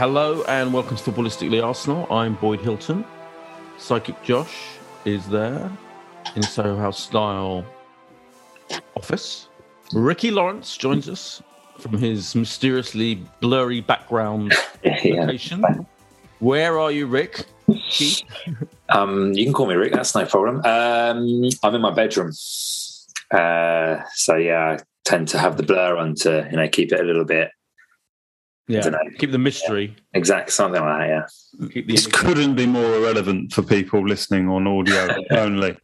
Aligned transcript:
Hello 0.00 0.42
and 0.48 0.72
welcome 0.72 0.96
to 0.96 1.10
Footballistically 1.10 1.62
Arsenal. 1.62 2.10
I'm 2.10 2.34
Boyd 2.36 2.62
Hilton. 2.62 3.04
Psychic 3.76 4.22
Josh 4.22 4.56
is 5.04 5.28
there 5.28 5.70
in 6.36 6.42
Soho 6.42 6.74
House 6.74 6.98
style 6.98 7.66
office. 8.96 9.48
Ricky 9.92 10.30
Lawrence 10.30 10.74
joins 10.78 11.06
us 11.06 11.42
from 11.78 11.98
his 11.98 12.34
mysteriously 12.34 13.22
blurry 13.40 13.82
background 13.82 14.54
Yeah. 14.82 15.26
location. 15.26 15.62
Where 16.38 16.78
are 16.78 16.90
you, 16.90 17.06
Rick? 17.06 17.44
Um, 18.88 19.34
you 19.34 19.44
can 19.44 19.52
call 19.52 19.66
me 19.66 19.74
Rick. 19.74 19.92
That's 19.92 20.14
no 20.14 20.24
problem. 20.24 20.62
Um, 20.64 21.50
I'm 21.62 21.74
in 21.74 21.80
my 21.82 21.90
bedroom, 21.92 22.30
uh, 23.30 23.98
so 24.14 24.34
yeah, 24.36 24.78
I 24.78 24.82
tend 25.04 25.28
to 25.28 25.38
have 25.38 25.58
the 25.58 25.62
blur 25.62 25.96
on 25.98 26.14
to 26.22 26.48
you 26.50 26.56
know 26.56 26.66
keep 26.68 26.90
it 26.90 26.98
a 26.98 27.04
little 27.04 27.26
bit 27.26 27.50
Yeah, 28.70 28.80
dunno. 28.82 28.98
keep 29.18 29.30
the 29.32 29.38
mystery. 29.38 29.96
Exactly, 30.14 30.50
something 30.52 30.80
like 30.82 31.08
that. 31.08 31.30
Yeah. 31.60 31.68
Keep 31.68 31.86
the 31.86 31.92
This 31.94 32.06
couldn't 32.06 32.54
be 32.54 32.66
more 32.66 32.94
irrelevant 32.96 33.52
for 33.52 33.62
people 33.62 34.06
listening 34.06 34.48
on 34.48 34.66
audio 34.66 35.08
only. 35.30 35.76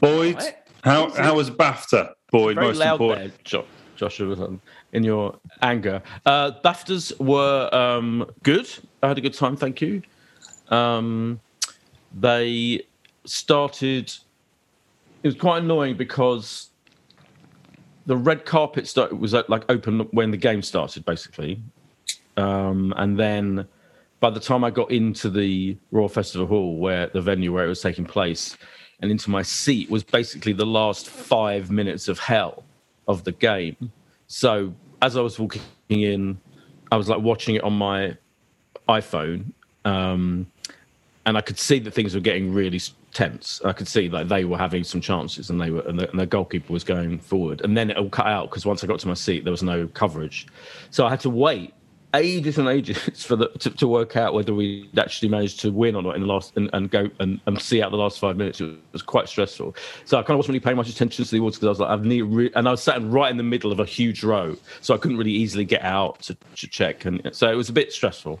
Boyd, 0.00 0.36
Right. 0.36 0.54
how 0.84 1.10
how 1.10 1.34
was 1.36 1.50
BAFTA? 1.50 2.12
Boyd, 2.30 2.54
very 2.56 2.68
most 2.68 2.78
loud 2.78 2.92
important. 3.00 3.32
there, 3.50 3.62
Joshua, 3.96 4.32
um, 4.44 4.60
in 4.92 5.02
your 5.02 5.38
anger. 5.62 6.02
Uh, 6.24 6.52
BAFTAs 6.64 7.18
were 7.20 7.68
um, 7.74 8.24
good. 8.42 8.68
I 9.02 9.08
had 9.08 9.18
a 9.18 9.20
good 9.20 9.34
time, 9.34 9.56
thank 9.56 9.80
you. 9.80 10.02
Um, 10.68 11.40
they 12.16 12.86
started. 13.24 14.12
It 15.22 15.26
was 15.26 15.34
quite 15.34 15.62
annoying 15.64 15.96
because 15.96 16.68
the 18.08 18.16
red 18.16 18.46
carpet 18.46 18.88
start, 18.88 19.16
was 19.16 19.34
uh, 19.34 19.42
like 19.48 19.64
open 19.68 20.00
when 20.12 20.30
the 20.30 20.36
game 20.38 20.62
started, 20.62 21.04
basically, 21.04 21.60
um, 22.38 22.94
and 22.96 23.18
then 23.18 23.68
by 24.18 24.30
the 24.30 24.40
time 24.40 24.64
I 24.64 24.70
got 24.70 24.90
into 24.90 25.28
the 25.28 25.76
Royal 25.90 26.08
Festival 26.08 26.46
Hall, 26.46 26.78
where 26.78 27.08
the 27.08 27.20
venue 27.20 27.52
where 27.52 27.66
it 27.66 27.68
was 27.68 27.82
taking 27.82 28.06
place, 28.06 28.56
and 29.00 29.10
into 29.10 29.28
my 29.28 29.42
seat 29.42 29.90
was 29.90 30.02
basically 30.02 30.54
the 30.54 30.64
last 30.64 31.06
five 31.10 31.70
minutes 31.70 32.08
of 32.08 32.18
hell 32.18 32.64
of 33.06 33.24
the 33.24 33.32
game. 33.32 33.92
So 34.26 34.74
as 35.02 35.14
I 35.18 35.20
was 35.20 35.38
walking 35.38 35.60
in, 35.90 36.40
I 36.90 36.96
was 36.96 37.10
like 37.10 37.20
watching 37.20 37.56
it 37.56 37.62
on 37.62 37.74
my 37.74 38.16
iPhone, 38.88 39.52
um, 39.84 40.46
and 41.26 41.36
I 41.36 41.42
could 41.42 41.58
see 41.58 41.78
that 41.80 41.92
things 41.92 42.14
were 42.14 42.22
getting 42.22 42.54
really 42.54 42.80
tense. 43.12 43.60
I 43.64 43.72
could 43.72 43.88
see 43.88 44.08
like 44.08 44.28
they 44.28 44.44
were 44.44 44.58
having 44.58 44.84
some 44.84 45.00
chances, 45.00 45.50
and 45.50 45.60
they 45.60 45.70
were, 45.70 45.80
and 45.82 45.98
the, 45.98 46.10
and 46.10 46.18
the 46.18 46.26
goalkeeper 46.26 46.72
was 46.72 46.84
going 46.84 47.18
forward. 47.18 47.60
And 47.62 47.76
then 47.76 47.90
it 47.90 47.96
all 47.96 48.10
cut 48.10 48.26
out 48.26 48.50
because 48.50 48.66
once 48.66 48.82
I 48.82 48.86
got 48.86 49.00
to 49.00 49.08
my 49.08 49.14
seat, 49.14 49.44
there 49.44 49.50
was 49.50 49.62
no 49.62 49.86
coverage, 49.88 50.46
so 50.90 51.06
I 51.06 51.10
had 51.10 51.20
to 51.20 51.30
wait 51.30 51.74
ages 52.14 52.56
and 52.56 52.68
ages 52.68 52.98
for 53.26 53.36
the 53.36 53.48
to, 53.48 53.70
to 53.70 53.86
work 53.86 54.16
out 54.16 54.34
whether 54.34 54.54
we 54.54 54.88
actually 54.96 55.28
managed 55.28 55.60
to 55.60 55.70
win 55.70 55.94
or 55.94 56.02
not 56.02 56.14
in 56.14 56.22
the 56.22 56.26
last 56.26 56.56
and, 56.56 56.70
and 56.72 56.90
go 56.90 57.10
and, 57.20 57.40
and 57.46 57.60
see 57.60 57.82
out 57.82 57.90
the 57.90 57.96
last 57.96 58.18
five 58.18 58.36
minutes. 58.36 58.60
It 58.60 58.78
was 58.92 59.02
quite 59.02 59.28
stressful. 59.28 59.76
So 60.04 60.18
I 60.18 60.22
kind 60.22 60.30
of 60.30 60.38
wasn't 60.38 60.54
really 60.54 60.60
paying 60.60 60.76
much 60.76 60.88
attention 60.88 61.24
to 61.24 61.30
the 61.30 61.38
awards 61.38 61.56
because 61.56 61.66
I 61.66 61.70
was 61.70 61.80
like, 61.80 61.90
I've 61.90 62.04
need 62.04 62.22
re- 62.22 62.50
and 62.54 62.68
I 62.68 62.72
was 62.72 62.82
sat 62.82 63.02
right 63.02 63.30
in 63.30 63.36
the 63.36 63.42
middle 63.42 63.72
of 63.72 63.80
a 63.80 63.84
huge 63.84 64.24
row, 64.24 64.56
so 64.80 64.94
I 64.94 64.98
couldn't 64.98 65.18
really 65.18 65.32
easily 65.32 65.64
get 65.64 65.82
out 65.82 66.20
to, 66.22 66.36
to 66.56 66.66
check, 66.66 67.04
and 67.04 67.20
so 67.32 67.50
it 67.50 67.56
was 67.56 67.68
a 67.68 67.72
bit 67.72 67.92
stressful. 67.92 68.40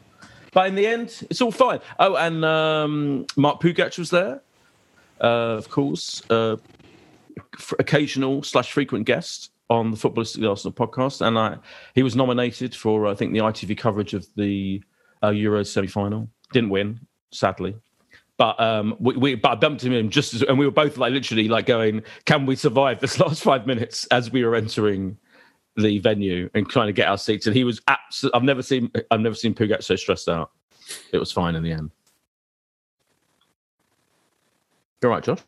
But 0.52 0.68
in 0.68 0.74
the 0.74 0.86
end, 0.86 1.26
it's 1.28 1.42
all 1.42 1.52
fine. 1.52 1.80
Oh, 1.98 2.16
and 2.16 2.44
um, 2.44 3.26
Mark 3.36 3.60
Pougatch 3.60 3.98
was 3.98 4.10
there, 4.10 4.40
of 5.20 5.68
course, 5.68 6.22
uh, 6.30 6.56
occasional 7.78 8.42
slash 8.42 8.72
frequent 8.72 9.06
guest 9.06 9.50
on 9.70 9.90
the 9.90 9.96
Footballistic 9.96 10.48
Arsenal 10.48 10.72
podcast, 10.72 11.20
and 11.20 11.38
I, 11.38 11.56
he 11.94 12.02
was 12.02 12.16
nominated 12.16 12.74
for 12.74 13.06
I 13.06 13.14
think 13.14 13.32
the 13.32 13.40
ITV 13.40 13.76
coverage 13.76 14.14
of 14.14 14.26
the 14.36 14.82
uh, 15.22 15.30
Euro 15.30 15.62
semi-final. 15.62 16.28
Didn't 16.52 16.70
win, 16.70 17.00
sadly. 17.30 17.76
But 18.38 18.58
um, 18.60 18.96
we, 19.00 19.16
we 19.16 19.34
but 19.34 19.50
I 19.50 19.54
bumped 19.56 19.82
into 19.84 19.96
him 19.96 20.10
just 20.10 20.32
as, 20.32 20.42
and 20.42 20.58
we 20.58 20.64
were 20.64 20.72
both 20.72 20.96
like 20.96 21.12
literally 21.12 21.48
like 21.48 21.66
going, 21.66 22.02
"Can 22.24 22.46
we 22.46 22.56
survive 22.56 23.00
this 23.00 23.18
last 23.20 23.42
five 23.42 23.66
minutes?" 23.66 24.06
As 24.06 24.30
we 24.30 24.44
were 24.44 24.54
entering 24.54 25.18
the 25.76 25.98
venue 25.98 26.48
and 26.54 26.68
trying 26.68 26.86
to 26.86 26.92
get 26.92 27.08
our 27.08 27.18
seats, 27.18 27.46
and 27.46 27.54
he 27.54 27.64
was 27.64 27.80
absolutely. 27.88 28.36
I've 28.36 28.44
never 28.44 28.62
seen 28.62 28.90
I've 29.10 29.20
never 29.20 29.34
seen 29.34 29.54
Pougatch 29.54 29.82
so 29.82 29.96
stressed 29.96 30.28
out. 30.28 30.52
It 31.12 31.18
was 31.18 31.32
fine 31.32 31.56
in 31.56 31.62
the 31.62 31.72
end. 31.72 31.90
You 35.02 35.08
all 35.08 35.14
right, 35.14 35.22
Josh? 35.22 35.40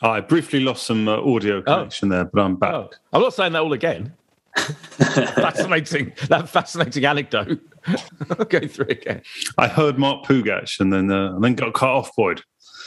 I 0.00 0.20
briefly 0.20 0.60
lost 0.60 0.86
some 0.86 1.08
uh, 1.08 1.16
audio 1.16 1.60
connection 1.60 2.08
there, 2.08 2.24
but 2.24 2.40
I'm 2.40 2.54
back. 2.54 2.72
Oh, 2.72 2.90
I'm 3.12 3.20
not 3.22 3.34
saying 3.34 3.52
that 3.52 3.62
all 3.62 3.72
again. 3.72 4.12
fascinating, 4.56 6.12
that 6.28 6.48
fascinating 6.48 7.04
anecdote. 7.04 7.60
I'll 7.86 8.44
go 8.48 8.60
through 8.66 8.86
again. 8.90 9.22
I 9.56 9.66
heard 9.66 9.98
Mark 9.98 10.24
Pougatch 10.24 10.78
and 10.78 10.92
then 10.92 11.10
uh, 11.10 11.34
and 11.34 11.42
then 11.42 11.54
got 11.56 11.74
cut 11.74 11.88
off. 11.88 12.14
Boyd. 12.14 12.42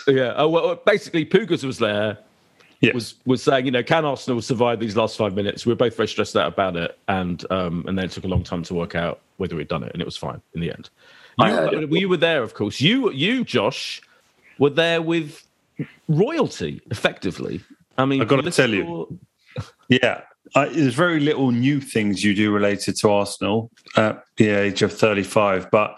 Yeah. 0.07 0.33
Oh 0.37 0.47
well. 0.47 0.75
Basically, 0.85 1.25
Pougatch 1.25 1.65
was 1.65 1.79
there. 1.79 2.17
Yes. 2.79 2.93
Was 2.93 3.15
was 3.25 3.43
saying, 3.43 3.65
you 3.65 3.71
know, 3.71 3.83
can 3.83 4.05
Arsenal 4.05 4.41
survive 4.41 4.79
these 4.79 4.95
last 4.95 5.17
five 5.17 5.35
minutes? 5.35 5.65
We 5.65 5.73
were 5.73 5.77
both 5.77 5.97
very 5.97 6.07
stressed 6.07 6.37
out 6.37 6.47
about 6.47 6.77
it, 6.77 6.97
and 7.09 7.43
um, 7.51 7.83
and 7.87 7.97
then 7.97 8.05
it 8.05 8.11
took 8.11 8.23
a 8.23 8.27
long 8.27 8.43
time 8.43 8.63
to 8.63 8.73
work 8.73 8.95
out 8.95 9.19
whether 9.35 9.55
we'd 9.57 9.67
done 9.67 9.83
it, 9.83 9.91
and 9.91 10.01
it 10.01 10.05
was 10.05 10.17
fine 10.17 10.41
in 10.55 10.61
the 10.61 10.71
end. 10.71 10.89
You, 11.37 11.45
I 11.45 11.51
heard 11.51 11.73
it. 11.73 11.91
you 11.91 12.07
were 12.07 12.17
there, 12.17 12.41
of 12.41 12.53
course. 12.53 12.81
You, 12.81 13.11
you, 13.11 13.43
Josh, 13.43 14.01
were 14.57 14.69
there 14.69 15.01
with 15.01 15.45
royalty, 16.07 16.81
effectively. 16.91 17.61
I 17.97 18.05
mean, 18.05 18.21
I've 18.21 18.27
got 18.27 18.43
to 18.43 18.51
tell 18.51 18.69
you. 18.69 19.19
Yeah, 19.89 20.21
I, 20.55 20.69
there's 20.69 20.93
very 20.93 21.19
little 21.19 21.51
new 21.51 21.81
things 21.81 22.23
you 22.23 22.33
do 22.33 22.51
related 22.51 22.95
to 22.97 23.09
Arsenal 23.09 23.69
at 23.97 24.23
the 24.37 24.47
age 24.49 24.81
of 24.81 24.91
35. 24.91 25.69
But 25.69 25.97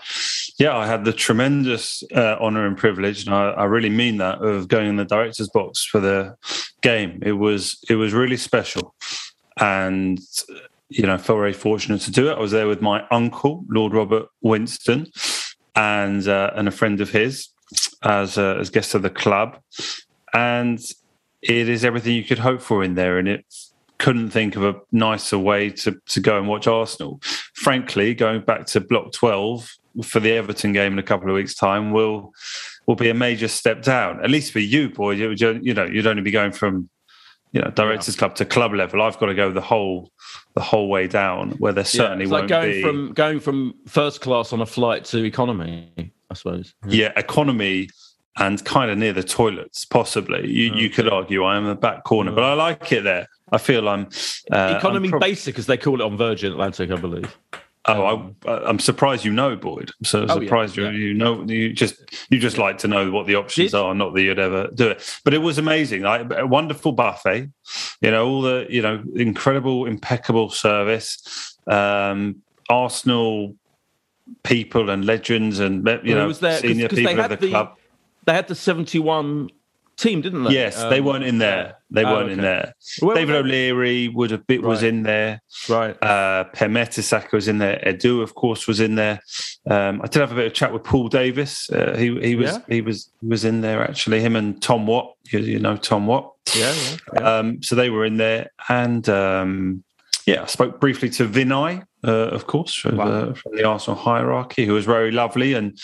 yeah, 0.60 0.76
I 0.76 0.86
had 0.86 1.06
the 1.06 1.14
tremendous 1.14 2.04
uh, 2.16 2.38
honour 2.40 2.66
and 2.66 2.78
privilege, 2.78 3.26
and 3.26 3.34
I, 3.36 3.50
I 3.52 3.64
really 3.66 3.90
mean 3.90 4.18
that, 4.18 4.42
of 4.42 4.68
going 4.68 4.90
in 4.90 4.96
the 4.96 5.06
director's 5.06 5.50
box 5.50 5.86
for 5.86 6.00
the 6.00 6.36
game. 6.82 7.20
It 7.24 7.34
was 7.34 7.84
it 7.90 7.96
was 7.96 8.14
really 8.14 8.38
special, 8.38 8.96
and 9.58 10.20
you 10.90 11.08
know, 11.08 11.16
I 11.16 11.18
felt 11.18 11.38
very 11.38 11.54
fortunate 11.54 12.02
to 12.02 12.12
do 12.12 12.30
it. 12.30 12.38
I 12.38 12.40
was 12.40 12.52
there 12.52 12.68
with 12.68 12.82
my 12.82 13.06
uncle, 13.10 13.66
Lord 13.70 13.94
Robert 13.94 14.28
Winston, 14.42 15.08
and 15.76 16.28
uh, 16.28 16.52
and 16.56 16.68
a 16.68 16.72
friend 16.72 17.02
of 17.02 17.10
his 17.10 17.50
as 18.04 18.38
uh, 18.38 18.58
as 18.60 18.70
guests 18.70 18.94
of 18.94 19.02
the 19.02 19.10
club. 19.10 19.60
and 20.34 20.80
it 21.44 21.68
is 21.68 21.84
everything 21.84 22.16
you 22.16 22.24
could 22.24 22.40
hope 22.40 22.62
for 22.62 22.84
in 22.84 22.96
there. 22.96 23.18
And 23.18 23.28
it 23.28 23.46
couldn't 23.98 24.32
think 24.32 24.56
of 24.56 24.64
a 24.64 24.76
nicer 24.92 25.38
way 25.38 25.70
to, 25.70 26.00
to 26.08 26.20
go 26.20 26.38
and 26.38 26.48
watch 26.48 26.68
Arsenal. 26.68 27.20
Frankly, 27.54 28.14
going 28.14 28.42
back 28.42 28.66
to 28.68 28.82
Block 28.82 29.12
12 29.12 29.70
for 30.04 30.20
the 30.20 30.32
Everton 30.32 30.74
game 30.74 30.94
in 30.94 31.00
a 31.00 31.04
couple 31.04 31.30
of 31.30 31.36
weeks' 31.36 31.56
time 31.56 31.92
will 31.92 32.34
will 32.86 32.96
be 32.96 33.10
a 33.10 33.14
major 33.14 33.48
step 33.48 33.82
down. 33.82 34.24
At 34.24 34.30
least 34.30 34.52
for 34.52 34.60
you, 34.60 34.90
boy, 34.90 35.12
you, 35.12 35.30
you 35.62 35.74
know 35.74 35.86
you'd 35.86 36.08
only 36.08 36.22
be 36.22 36.32
going 36.32 36.52
from 36.52 36.90
you 37.52 37.62
know 37.62 37.70
directors 37.70 38.16
yeah. 38.16 38.20
club 38.20 38.36
to 38.36 38.46
club 38.46 38.74
level. 38.74 39.02
I've 39.02 39.20
got 39.20 39.28
to 39.28 39.36
go 39.36 39.52
the 39.52 39.62
whole 39.62 40.12
the 40.56 40.62
whole 40.62 40.90
way 40.90 41.08
down, 41.08 41.52
where 41.52 41.74
there 41.74 41.86
certainly 41.86 42.26
yeah, 42.26 42.32
it's 42.32 42.32
like 42.32 42.48
going 42.48 42.72
be... 42.72 42.82
from 42.82 43.14
going 43.14 43.40
from 43.40 43.76
first 43.88 44.22
class 44.22 44.52
on 44.52 44.62
a 44.62 44.66
flight 44.66 45.06
to 45.06 45.24
economy. 45.24 46.13
I 46.34 46.36
suppose. 46.36 46.74
Yeah, 46.88 47.12
economy 47.16 47.90
and 48.38 48.64
kind 48.66 48.90
of 48.90 48.98
near 48.98 49.14
the 49.14 49.24
toilets, 49.24 49.86
possibly. 49.86 50.50
You, 50.50 50.72
okay. 50.72 50.82
you 50.82 50.90
could 50.90 51.08
argue 51.08 51.44
I 51.44 51.56
am 51.56 51.64
in 51.64 51.70
the 51.70 51.76
back 51.76 52.04
corner, 52.04 52.32
but 52.32 52.44
I 52.44 52.54
like 52.54 52.92
it 52.92 53.04
there. 53.04 53.28
I 53.52 53.60
feel 53.60 53.88
I'm 53.88 54.08
uh, 54.52 54.76
economy 54.78 55.08
I'm 55.08 55.12
prob- 55.12 55.22
basic, 55.22 55.60
as 55.60 55.68
they 55.68 55.78
call 55.78 56.02
it 56.02 56.04
on 56.04 56.18
Virgin 56.18 56.52
Atlantic, 56.52 56.90
I 56.90 56.96
believe. 56.96 57.38
Oh, 57.86 58.08
um, 58.08 58.36
I, 58.48 58.70
am 58.70 58.80
surprised 58.80 59.26
you 59.26 59.34
know, 59.34 59.56
Boyd. 59.56 59.92
I'm 60.00 60.06
so 60.06 60.26
oh, 60.28 60.40
surprised 60.40 60.78
yeah, 60.78 60.90
you 60.90 60.92
yeah. 60.92 61.08
you 61.08 61.14
know 61.14 61.44
you 61.44 61.74
just 61.74 61.96
you 62.30 62.40
just 62.40 62.58
like 62.58 62.78
to 62.80 62.88
know 62.88 63.12
what 63.12 63.28
the 63.28 63.36
options 63.36 63.72
Did? 63.72 63.78
are, 63.78 63.94
not 63.94 64.16
that 64.16 64.22
you'd 64.22 64.40
ever 64.40 64.70
do 64.74 64.88
it. 64.88 65.20
But 65.24 65.34
it 65.34 65.40
was 65.40 65.58
amazing, 65.58 66.02
like 66.02 66.32
a 66.36 66.48
wonderful 66.48 66.94
buffet. 66.94 67.52
You 68.02 68.12
know, 68.12 68.26
all 68.26 68.42
the 68.42 68.66
you 68.70 68.82
know 68.82 69.04
incredible, 69.16 69.86
impeccable 69.86 70.50
service. 70.50 71.58
Um, 71.68 72.42
Arsenal 72.70 73.56
people 74.44 74.90
and 74.90 75.06
legends 75.06 75.60
and 75.60 75.88
you 76.04 76.16
know 76.16 76.32
there, 76.34 76.60
senior 76.60 76.88
cause, 76.88 77.00
cause 77.00 77.08
people 77.08 77.24
of 77.24 77.30
the, 77.30 77.36
the 77.38 77.50
club. 77.50 77.78
They 78.26 78.34
had 78.34 78.48
the 78.48 78.56
71 78.56 79.50
team, 79.98 80.22
didn't 80.22 80.44
they? 80.44 80.52
Yes, 80.52 80.82
um, 80.82 80.90
they 80.90 81.02
weren't 81.02 81.24
in 81.24 81.38
there. 81.38 81.78
They 81.92 82.04
oh, 82.04 82.14
weren't 82.14 82.26
okay. 82.26 82.34
in 82.34 82.42
there. 82.42 82.74
Well, 83.02 83.16
David 83.16 83.36
O'Leary 83.36 84.08
would 84.10 84.32
have 84.32 84.46
bit 84.48 84.62
right. 84.62 84.70
was 84.70 84.84
in 84.84 85.04
there. 85.04 85.42
Right. 85.70 86.02
Uh, 86.02 86.46
Per 86.46 86.68
Mertesacker 86.68 87.34
was 87.34 87.48
in 87.48 87.60
there. 87.60 87.82
Edu, 87.86 88.22
of 88.22 88.36
course, 88.36 88.68
was 88.68 88.80
in 88.80 88.96
there. 88.96 89.22
Um, 89.70 90.02
I 90.02 90.08
did 90.08 90.20
have 90.20 90.32
a 90.32 90.36
bit 90.36 90.48
of 90.48 90.54
chat 90.54 90.74
with 90.74 90.84
Paul 90.84 91.10
Davis. 91.10 91.70
Uh, 91.70 91.96
he 91.98 92.20
he 92.20 92.36
was 92.36 92.52
yeah. 92.52 92.60
he 92.68 92.82
was 92.82 93.12
was 93.22 93.46
in 93.46 93.62
there 93.62 93.84
actually. 93.84 94.22
Him 94.22 94.36
and 94.36 94.62
Tom 94.62 94.88
Watt. 94.88 95.16
You, 95.32 95.40
you 95.40 95.60
know 95.60 95.78
Tom 95.78 96.08
Watt. 96.08 96.34
Yeah. 96.56 96.74
yeah, 96.74 96.98
yeah. 97.14 97.38
Um, 97.38 97.64
so 97.64 97.76
they 97.76 97.90
were 97.90 98.06
in 98.06 98.18
there, 98.18 98.52
and 98.70 99.08
um, 99.10 99.84
yeah, 100.26 100.44
I 100.44 100.46
spoke 100.46 100.80
briefly 100.80 101.10
to 101.12 101.28
Vinai, 101.28 101.86
uh, 102.04 102.30
of 102.30 102.48
course, 102.48 102.74
from, 102.74 102.98
wow. 102.98 103.06
the, 103.26 103.36
from, 103.36 103.56
the, 103.56 103.64
Arsenal 103.64 104.00
hierarchy, 104.00 104.66
who 104.66 104.74
was 104.74 104.86
very 104.86 105.12
lovely 105.12 105.54
and 105.54 105.78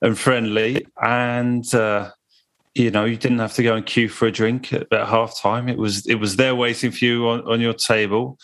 and 0.00 0.18
friendly, 0.18 0.86
and 1.00 1.72
uh, 1.74 2.10
you 2.74 2.90
know, 2.90 3.04
you 3.04 3.16
didn't 3.16 3.38
have 3.38 3.54
to 3.54 3.62
go 3.62 3.74
and 3.74 3.84
queue 3.84 4.08
for 4.08 4.26
a 4.26 4.32
drink 4.32 4.72
at, 4.72 4.92
at 4.92 5.08
half 5.08 5.38
time. 5.40 5.68
It 5.68 5.78
was 5.78 6.06
it 6.06 6.16
was 6.16 6.36
there 6.36 6.54
waiting 6.54 6.90
for 6.90 7.04
you 7.04 7.28
on, 7.28 7.40
on 7.42 7.60
your 7.60 7.74
table. 7.74 8.38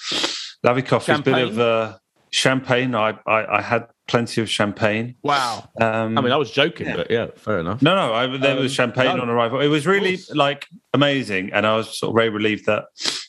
Lovely 0.63 0.83
coffee, 0.83 1.13
a 1.13 1.19
bit 1.19 1.39
of 1.39 1.59
uh, 1.59 1.99
champagne. 2.31 2.95
I, 2.95 3.19
I, 3.27 3.59
I 3.59 3.63
had 3.63 3.87
plenty 4.07 4.41
of 4.41 4.51
champagne. 4.51 5.15
Wow. 5.23 5.69
Um, 5.81 6.19
I 6.19 6.21
mean, 6.21 6.33
I 6.33 6.37
was 6.37 6.51
joking, 6.51 6.89
yeah. 6.89 6.97
but 6.97 7.11
yeah, 7.11 7.27
fair 7.37 7.61
enough. 7.61 7.81
No, 7.81 7.95
no, 7.95 8.13
I, 8.13 8.27
there 8.39 8.57
um, 8.57 8.63
was 8.63 8.73
champagne 8.73 9.17
no, 9.17 9.23
on 9.23 9.29
arrival. 9.29 9.61
It 9.61 9.69
was 9.69 9.87
really 9.87 10.19
like 10.35 10.67
amazing, 10.93 11.53
and 11.53 11.67
I 11.67 11.77
was 11.77 11.97
sort 11.99 12.11
of 12.11 12.17
very 12.17 12.31
relieved 12.31 12.67
that, 12.67 12.87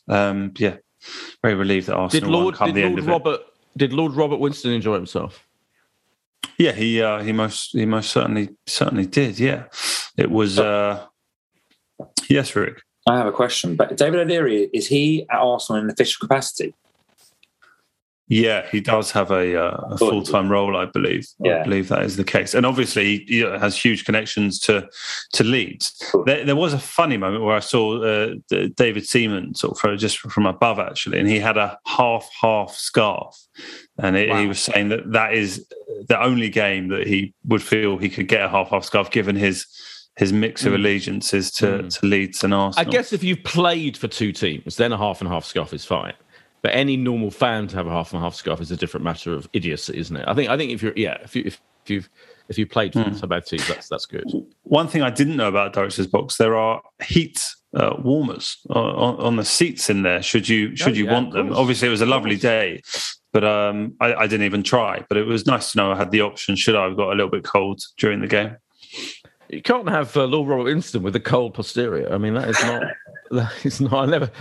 um, 0.07 0.53
yeah, 0.57 0.77
very 1.41 1.55
relieved 1.55 1.87
that 1.87 1.95
Arsenal 1.95 2.27
did 2.27 2.31
Lord, 2.31 2.55
come 2.55 2.73
did 2.73 2.75
the 2.75 2.87
Lord 2.87 2.99
end 2.99 3.07
Robert, 3.07 3.41
it. 3.41 3.47
Did 3.77 3.93
Lord 3.93 4.13
Robert 4.13 4.37
Winston 4.37 4.71
enjoy 4.71 4.95
himself? 4.95 5.45
Yeah, 6.57 6.73
he 6.73 7.01
uh, 7.01 7.23
he 7.23 7.31
most 7.31 7.71
he 7.71 7.85
most 7.85 8.11
certainly 8.11 8.49
certainly 8.65 9.05
did. 9.05 9.39
Yeah, 9.39 9.65
it 10.17 10.29
was. 10.29 10.59
Uh, 10.59 11.05
yes, 12.29 12.55
Rick. 12.55 12.81
I 13.07 13.17
have 13.17 13.27
a 13.27 13.31
question. 13.31 13.75
But 13.75 13.95
David 13.95 14.19
O'Leary 14.19 14.69
is 14.73 14.87
he 14.87 15.25
at 15.29 15.39
Arsenal 15.39 15.81
in 15.81 15.89
official 15.89 16.19
capacity? 16.27 16.73
Yeah, 18.31 18.67
he 18.69 18.79
does 18.79 19.09
have 19.11 19.31
a, 19.31 19.59
uh, 19.59 19.77
a 19.89 19.97
full 19.97 20.21
time 20.21 20.49
role, 20.49 20.77
I 20.77 20.85
believe. 20.85 21.27
Yeah. 21.39 21.61
I 21.61 21.63
believe 21.63 21.87
that 21.87 22.03
is 22.03 22.15
the 22.15 22.23
case, 22.23 22.53
and 22.53 22.63
obviously 22.63 23.25
he 23.27 23.39
has 23.39 23.75
huge 23.75 24.05
connections 24.05 24.59
to 24.61 24.87
to 25.33 25.43
Leeds. 25.43 26.13
There, 26.27 26.45
there, 26.45 26.55
was 26.55 26.73
a 26.73 26.79
funny 26.79 27.17
moment 27.17 27.43
where 27.43 27.55
I 27.55 27.59
saw 27.59 28.03
uh, 28.03 28.35
David 28.75 29.07
Seaman 29.07 29.55
sort 29.55 29.83
of 29.83 29.97
just 29.97 30.19
from 30.19 30.45
above, 30.45 30.77
actually, 30.77 31.17
and 31.17 31.27
he 31.27 31.39
had 31.39 31.57
a 31.57 31.79
half 31.87 32.29
half 32.39 32.75
scarf, 32.75 33.35
and 33.97 34.15
it, 34.15 34.29
wow. 34.29 34.39
he 34.39 34.47
was 34.47 34.61
saying 34.61 34.89
that 34.89 35.11
that 35.11 35.33
is 35.33 35.65
the 36.07 36.21
only 36.21 36.49
game 36.49 36.89
that 36.89 37.07
he 37.07 37.33
would 37.45 37.63
feel 37.63 37.97
he 37.97 38.09
could 38.09 38.27
get 38.27 38.45
a 38.45 38.49
half 38.49 38.69
half 38.69 38.85
scarf, 38.85 39.09
given 39.09 39.35
his 39.35 39.65
his 40.19 40.31
mix 40.31 40.65
of 40.65 40.73
mm. 40.73 40.75
allegiances 40.75 41.49
to, 41.49 41.65
mm. 41.65 41.99
to 41.99 42.05
Leeds 42.05 42.43
and 42.43 42.53
Arsenal. 42.53 42.87
I 42.87 42.91
guess 42.91 43.11
if 43.11 43.23
you've 43.23 43.43
played 43.43 43.97
for 43.97 44.07
two 44.07 44.33
teams, 44.33 44.75
then 44.75 44.91
a 44.91 44.97
half 44.97 45.21
and 45.21 45.29
half 45.29 45.45
scarf 45.45 45.73
is 45.73 45.85
fine. 45.85 46.13
But 46.61 46.75
any 46.75 46.97
normal 46.97 47.31
fan 47.31 47.67
to 47.67 47.75
have 47.77 47.87
a 47.87 47.91
half 47.91 48.13
and 48.13 48.21
half 48.21 48.35
scarf 48.35 48.59
is 48.59 48.71
a 48.71 48.77
different 48.77 49.03
matter 49.03 49.33
of 49.33 49.47
idiocy, 49.53 49.97
isn't 49.97 50.15
it? 50.15 50.25
I 50.27 50.33
think. 50.33 50.49
I 50.49 50.57
think 50.57 50.71
if 50.71 50.83
you're, 50.83 50.93
yeah, 50.95 51.17
if 51.23 51.35
you 51.35 51.43
if, 51.45 51.61
if 51.85 51.89
you've 51.89 52.09
if 52.49 52.57
you 52.57 52.65
played 52.65 52.93
for 52.93 52.99
mm. 52.99 53.45
teams, 53.45 53.67
that's 53.67 53.87
that's 53.87 54.05
good. 54.05 54.25
One 54.63 54.87
thing 54.87 55.01
I 55.01 55.09
didn't 55.09 55.37
know 55.37 55.47
about 55.47 55.73
Director's 55.73 56.07
Box, 56.07 56.37
there 56.37 56.55
are 56.55 56.81
heat 57.01 57.41
uh, 57.73 57.95
warmers 57.99 58.57
on, 58.69 59.15
on, 59.17 59.35
the 59.35 59.45
seats 59.45 59.89
in 59.89 60.01
there. 60.01 60.21
Should 60.21 60.49
you 60.49 60.75
should 60.75 60.93
oh, 60.93 60.95
you 60.95 61.05
yeah, 61.05 61.13
want 61.13 61.33
them? 61.33 61.53
Obviously, 61.53 61.87
it 61.87 61.91
was 61.91 62.01
a 62.01 62.07
lovely 62.07 62.35
day, 62.35 62.81
but 63.31 63.43
um, 63.43 63.93
I, 63.99 64.13
I, 64.15 64.27
didn't 64.27 64.45
even 64.45 64.63
try. 64.63 65.05
But 65.07 65.17
it 65.17 65.25
was 65.25 65.45
nice 65.45 65.71
to 65.71 65.77
know 65.77 65.91
I 65.91 65.97
had 65.97 66.11
the 66.11 66.21
option. 66.21 66.55
Should 66.55 66.75
I 66.75 66.85
have 66.85 66.97
got 66.97 67.09
a 67.09 67.15
little 67.15 67.29
bit 67.29 67.43
cold 67.43 67.81
during 67.97 68.21
the 68.21 68.27
game? 68.27 68.57
You 69.49 69.61
can't 69.63 69.89
have 69.89 70.15
uh, 70.15 70.25
Lord 70.25 70.47
Robert 70.47 70.65
Winston 70.65 71.01
with 71.01 71.15
a 71.15 71.19
cold 71.19 71.55
posterior. 71.55 72.13
I 72.13 72.17
mean, 72.17 72.35
that 72.35 72.49
is 72.49 72.61
not. 72.63 72.83
that 73.31 73.65
is 73.65 73.81
not. 73.81 73.93
I 73.93 74.05
never. 74.05 74.31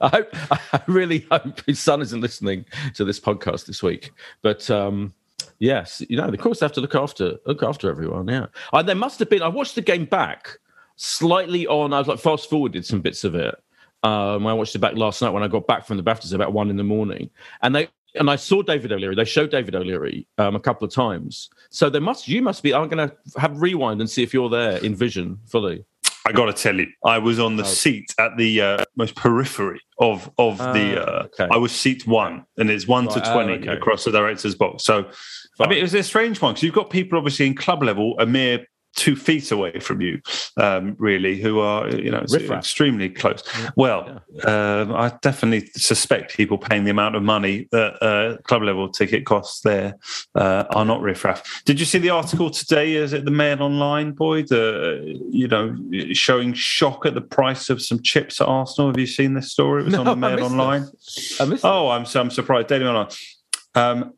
I 0.00 0.08
hope. 0.08 0.28
I 0.72 0.80
really 0.86 1.26
hope 1.30 1.62
his 1.66 1.80
son 1.80 2.00
isn't 2.00 2.20
listening 2.20 2.64
to 2.94 3.04
this 3.04 3.18
podcast 3.18 3.66
this 3.66 3.82
week. 3.82 4.12
But 4.40 4.70
um, 4.70 5.14
yes, 5.58 6.02
you 6.08 6.16
know, 6.16 6.24
of 6.24 6.38
course, 6.38 6.60
they 6.60 6.66
have 6.66 6.72
to 6.74 6.80
look 6.80 6.94
after 6.94 7.38
look 7.44 7.62
after 7.62 7.90
everyone. 7.90 8.28
Yeah, 8.28 8.46
I, 8.72 8.82
there 8.82 8.94
must 8.94 9.18
have 9.18 9.28
been. 9.28 9.42
I 9.42 9.48
watched 9.48 9.74
the 9.74 9.82
game 9.82 10.04
back 10.04 10.58
slightly 10.94 11.66
on. 11.66 11.92
I 11.92 11.98
was 11.98 12.06
like 12.06 12.20
fast 12.20 12.48
forwarded 12.48 12.86
some 12.86 13.00
bits 13.00 13.24
of 13.24 13.34
it. 13.34 13.56
Um, 14.04 14.46
I 14.46 14.54
watched 14.54 14.74
it 14.74 14.80
back 14.80 14.96
last 14.96 15.22
night 15.22 15.30
when 15.30 15.42
I 15.42 15.48
got 15.48 15.66
back 15.66 15.86
from 15.86 15.96
the 15.96 16.02
BAFTAs 16.02 16.34
about 16.34 16.52
one 16.52 16.70
in 16.70 16.76
the 16.76 16.84
morning, 16.84 17.30
and 17.62 17.74
they 17.74 17.88
and 18.14 18.30
I 18.30 18.36
saw 18.36 18.62
David 18.62 18.92
O'Leary. 18.92 19.14
They 19.14 19.24
showed 19.24 19.50
David 19.50 19.74
O'Leary 19.74 20.26
um, 20.38 20.56
a 20.56 20.60
couple 20.60 20.86
of 20.86 20.92
times. 20.92 21.48
So 21.70 21.88
there 21.88 22.00
must 22.00 22.28
you 22.28 22.42
must 22.42 22.62
be. 22.62 22.74
I'm 22.74 22.88
going 22.88 23.08
to 23.08 23.40
have 23.40 23.60
rewind 23.60 24.00
and 24.00 24.08
see 24.08 24.22
if 24.22 24.34
you're 24.34 24.50
there 24.50 24.78
in 24.78 24.94
vision 24.94 25.38
fully. 25.46 25.84
I 26.24 26.30
got 26.30 26.46
to 26.46 26.52
tell 26.52 26.76
you, 26.76 26.86
I 27.04 27.18
was 27.18 27.40
on 27.40 27.56
the 27.56 27.64
oh. 27.64 27.66
seat 27.66 28.14
at 28.18 28.36
the 28.36 28.60
uh, 28.60 28.84
most 28.96 29.16
periphery 29.16 29.80
of 29.98 30.30
of 30.38 30.60
uh, 30.60 30.72
the. 30.72 31.04
Uh, 31.04 31.22
okay. 31.24 31.48
I 31.50 31.56
was 31.56 31.72
seat 31.72 32.06
one, 32.06 32.44
and 32.58 32.70
it's 32.70 32.86
one 32.86 33.06
right. 33.06 33.24
to 33.24 33.32
twenty 33.32 33.54
okay. 33.54 33.72
across 33.72 34.04
the 34.04 34.12
director's 34.12 34.54
box. 34.54 34.84
So, 34.84 35.04
Fine. 35.58 35.66
I 35.66 35.70
mean, 35.70 35.78
it 35.78 35.82
was 35.82 35.94
a 35.94 36.02
strange 36.02 36.40
one 36.40 36.54
because 36.54 36.62
you've 36.62 36.74
got 36.74 36.90
people 36.90 37.18
obviously 37.18 37.46
in 37.46 37.54
club 37.54 37.82
level, 37.82 38.14
a 38.18 38.26
mere 38.26 38.66
two 38.94 39.16
feet 39.16 39.50
away 39.50 39.78
from 39.80 40.00
you, 40.00 40.20
um, 40.56 40.94
really, 40.98 41.40
who 41.40 41.60
are 41.60 41.88
you 41.88 42.10
know 42.10 42.24
extremely 42.50 43.08
close. 43.08 43.42
Yeah. 43.58 43.70
Well, 43.76 44.22
yeah. 44.32 44.80
Um, 44.80 44.94
I 44.94 45.12
definitely 45.22 45.70
suspect 45.74 46.36
people 46.36 46.58
paying 46.58 46.84
the 46.84 46.90
amount 46.90 47.16
of 47.16 47.22
money 47.22 47.68
that 47.72 48.02
uh, 48.02 48.36
club 48.42 48.62
level 48.62 48.88
ticket 48.88 49.26
costs 49.26 49.60
there 49.60 49.94
uh, 50.34 50.64
are 50.70 50.84
not 50.84 51.00
riffraff. 51.00 51.62
Did 51.64 51.80
you 51.80 51.86
see 51.86 51.98
the 51.98 52.10
article 52.10 52.50
today? 52.50 52.94
Is 52.94 53.12
it 53.12 53.24
the 53.24 53.30
Mail 53.30 53.62
Online, 53.62 54.12
boy? 54.12 54.42
The 54.42 55.20
you 55.30 55.48
know 55.48 55.76
showing 56.12 56.52
shock 56.52 57.06
at 57.06 57.14
the 57.14 57.20
price 57.20 57.70
of 57.70 57.82
some 57.82 58.02
chips 58.02 58.40
at 58.40 58.48
Arsenal. 58.48 58.88
Have 58.88 58.98
you 58.98 59.06
seen 59.06 59.34
this 59.34 59.52
story? 59.52 59.82
It 59.82 59.84
was 59.86 59.94
no, 59.94 60.00
on 60.00 60.06
the 60.06 60.16
Mail 60.16 60.44
Online. 60.44 60.88
oh, 61.64 61.88
I'm 61.88 62.06
I'm 62.14 62.30
surprised. 62.30 62.68
Daily 62.68 62.86
Online. 62.86 63.08
Um, 63.74 64.12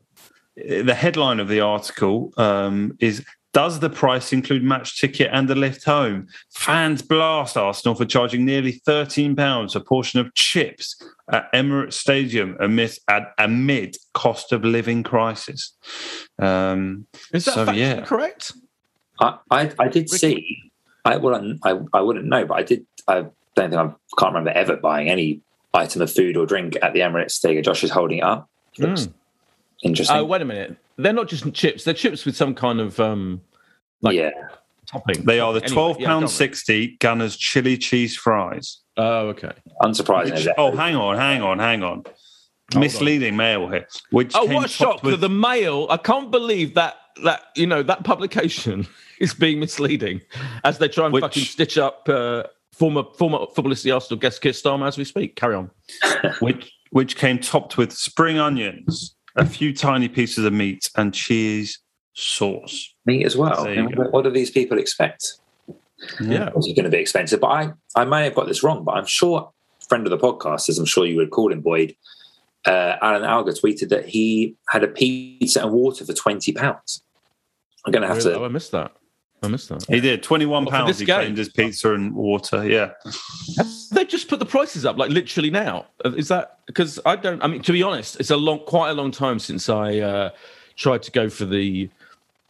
the 0.57 0.95
headline 0.95 1.41
of 1.41 1.49
the 1.49 1.61
article 1.61 2.33
um, 2.37 2.97
is 3.01 3.25
does 3.55 3.79
the 3.79 3.89
price 3.89 4.33
include 4.33 4.65
match 4.65 5.01
ticket 5.01 5.31
and 5.33 5.49
the 5.49 5.55
lift 5.55 5.85
home? 5.85 6.27
Fans 6.53 7.01
blast 7.03 7.57
Arsenal 7.57 7.95
for 7.95 8.05
charging 8.05 8.45
nearly 8.45 8.83
£13 8.87 9.75
a 9.75 9.81
portion 9.81 10.21
of 10.21 10.35
chips 10.35 11.01
at 11.33 11.51
Emirates 11.53 11.95
Stadium 11.95 12.57
amid, 12.61 12.99
amid 13.39 13.97
cost 14.13 14.53
of 14.53 14.65
living 14.65 15.05
crisis. 15.05 15.73
Um, 16.39 17.07
Is 17.33 17.45
that 17.47 17.55
so, 17.55 17.71
yeah. 17.71 18.05
correct? 18.05 18.53
I, 19.21 19.39
I, 19.51 19.73
I 19.79 19.89
did 19.89 20.11
see. 20.11 20.73
I 21.05 21.17
wouldn't. 21.17 21.61
I, 21.65 21.79
I 21.93 22.01
wouldn't 22.01 22.27
know, 22.27 22.45
but 22.47 22.55
I 22.55 22.63
did. 22.65 22.85
I 23.07 23.27
don't 23.55 23.71
think 23.71 23.75
I 23.75 23.87
can't 24.19 24.35
remember 24.35 24.51
ever 24.51 24.77
buying 24.77 25.09
any 25.09 25.41
item 25.73 26.03
of 26.03 26.11
food 26.11 26.37
or 26.37 26.45
drink 26.45 26.77
at 26.83 26.93
the 26.93 27.01
Emirates 27.01 27.33
Stadium. 27.33 27.63
Josh 27.63 27.85
is 27.85 27.91
holding 27.91 28.19
it 28.19 28.25
up. 28.25 28.49
Mm. 28.79 29.13
Interesting. 29.83 30.17
Oh, 30.17 30.25
wait 30.25 30.43
a 30.43 30.45
minute. 30.45 30.77
They're 30.97 31.13
not 31.13 31.29
just 31.29 31.53
chips. 31.53 31.85
They're 31.85 31.95
chips 31.95 32.25
with 32.25 32.37
some 32.37 32.55
kind 32.55 32.81
of 32.81 33.01
um, 33.01 33.43
like 34.01 34.15
yeah 34.15 34.31
topping. 34.87 35.25
They 35.25 35.41
are 35.41 35.53
the 35.53 35.61
twelve 35.61 35.99
pound 35.99 36.23
yeah, 36.23 36.29
sixty 36.29 36.97
Gunners 36.99 37.37
chili 37.37 37.77
cheese 37.77 38.17
fries. 38.17 38.79
Oh, 38.97 39.29
okay. 39.29 39.53
Unsurprising. 39.83 40.35
Which, 40.35 40.49
oh, 40.57 40.75
hang 40.77 40.95
on, 40.95 41.17
hang 41.17 41.43
on, 41.43 41.59
hang 41.59 41.83
on. 41.83 42.05
Hold 42.73 42.83
Misleading 42.83 43.33
on. 43.33 43.37
mail 43.37 43.69
here. 43.69 43.87
Which 44.11 44.33
oh, 44.35 44.47
what 44.47 44.65
a 44.65 44.69
shock! 44.69 45.03
With... 45.03 45.21
The 45.21 45.29
mail. 45.29 45.87
I 45.91 45.97
can't 45.97 46.31
believe 46.31 46.75
that 46.75 46.95
that 47.23 47.43
you 47.57 47.67
know 47.67 47.83
that 47.83 48.05
publication 48.05 48.87
is 49.21 49.35
being 49.35 49.61
misleading 49.61 50.21
as 50.65 50.79
they 50.79 50.89
try 50.89 51.07
and 51.07 51.13
which... 51.13 51.23
fucking 51.23 51.45
stitch 51.45 51.79
up. 51.79 52.09
Uh, 52.09 52.45
former 52.73 53.05
former 53.17 53.47
footballist, 53.55 53.85
the 53.85 53.91
Arsenal 53.91 54.19
guest 54.19 54.41
Keir 54.41 54.53
Starmer, 54.53 54.89
as 54.89 54.97
we 54.97 55.05
speak. 55.05 55.37
Carry 55.37 55.55
on. 55.55 55.71
which 56.41 56.73
which 56.91 57.17
came 57.17 57.39
topped 57.39 57.77
with 57.77 57.93
spring 57.93 58.39
onions, 58.39 59.15
a 59.37 59.47
few 59.47 59.75
tiny 59.75 60.09
pieces 60.09 60.45
of 60.45 60.53
meat, 60.53 60.91
and 60.97 61.13
cheese 61.13 61.79
sauce. 62.15 62.95
Meat 63.07 63.25
as 63.25 63.37
well. 63.37 63.65
There 63.65 63.75
you 63.75 63.89
what, 63.97 64.13
what 64.13 64.25
do 64.25 64.31
these 64.31 64.51
people 64.51 64.79
expect? 64.79 65.35
Yeah. 66.21 66.51
It's 66.55 66.67
going 66.67 66.85
to 66.85 66.91
be 66.91 66.99
expensive, 66.99 67.41
but 67.41 67.49
I, 67.49 67.73
I 67.97 68.05
may 68.05 68.25
have 68.25 68.35
got 68.35 68.47
this 68.47 68.63
wrong, 68.63 68.85
but 68.85 68.93
I'm 68.93 69.07
sure, 69.07 69.51
friend 69.89 70.07
of 70.07 70.11
the 70.11 70.19
podcast, 70.19 70.69
as 70.69 70.79
I'm 70.79 70.85
sure 70.85 71.07
you 71.07 71.17
would 71.17 71.31
call 71.31 71.53
him, 71.53 71.61
Boyd, 71.61 71.97
uh, 72.67 72.97
Alan 73.01 73.25
Alger 73.25 73.53
tweeted 73.53 73.89
that 73.91 74.07
he 74.07 74.57
had 74.69 74.83
a 74.85 74.89
pizza 74.89 75.63
and 75.63 75.73
water 75.73 76.05
for 76.05 76.13
£20. 76.13 77.01
I'm 77.87 77.93
going 77.93 78.03
to 78.03 78.09
have 78.09 78.19
Really? 78.19 78.33
to 78.33 78.41
Oh, 78.41 78.45
I 78.45 78.49
missed 78.49 78.73
that. 78.73 78.93
I 79.45 79.49
missed 79.49 79.69
that. 79.69 79.85
He 79.89 80.01
did 80.01 80.23
twenty-one 80.23 80.67
pounds. 80.67 80.89
this 80.89 80.99
He 81.01 81.05
game? 81.07 81.17
claimed 81.21 81.39
his 81.39 81.49
pizza 81.49 81.95
and 81.95 82.15
water. 82.15 82.67
Yeah, 82.69 82.93
They 83.93 84.05
just 84.05 84.29
put 84.29 84.39
the 84.39 84.47
prices 84.47 84.85
up, 84.85 84.97
like 84.97 85.11
literally 85.11 85.51
now. 85.51 85.87
Is 86.05 86.29
that 86.29 86.59
because 86.67 86.99
I 87.07 87.17
don't? 87.17 87.43
I 87.43 87.47
mean, 87.47 87.63
to 87.63 87.73
be 87.73 87.83
honest, 87.83 88.19
it's 88.21 88.31
a 88.31 88.37
long, 88.37 88.61
quite 88.61 88.91
a 88.91 88.95
long 88.95 89.11
time 89.11 89.39
since 89.39 89.69
I 89.69 89.99
uh, 89.99 90.31
tried 90.77 91.03
to 91.05 91.11
go 91.11 91.29
for 91.29 91.45
the 91.45 91.89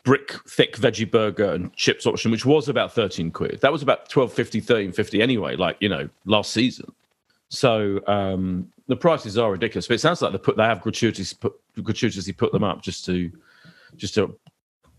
brick 0.04 0.34
thick 0.48 0.76
veggie 0.76 1.10
burger 1.10 1.52
and 1.52 1.74
chips 1.74 2.06
option, 2.06 2.30
which 2.30 2.44
was 2.46 2.68
about 2.68 2.92
thirteen 2.92 3.30
quid. 3.30 3.58
That 3.62 3.72
was 3.72 3.82
about 3.82 4.10
12.50, 4.10 4.62
13.50 4.62 5.20
anyway. 5.22 5.56
Like 5.56 5.76
you 5.80 5.88
know, 5.88 6.08
last 6.26 6.52
season. 6.52 6.92
So 7.48 8.00
um, 8.06 8.70
the 8.88 8.96
prices 8.96 9.38
are 9.38 9.52
ridiculous, 9.52 9.86
but 9.86 9.94
it 9.94 10.00
sounds 10.00 10.20
like 10.22 10.32
they 10.32 10.38
put 10.38 10.56
they 10.56 10.64
have 10.64 10.80
gratuitously 10.80 11.38
put 11.40 11.54
gratuitously 11.82 12.32
put 12.34 12.52
them 12.52 12.64
up 12.64 12.82
just 12.82 13.04
to 13.06 13.30
just 13.96 14.14
to 14.14 14.36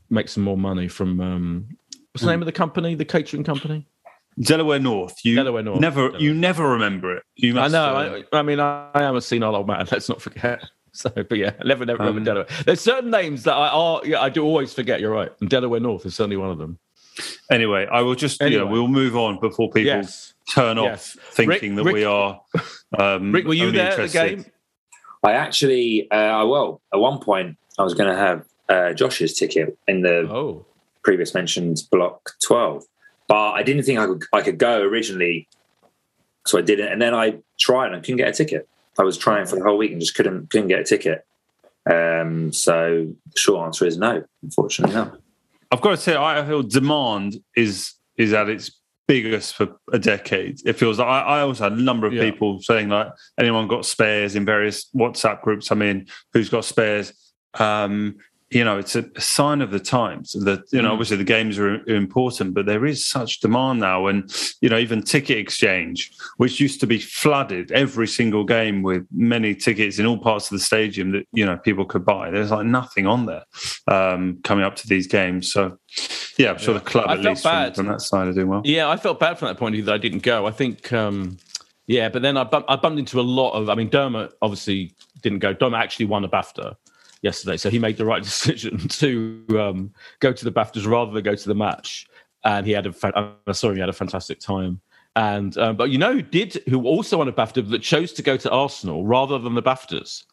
make 0.09 0.29
some 0.29 0.43
more 0.43 0.57
money 0.57 0.87
from 0.87 1.19
um, 1.19 1.67
what's 2.15 2.23
the 2.23 2.31
name 2.31 2.41
of 2.41 2.45
the 2.45 2.51
company, 2.51 2.95
the 2.95 3.05
catering 3.05 3.43
company. 3.43 3.85
Delaware 4.39 4.79
North. 4.79 5.15
You 5.23 5.35
Delaware 5.35 5.63
North. 5.63 5.79
never, 5.79 6.01
Delaware. 6.07 6.21
you 6.21 6.33
never 6.33 6.69
remember 6.69 7.17
it. 7.17 7.23
You 7.35 7.59
I 7.59 7.67
know. 7.67 7.83
uh, 7.83 8.21
I, 8.33 8.37
I 8.39 8.41
mean, 8.41 8.59
I, 8.59 8.89
I 8.93 9.03
am 9.03 9.15
a 9.15 9.21
senile 9.21 9.55
old 9.55 9.67
man. 9.67 9.85
Let's 9.91 10.09
not 10.09 10.21
forget. 10.21 10.63
So, 10.97 11.09
but 11.09 11.33
yeah, 11.37 11.51
I 11.59 11.67
never, 11.67 11.85
never 11.85 11.97
remember 11.99 12.19
Um, 12.19 12.23
Delaware. 12.23 12.47
There's 12.65 12.79
certain 12.79 13.11
names 13.11 13.43
that 13.43 13.51
I 13.53 13.67
are. 13.67 13.99
Yeah, 14.05 14.21
I 14.21 14.29
do 14.29 14.45
always 14.45 14.73
forget. 14.73 15.01
You're 15.01 15.11
right. 15.11 15.29
And 15.41 15.49
Delaware 15.49 15.81
North 15.81 16.05
is 16.05 16.15
certainly 16.15 16.37
one 16.37 16.51
of 16.51 16.57
them. 16.57 16.79
anyway, 17.51 17.85
I 17.91 17.99
will 17.99 18.15
just, 18.15 18.39
you 18.39 18.57
know, 18.57 18.65
we'll 18.65 18.87
move 18.87 19.13
on 19.17 19.37
before 19.41 19.67
people 19.71 19.87
Yes. 19.87 20.33
turn 20.53 20.77
Yes. 20.77 21.17
off 21.17 21.23
thinking 21.33 21.75
Rick- 21.75 21.85
that 21.85 21.93
we 21.93 22.05
are. 22.05 22.39
Um, 22.97 23.31
Rick, 23.33 23.45
were 23.45 23.53
you 23.53 23.65
only 23.65 23.77
there 23.77 23.91
at 23.99 24.09
the 24.09 24.27
game? 24.27 24.45
I 25.21 25.33
actually, 25.33 26.09
uh, 26.11 26.45
well, 26.45 26.81
at 26.93 26.97
one 27.01 27.19
point, 27.19 27.57
I 27.77 27.83
was 27.83 27.93
going 27.93 28.09
to 28.09 28.17
have 28.17 28.45
uh, 28.69 28.93
Josh's 28.93 29.37
ticket 29.37 29.77
in 29.89 30.01
the 30.01 30.19
Oh, 30.31 30.65
previous 31.05 31.33
mentioned 31.33 31.77
block 31.91 32.31
12 32.43 32.83
but 33.29 33.51
i 33.51 33.63
didn't 33.63 33.83
think 33.83 33.97
i 33.99 34.05
could 34.05 34.23
i 34.33 34.41
could 34.41 34.57
go 34.57 34.81
originally 34.81 35.47
so 36.45 36.57
i 36.57 36.61
didn't 36.61 36.91
and 36.91 37.01
then 37.01 37.13
i 37.13 37.37
tried 37.59 37.93
and 37.93 38.03
couldn't 38.03 38.17
get 38.17 38.27
a 38.27 38.33
ticket 38.33 38.67
i 38.99 39.03
was 39.03 39.17
trying 39.17 39.45
for 39.45 39.55
the 39.55 39.63
whole 39.63 39.77
week 39.77 39.91
and 39.91 40.01
just 40.01 40.15
couldn't 40.15 40.49
couldn't 40.49 40.67
get 40.67 40.79
a 40.79 40.83
ticket 40.83 41.25
um 41.89 42.51
so 42.51 43.07
the 43.33 43.39
short 43.39 43.65
answer 43.65 43.85
is 43.85 43.97
no 43.97 44.23
unfortunately 44.43 44.93
no 44.95 45.11
I've 45.71 45.81
got 45.81 45.89
to 45.91 45.97
say, 45.97 46.15
I 46.15 46.45
feel 46.45 46.61
demand 46.61 47.37
is 47.57 47.95
is 48.17 48.31
at 48.33 48.47
its 48.49 48.79
biggest 49.07 49.55
for 49.55 49.75
a 49.91 49.99
decade. 49.99 50.61
It 50.65 50.73
feels 50.73 50.99
like 50.99 51.07
I, 51.07 51.19
I 51.21 51.41
also 51.41 51.63
had 51.65 51.73
a 51.73 51.81
number 51.81 52.05
of 52.07 52.13
Yeah. 52.13 52.21
people 52.29 52.61
saying 52.61 52.89
like, 52.89 53.07
anyone 53.37 53.67
got 53.67 53.83
spares 53.85 54.35
in 54.35 54.45
various 54.45 54.89
WhatsApp 54.95 55.41
groups 55.41 55.71
I'm 55.71 55.81
in, 55.81 56.07
who's 56.33 56.49
got 56.49 56.65
spares. 56.65 57.13
Um, 57.55 58.17
you 58.55 58.63
know, 58.63 58.77
it's 58.77 58.95
a, 58.95 59.03
sign 59.19 59.61
of 59.61 59.69
the 59.71 59.81
times 59.81 60.31
that, 60.31 60.61
you 60.71 60.81
know, 60.81 60.87
Mm. 60.89 60.93
obviously 60.93 61.17
the 61.17 61.25
games 61.25 61.59
are, 61.59 61.75
are 61.75 61.95
important, 61.95 62.53
but 62.53 62.65
there 62.65 62.85
is 62.85 63.05
such 63.05 63.41
demand 63.41 63.81
now. 63.81 64.07
And, 64.07 64.33
you 64.61 64.69
know, 64.69 64.77
even 64.77 65.03
ticket 65.03 65.37
exchange, 65.37 66.09
which 66.37 66.61
used 66.61 66.79
to 66.79 66.87
be 66.87 66.97
flooded 66.99 67.69
every 67.73 68.07
single 68.07 68.45
game 68.45 68.81
with 68.81 69.05
many 69.11 69.55
tickets 69.55 69.99
in 69.99 70.05
all 70.05 70.17
parts 70.17 70.45
of 70.49 70.57
the 70.57 70.63
stadium 70.63 71.11
that, 71.11 71.25
you 71.33 71.45
know, 71.45 71.57
people 71.57 71.83
could 71.85 72.05
buy. 72.05 72.31
There's 72.31 72.49
like 72.51 72.65
nothing 72.65 73.05
on 73.05 73.25
there 73.25 73.43
um, 73.89 74.39
coming 74.45 74.63
up 74.63 74.77
to 74.77 74.87
these 74.87 75.05
games. 75.05 75.51
So, 75.51 75.77
yeah, 76.37 76.51
I'm 76.51 76.57
sure 76.57 76.73
Yeah. 76.75 76.79
the 76.79 76.85
club, 76.85 77.05
I 77.09 77.13
at 77.15 77.19
least 77.21 77.43
from, 77.43 77.73
from 77.73 77.87
that 77.87 78.01
side, 78.01 78.27
are 78.29 78.33
doing 78.33 78.47
well. 78.47 78.61
yeah. 78.63 78.89
I 78.89 78.95
felt 78.95 79.19
bad 79.19 79.37
from 79.37 79.49
that 79.49 79.57
point 79.57 79.73
of 79.73 79.77
view 79.77 79.83
that 79.85 79.95
I 79.95 79.97
didn't 79.97 80.23
go. 80.23 80.47
I 80.47 80.51
think, 80.51 80.93
um, 80.93 81.37
yeah, 81.87 82.07
but 82.07 82.21
then 82.21 82.37
I, 82.37 82.45
bump, 82.45 82.65
I 82.69 82.77
bumped 82.77 82.99
into 82.99 83.19
a 83.19 83.27
lot 83.39 83.51
of. 83.51 83.69
I 83.69 83.75
mean, 83.75 83.89
Dermot 83.89 84.31
obviously 84.41 84.93
didn't 85.21 85.39
go. 85.39 85.51
Dermot 85.53 85.79
actually 85.79 86.05
won 86.05 86.23
a 86.23 86.29
BAFTA 86.29 86.75
yesterday, 87.25 87.57
so 87.57 87.69
he 87.69 87.79
made 87.79 87.97
the 87.97 88.05
right 88.05 88.23
decision 88.31 88.77
to 88.87 89.45
um, 89.59 89.93
go 90.21 90.31
to 90.31 90.45
the 90.45 90.51
BAFTAs 90.51 90.87
rather 90.87 91.11
than 91.11 91.23
go 91.23 91.35
to 91.35 91.47
the 91.47 91.55
match. 91.55 92.07
And 92.45 92.65
he 92.65 92.71
had 92.71 92.85
a. 92.85 92.93
fa- 92.93 93.11
I. 93.15 93.51
He 93.51 93.79
had 93.79 93.89
a 93.89 93.93
fantastic 93.93 94.39
time. 94.39 94.79
And 95.17 95.57
um, 95.57 95.75
but 95.75 95.89
you 95.89 95.97
know 95.97 96.13
who 96.13 96.21
did? 96.21 96.61
Who 96.69 96.85
also 96.85 97.17
won 97.17 97.27
a 97.27 97.33
BAFTA 97.33 97.69
that 97.69 97.81
chose 97.81 98.13
to 98.13 98.21
go 98.21 98.37
to 98.37 98.49
Arsenal 98.51 99.05
rather 99.05 99.39
than 99.39 99.55
the 99.55 99.63
BAFTAs? 99.63 100.25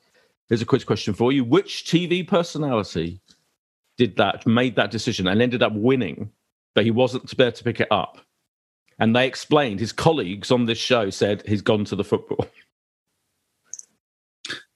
Here's 0.48 0.62
a 0.62 0.66
quiz 0.66 0.84
question 0.84 1.14
for 1.14 1.32
you: 1.32 1.42
Which 1.42 1.84
TV 1.84 2.26
personality 2.26 3.20
did 3.96 4.16
that? 4.16 4.46
Made 4.46 4.76
that 4.76 4.90
decision 4.90 5.26
and 5.26 5.40
ended 5.40 5.62
up 5.62 5.72
winning, 5.72 6.30
but 6.74 6.84
he 6.84 6.90
wasn't 6.90 7.34
there 7.36 7.52
to 7.52 7.64
pick 7.64 7.80
it 7.80 7.88
up. 7.90 8.18
And 8.98 9.16
they 9.16 9.26
explained 9.26 9.80
his 9.80 9.92
colleagues 9.92 10.50
on 10.50 10.66
this 10.66 10.78
show 10.78 11.10
said 11.10 11.42
he's 11.46 11.62
gone 11.62 11.84
to 11.86 11.96
the 11.96 12.04
football. 12.04 12.46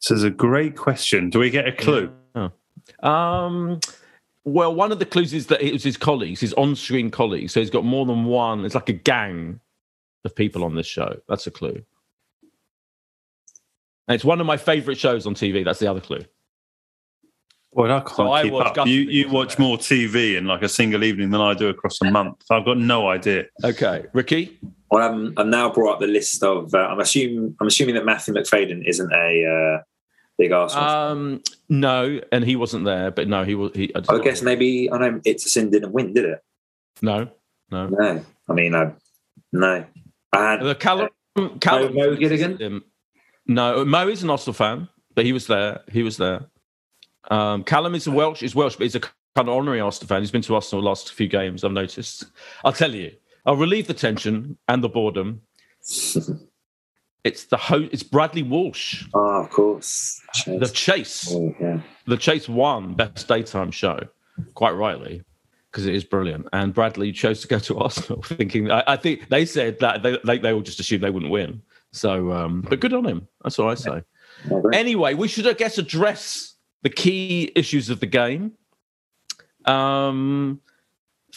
So 0.07 0.15
it's 0.15 0.23
a 0.23 0.31
great 0.31 0.77
question. 0.77 1.31
Do 1.31 1.41
we 1.41 1.51
get 1.51 1.67
a 1.67 1.73
clue? 1.73 2.13
Um, 3.03 3.81
well, 4.45 4.73
one 4.73 4.93
of 4.93 5.01
the 5.01 5.05
clues 5.05 5.35
is 5.35 5.49
that 5.49 5.61
it 5.61 5.73
was 5.73 5.83
his 5.83 5.97
colleagues, 5.97 6.39
his 6.39 6.53
on-screen 6.53 7.11
colleagues. 7.11 7.53
So 7.53 7.59
he's 7.59 7.71
got 7.71 7.85
more 7.85 8.07
than 8.07 8.25
one. 8.25 8.65
It's 8.65 8.77
like 8.77 8.89
a 8.89 8.93
gang 8.93 9.59
of 10.25 10.37
people 10.37 10.63
on 10.63 10.77
this 10.77 10.87
show. 10.87 11.17
That's 11.29 11.49
a 11.49 11.51
clue. 11.51 11.83
And 14.07 14.15
it's 14.15 14.25
one 14.25 14.41
of 14.41 14.47
my 14.47 14.57
favourite 14.57 14.97
shows 14.97 15.27
on 15.27 15.35
TV. 15.35 15.65
That's 15.65 15.81
the 15.81 15.89
other 15.89 16.01
clue. 16.01 16.25
Well, 17.73 17.91
I 17.91 17.99
can't 17.99 18.15
So 18.15 18.31
I 18.31 18.43
keep 18.45 18.53
up. 18.53 18.87
You, 18.87 19.01
you 19.01 19.29
watch 19.29 19.57
there. 19.57 19.67
more 19.67 19.77
TV 19.77 20.37
in 20.37 20.47
like 20.47 20.63
a 20.63 20.69
single 20.69 21.03
evening 21.03 21.31
than 21.31 21.41
I 21.41 21.53
do 21.53 21.67
across 21.67 22.01
a 22.01 22.13
month. 22.13 22.45
I've 22.49 22.65
got 22.65 22.79
no 22.79 23.09
idea. 23.09 23.47
Okay, 23.65 24.05
Ricky. 24.13 24.57
well 24.89 25.03
i'm, 25.03 25.35
I'm 25.37 25.51
now 25.51 25.69
brought 25.73 25.95
up 25.95 26.01
the 26.01 26.07
list 26.07 26.45
of 26.45 26.73
uh, 26.73 26.79
i'm 26.79 27.01
assuming 27.01 27.57
i'm 27.61 27.67
assuming 27.67 27.97
that 27.97 28.05
matthew 28.05 28.33
macfadyen 28.33 28.87
isn't 28.87 29.13
a 29.13 29.75
uh, 29.81 29.83
big 30.38 30.52
arsenal. 30.52 30.85
Um, 30.85 31.43
no, 31.69 32.21
and 32.33 32.45
he 32.45 32.57
wasn't 32.57 32.85
there, 32.85 33.11
but 33.11 33.28
no, 33.28 33.45
he 33.45 33.55
was. 33.55 33.73
He, 33.75 33.93
I, 33.95 34.02
i 34.14 34.19
guess 34.19 34.43
maybe 34.43 34.90
i 34.93 34.99
know 34.99 35.21
it's 35.25 35.47
a 35.47 35.49
sin 35.49 35.71
didn't 35.71 35.93
win 35.93 36.12
did 36.12 36.25
it 36.25 36.43
no, 37.02 37.28
no. 37.71 37.88
no 37.88 38.25
i 38.49 38.52
mean 38.52 38.75
i 38.75 38.93
no 39.52 39.85
i 40.33 40.50
had 40.50 40.61
The 40.62 40.75
Callum, 40.75 41.09
Callum 41.61 41.95
Mo 41.95 42.16
Gilligan? 42.16 42.62
Um, 42.62 42.85
no, 43.47 43.85
Mo 43.85 44.09
is 44.09 44.23
an 44.23 44.31
Arsenal 44.31 44.55
fan, 44.55 44.88
but 45.14 45.25
he 45.25 45.33
was 45.33 45.47
there. 45.47 45.81
He 45.90 46.02
was 46.02 46.16
there. 46.16 46.47
Um, 47.31 47.64
Callum 47.64 47.95
is 47.95 48.07
a 48.07 48.11
Welsh. 48.11 48.43
Is 48.43 48.55
Welsh, 48.55 48.76
but 48.76 48.85
he's 48.85 48.95
a 48.95 49.00
kind 49.00 49.49
of 49.49 49.49
honorary 49.50 49.81
Arsenal 49.81 50.09
fan. 50.09 50.23
He's 50.23 50.31
been 50.31 50.43
to 50.43 50.55
Arsenal 50.55 50.83
the 50.83 50.88
last 50.88 51.12
few 51.12 51.28
games. 51.28 51.64
I've 51.64 51.73
noticed. 51.73 52.25
I'll 52.64 52.73
tell 52.73 52.95
you. 52.95 53.12
I'll 53.45 53.57
relieve 53.57 53.87
the 53.87 53.95
tension 53.95 54.59
and 54.66 54.83
the 54.83 54.88
boredom. 54.88 55.43
It's 57.26 57.45
the 57.45 57.56
ho- 57.56 57.88
It's 57.92 58.02
Bradley 58.02 58.42
Walsh. 58.42 59.04
oh 59.14 59.42
of 59.42 59.50
course 59.50 60.21
The 60.47 60.71
Chase. 60.73 61.28
Oh, 61.33 61.54
yeah. 61.61 61.80
The 62.06 62.16
Chase 62.16 62.49
won 62.49 62.95
best 62.95 63.26
daytime 63.28 63.71
show, 63.71 63.99
quite 64.54 64.73
rightly, 64.73 65.23
because 65.71 65.87
it 65.87 65.95
is 65.95 66.04
brilliant. 66.04 66.47
And 66.52 66.73
Bradley 66.73 67.11
chose 67.12 67.40
to 67.42 67.49
go 67.49 67.59
to 67.59 67.78
Arsenal, 67.85 68.23
thinking 68.23 68.71
I, 68.71 68.83
I 68.87 68.97
think 68.97 69.28
they 69.28 69.45
said 69.45 69.78
that 69.80 70.02
they, 70.02 70.18
they 70.25 70.38
they 70.38 70.52
all 70.52 70.61
just 70.62 70.80
assumed 70.80 71.02
they 71.02 71.11
wouldn't 71.11 71.33
win. 71.33 71.62
So, 71.92 72.30
um, 72.33 72.61
but 72.68 72.80
good 72.80 72.92
on 72.92 73.04
him. 73.06 73.26
That's 73.42 73.59
what 73.59 73.68
I 73.68 73.75
say. 73.75 74.02
Agree. 74.50 74.76
Anyway, 74.76 75.14
we 75.14 75.28
should, 75.28 75.47
I 75.47 75.54
guess, 75.54 75.78
address 75.78 76.54
the 76.83 76.90
key 76.90 77.50
issues 77.56 77.88
of 77.90 78.00
the 78.00 78.06
game. 78.06 78.52
Um, 79.64 80.61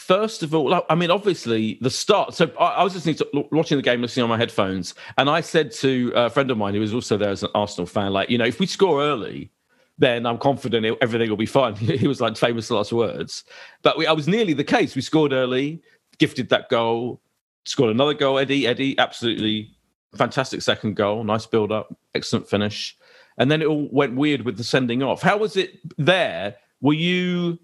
first 0.00 0.42
of 0.42 0.54
all, 0.54 0.82
I 0.88 0.94
mean, 0.94 1.10
obviously, 1.10 1.78
the 1.82 1.90
start. 1.90 2.34
So 2.34 2.50
I, 2.58 2.64
I 2.64 2.84
was 2.84 2.94
listening 2.94 3.16
to 3.16 3.46
watching 3.52 3.76
the 3.76 3.82
game, 3.82 4.00
listening 4.00 4.24
on 4.24 4.30
my 4.30 4.38
headphones, 4.38 4.94
and 5.18 5.28
I 5.28 5.42
said 5.42 5.70
to 5.72 6.10
a 6.16 6.30
friend 6.30 6.50
of 6.50 6.56
mine 6.56 6.72
who 6.72 6.80
was 6.80 6.94
also 6.94 7.18
there 7.18 7.28
as 7.28 7.42
an 7.42 7.50
Arsenal 7.54 7.86
fan, 7.86 8.12
like, 8.12 8.30
you 8.30 8.38
know, 8.38 8.46
if 8.46 8.58
we 8.58 8.66
score 8.66 9.02
early, 9.02 9.50
then 9.98 10.24
I'm 10.24 10.38
confident 10.38 10.86
it, 10.86 10.96
everything 11.02 11.28
will 11.28 11.36
be 11.36 11.44
fine. 11.44 11.76
he 11.76 12.08
was 12.08 12.20
like 12.20 12.36
famous 12.38 12.70
last 12.70 12.92
words, 12.92 13.44
but 13.82 13.98
we, 13.98 14.06
I 14.06 14.12
was 14.12 14.26
nearly 14.26 14.54
the 14.54 14.64
case. 14.64 14.96
We 14.96 15.02
scored 15.02 15.34
early, 15.34 15.82
gifted 16.18 16.48
that 16.48 16.70
goal, 16.70 17.20
scored 17.66 17.90
another 17.90 18.14
goal. 18.14 18.38
Eddie, 18.38 18.66
Eddie, 18.66 18.98
absolutely 18.98 19.76
fantastic 20.16 20.62
second 20.62 20.96
goal, 20.96 21.22
nice 21.24 21.44
build 21.44 21.70
up, 21.70 21.94
excellent 22.14 22.48
finish, 22.48 22.96
and 23.36 23.50
then 23.50 23.60
it 23.60 23.66
all 23.66 23.88
went 23.92 24.16
weird 24.16 24.42
with 24.42 24.56
the 24.56 24.64
sending 24.64 25.02
off. 25.02 25.20
How 25.20 25.36
was 25.36 25.58
it 25.58 25.78
there? 25.98 26.56
Were 26.80 26.94
you, 26.94 27.58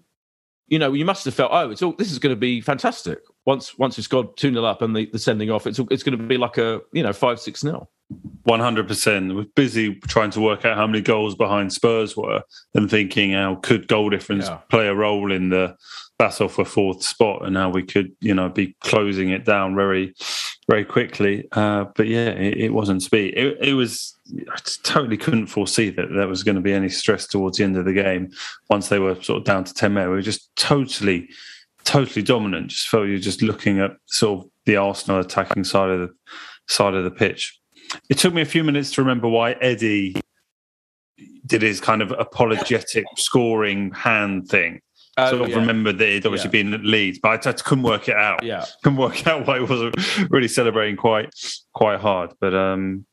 you 0.67 0.79
know, 0.79 0.93
you 0.93 1.05
must 1.05 1.25
have 1.25 1.33
felt, 1.33 1.51
oh, 1.53 1.69
it's 1.71 1.81
all 1.81 1.93
this 1.93 2.11
is 2.11 2.19
going 2.19 2.35
to 2.35 2.39
be 2.39 2.61
fantastic. 2.61 3.19
Once 3.45 3.77
once 3.77 3.97
it's 3.97 4.07
got 4.07 4.35
two 4.37 4.51
0 4.51 4.63
up 4.65 4.81
and 4.81 4.95
the, 4.95 5.05
the 5.11 5.19
sending 5.19 5.49
off, 5.49 5.65
it's 5.65 5.79
it's 5.89 6.03
going 6.03 6.17
to 6.17 6.23
be 6.23 6.37
like 6.37 6.57
a 6.57 6.81
you 6.91 7.03
know 7.03 7.13
five 7.13 7.39
six 7.39 7.63
nil. 7.63 7.89
One 8.43 8.59
hundred 8.59 8.87
percent. 8.87 9.35
We're 9.35 9.45
busy 9.55 9.95
trying 10.07 10.31
to 10.31 10.41
work 10.41 10.65
out 10.65 10.77
how 10.77 10.87
many 10.87 11.01
goals 11.01 11.35
behind 11.35 11.73
Spurs 11.73 12.15
were, 12.15 12.41
and 12.73 12.89
thinking 12.89 13.33
how 13.33 13.55
could 13.55 13.87
goal 13.87 14.09
difference 14.09 14.45
Yeah. 14.47 14.57
play 14.69 14.87
a 14.87 14.93
role 14.95 15.31
in 15.31 15.49
the 15.49 15.75
battle 16.17 16.47
for 16.47 16.65
fourth 16.65 17.03
spot, 17.03 17.45
and 17.45 17.55
how 17.57 17.69
we 17.69 17.83
could, 17.83 18.11
you 18.21 18.33
know, 18.33 18.49
be 18.49 18.75
closing 18.81 19.29
it 19.29 19.45
down 19.45 19.75
very 19.75 20.13
very 20.67 20.85
quickly. 20.85 21.47
Uh, 21.51 21.85
but 21.95 22.07
yeah, 22.07 22.29
it, 22.29 22.57
it, 22.57 22.73
wasn't 22.73 23.01
speed. 23.01 23.33
It, 23.37 23.57
it 23.61 23.73
was. 23.73 24.15
I 24.51 24.57
totally 24.83 25.17
couldn't 25.17 25.47
foresee 25.47 25.89
that 25.91 26.13
there 26.13 26.27
was 26.27 26.43
going 26.43 26.55
to 26.55 26.61
be 26.61 26.73
any 26.73 26.89
stress 26.89 27.25
towards 27.25 27.57
the 27.57 27.63
end 27.63 27.77
of 27.77 27.85
the 27.85 27.93
game. 27.93 28.31
Once 28.69 28.89
they 28.89 28.99
were 28.99 29.21
sort 29.21 29.39
of 29.39 29.45
down 29.45 29.63
to 29.63 29.73
ten 29.73 29.93
men, 29.93 30.09
we 30.09 30.15
were 30.15 30.21
just 30.21 30.53
totally, 30.55 31.29
totally 31.85 32.21
dominant. 32.21 32.67
Just 32.67 32.89
felt 32.89 33.07
you're 33.07 33.19
just 33.19 33.41
looking 33.41 33.79
at 33.79 33.91
sort 34.05 34.41
of 34.45 34.51
the 34.65 34.75
Arsenal 34.75 35.21
attacking 35.21 35.63
side 35.63 35.89
of 35.89 35.99
the 35.99 36.13
side 36.67 36.93
of 36.93 37.03
the 37.03 37.11
pitch. 37.11 37.59
It 38.09 38.17
took 38.17 38.33
me 38.33 38.41
a 38.41 38.45
few 38.45 38.63
minutes 38.63 38.91
to 38.91 39.01
remember 39.01 39.29
why 39.29 39.53
Eddie 39.53 40.19
did 41.45 41.61
his 41.61 41.79
kind 41.79 42.01
of 42.01 42.11
apologetic 42.11 43.05
scoring 43.15 43.91
hand 43.91 44.49
thing 44.49 44.81
uh, 45.17 45.31
sort 45.31 45.41
of 45.41 45.49
yeah. 45.49 45.55
remembered 45.55 45.97
that 45.97 46.07
he'd 46.07 46.25
obviously 46.25 46.49
yeah. 46.49 46.63
been 46.63 46.73
at 46.75 46.85
Leeds, 46.85 47.19
but 47.19 47.45
I, 47.45 47.51
couldn't 47.53 47.83
work 47.83 48.07
it 48.07 48.15
out. 48.15 48.43
Yeah, 48.43 48.65
couldn't 48.83 48.99
work 48.99 49.25
out 49.25 49.47
why 49.47 49.57
he 49.57 49.63
wasn't 49.63 49.95
really 50.29 50.47
celebrating 50.47 50.95
quite 50.95 51.33
quite 51.73 51.99
hard. 51.99 52.33
But 52.39 52.53
um, 52.53 53.05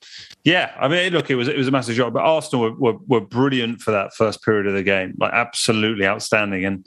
yeah, 0.44 0.74
I 0.78 0.88
mean, 0.88 1.12
look, 1.12 1.30
it 1.30 1.36
was 1.36 1.48
it 1.48 1.56
was 1.56 1.68
a 1.68 1.70
massive 1.70 1.96
job. 1.96 2.12
But 2.12 2.22
Arsenal 2.22 2.62
were, 2.62 2.74
were, 2.74 2.98
were 3.06 3.20
brilliant 3.20 3.80
for 3.80 3.90
that 3.92 4.12
first 4.14 4.42
period 4.42 4.66
of 4.66 4.74
the 4.74 4.82
game, 4.82 5.14
like 5.18 5.32
absolutely 5.32 6.06
outstanding. 6.06 6.64
And 6.66 6.86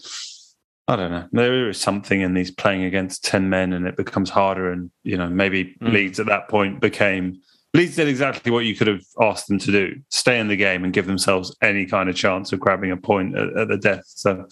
I 0.88 0.96
don't 0.96 1.12
know, 1.12 1.28
there 1.32 1.70
is 1.70 1.80
something 1.80 2.22
in 2.22 2.36
these 2.36 2.52
playing 2.52 2.84
against 2.84 3.26
ten 3.26 3.50
men, 3.50 3.74
and 3.74 3.88
it 3.88 3.98
becomes 3.98 4.30
harder. 4.30 4.72
And 4.72 4.92
you 5.04 5.18
know, 5.18 5.30
maybe 5.30 5.76
mm. 5.82 5.92
Leeds 5.92 6.20
at 6.20 6.28
that 6.28 6.48
point 6.48 6.80
became 6.80 7.42
Leeds 7.74 7.96
did 7.96 8.08
exactly 8.08 8.52
what 8.52 8.66
you 8.66 8.76
could 8.76 8.88
have 8.88 9.04
asked 9.22 9.48
them 9.48 9.60
to 9.60 9.72
do: 9.72 10.02
stay 10.10 10.40
in 10.40 10.48
the 10.48 10.56
game 10.56 10.84
and 10.84 10.94
give 10.94 11.06
themselves 11.06 11.56
any 11.62 11.86
kind 11.86 12.10
of 12.10 12.16
chance 12.16 12.54
of 12.54 12.60
grabbing 12.60 12.92
a 12.92 12.98
point 12.98 13.36
at, 13.38 13.56
at 13.58 13.68
the 13.68 13.78
death. 13.78 14.04
So 14.06 14.48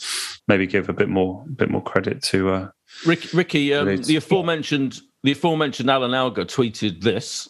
maybe 0.47 0.67
give 0.67 0.89
a 0.89 0.93
bit 0.93 1.09
more, 1.09 1.43
bit 1.55 1.69
more 1.69 1.83
credit 1.83 2.21
to 2.23 2.49
uh, 2.49 2.69
Rick, 3.05 3.33
Ricky. 3.33 3.73
Um, 3.73 3.97
the 3.97 4.15
aforementioned, 4.15 5.01
the 5.23 5.31
aforementioned 5.31 5.89
Alan 5.89 6.13
Alga 6.13 6.45
tweeted 6.45 7.01
this: 7.01 7.49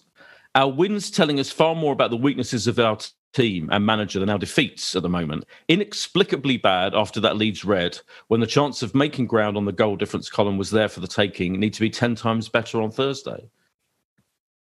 "Our 0.55 0.71
wins 0.71 1.11
telling 1.11 1.39
us 1.39 1.51
far 1.51 1.75
more 1.75 1.93
about 1.93 2.09
the 2.09 2.17
weaknesses 2.17 2.67
of 2.67 2.79
our 2.79 2.97
team 3.33 3.69
and 3.71 3.85
manager 3.85 4.19
than 4.19 4.29
our 4.29 4.37
defeats 4.37 4.95
at 4.95 5.01
the 5.01 5.09
moment. 5.09 5.43
Inexplicably 5.67 6.55
bad 6.55 6.95
after 6.95 7.19
that 7.19 7.35
Leeds 7.35 7.65
red, 7.65 7.99
when 8.29 8.39
the 8.39 8.47
chance 8.47 8.81
of 8.81 8.95
making 8.95 9.27
ground 9.27 9.57
on 9.57 9.65
the 9.65 9.73
goal 9.73 9.97
difference 9.97 10.29
column 10.29 10.57
was 10.57 10.71
there 10.71 10.87
for 10.87 11.01
the 11.01 11.07
taking. 11.07 11.59
Need 11.59 11.73
to 11.73 11.81
be 11.81 11.89
ten 11.89 12.15
times 12.15 12.49
better 12.49 12.81
on 12.81 12.91
Thursday." 12.91 13.49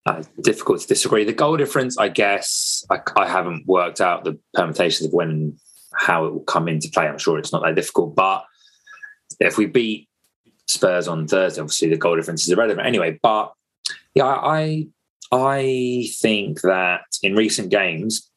Uh, 0.06 0.24
difficult 0.42 0.82
to 0.82 0.88
disagree. 0.88 1.24
The 1.24 1.34
goal 1.34 1.58
difference, 1.58 1.96
I 2.00 2.08
guess, 2.08 2.84
I, 2.90 3.02
I, 3.16 3.28
haven't 3.28 3.68
worked 3.68 4.02
out 4.02 4.24
the 4.24 4.40
permutations 4.56 5.08
of 5.08 5.14
when, 5.14 5.60
how 5.94 6.26
it 6.26 6.34
will 6.34 6.44
come 6.44 6.68
into 6.68 6.90
play. 6.90 7.08
I'm 7.08 7.18
sure 7.18 7.38
it's 7.38 7.52
not 7.52 7.64
that 7.64 7.76
difficult, 7.76 8.16
but 8.16 8.46
if 9.40 9.58
we 9.58 9.66
beat 9.66 10.08
Spurs 10.68 11.08
on 11.08 11.28
Thursday, 11.28 11.62
obviously 11.62 11.90
the 11.90 11.98
goal 11.98 12.16
difference 12.16 12.44
is 12.44 12.50
irrelevant 12.50 12.88
anyway. 12.88 13.20
But 13.22 13.54
yeah, 14.16 14.26
I 14.26 14.88
I 15.32 16.10
think 16.20 16.62
that 16.62 17.02
in 17.24 17.36
recent 17.36 17.70
games, 17.70 18.30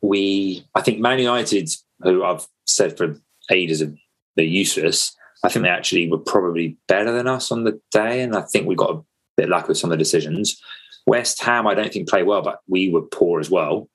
we 0.00 0.64
I 0.74 0.82
think 0.82 1.00
Man 1.00 1.18
United, 1.18 1.70
who 2.00 2.24
I've 2.24 2.46
said 2.66 2.96
for 2.96 3.16
ages 3.50 3.82
are 3.82 3.92
they're 4.36 4.44
useless. 4.44 5.16
I 5.42 5.48
think 5.48 5.64
they 5.64 5.70
actually 5.70 6.08
were 6.10 6.18
probably 6.18 6.76
better 6.86 7.12
than 7.12 7.26
us 7.26 7.50
on 7.50 7.64
the 7.64 7.80
day, 7.90 8.22
and 8.22 8.36
I 8.36 8.42
think 8.42 8.66
we 8.66 8.74
got 8.74 8.94
a 8.94 9.02
bit 9.36 9.48
lucky 9.48 9.68
with 9.68 9.78
some 9.78 9.90
of 9.90 9.98
the 9.98 10.02
decisions. 10.02 10.60
West 11.06 11.42
Ham, 11.42 11.66
I 11.66 11.74
don't 11.74 11.92
think 11.92 12.08
play 12.08 12.22
well, 12.22 12.42
but 12.42 12.60
we 12.68 12.90
were 12.90 13.02
poor 13.02 13.40
as 13.40 13.50
well. 13.50 13.88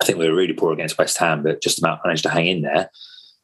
I 0.00 0.04
think 0.04 0.18
we 0.18 0.28
were 0.28 0.36
really 0.36 0.52
poor 0.52 0.72
against 0.72 0.98
West 0.98 1.18
Ham, 1.18 1.42
but 1.42 1.62
just 1.62 1.78
about 1.78 2.00
managed 2.04 2.24
to 2.24 2.30
hang 2.30 2.46
in 2.46 2.62
there. 2.62 2.90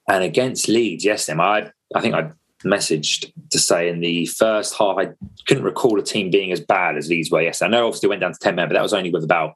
And 0.09 0.25
against 0.25 0.69
Leeds, 0.69 1.05
yes. 1.05 1.29
I 1.29 1.71
I 1.95 2.01
think 2.01 2.15
I 2.15 2.31
messaged 2.65 3.33
to 3.51 3.59
say 3.59 3.89
in 3.89 4.01
the 4.01 4.27
first 4.27 4.77
half, 4.77 4.97
I 4.99 5.11
couldn't 5.47 5.65
recall 5.65 5.99
a 5.99 6.03
team 6.03 6.31
being 6.31 6.51
as 6.51 6.61
bad 6.61 6.97
as 6.97 7.09
Leeds 7.09 7.31
were 7.31 7.43
yesterday. 7.43 7.69
I 7.69 7.71
know 7.71 7.87
obviously 7.87 8.09
went 8.09 8.21
down 8.21 8.33
to 8.33 8.39
10 8.39 8.55
men, 8.57 8.69
but 8.69 8.75
that 8.75 8.83
was 8.83 8.95
only 8.95 9.11
with 9.11 9.25
about 9.25 9.55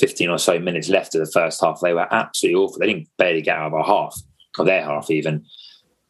15 0.00 0.30
or 0.30 0.38
so 0.38 0.58
minutes 0.58 0.88
left 0.88 1.14
of 1.14 1.20
the 1.20 1.30
first 1.30 1.60
half. 1.60 1.80
They 1.80 1.94
were 1.94 2.12
absolutely 2.12 2.60
awful. 2.60 2.78
They 2.78 2.86
didn't 2.86 3.08
barely 3.16 3.42
get 3.42 3.56
out 3.56 3.68
of 3.68 3.74
our 3.74 3.84
half, 3.84 4.20
or 4.58 4.64
their 4.64 4.82
half 4.82 5.10
even. 5.10 5.44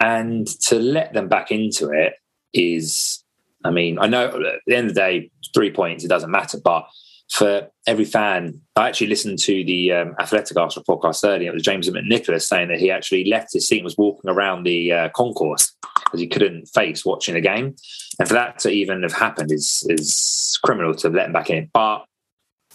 And 0.01 0.47
to 0.63 0.79
let 0.79 1.13
them 1.13 1.29
back 1.29 1.51
into 1.51 1.91
it 1.91 2.15
is 2.53 3.25
I 3.65 3.71
mean, 3.71 3.99
I 3.99 4.07
know 4.07 4.27
at 4.27 4.61
the 4.67 4.77
end 4.77 4.89
of 4.91 4.95
the 4.95 5.01
day, 5.01 5.31
three 5.55 5.73
points, 5.73 6.05
it 6.05 6.09
doesn't 6.09 6.31
matter. 6.31 6.59
But 6.63 6.87
for 7.31 7.69
every 7.87 8.05
fan, 8.05 8.61
I 8.77 8.89
actually 8.89 9.09
listened 9.09 9.39
to 9.41 9.65
the 9.65 9.93
um, 9.93 10.15
Athletic 10.19 10.57
Arsenal 10.57 10.85
podcast 10.85 11.27
earlier. 11.27 11.51
It 11.51 11.55
was 11.55 11.63
James 11.63 11.89
McNicholas 11.89 12.43
saying 12.43 12.69
that 12.69 12.79
he 12.79 12.91
actually 12.91 13.25
left 13.25 13.53
his 13.53 13.67
seat 13.67 13.79
and 13.79 13.85
was 13.85 13.97
walking 13.97 14.31
around 14.31 14.65
the 14.65 14.93
uh, 14.93 15.09
concourse 15.11 15.75
because 16.05 16.21
he 16.21 16.27
couldn't 16.27 16.67
face 16.67 17.05
watching 17.05 17.35
the 17.35 17.41
game. 17.41 17.75
And 18.19 18.29
for 18.29 18.35
that 18.35 18.59
to 18.61 18.71
even 18.71 19.03
have 19.03 19.13
happened 19.13 19.51
is 19.51 19.85
is 19.89 20.59
criminal 20.65 20.95
to 20.97 21.09
let 21.09 21.27
him 21.27 21.33
back 21.33 21.51
in. 21.51 21.71
But 21.73 22.05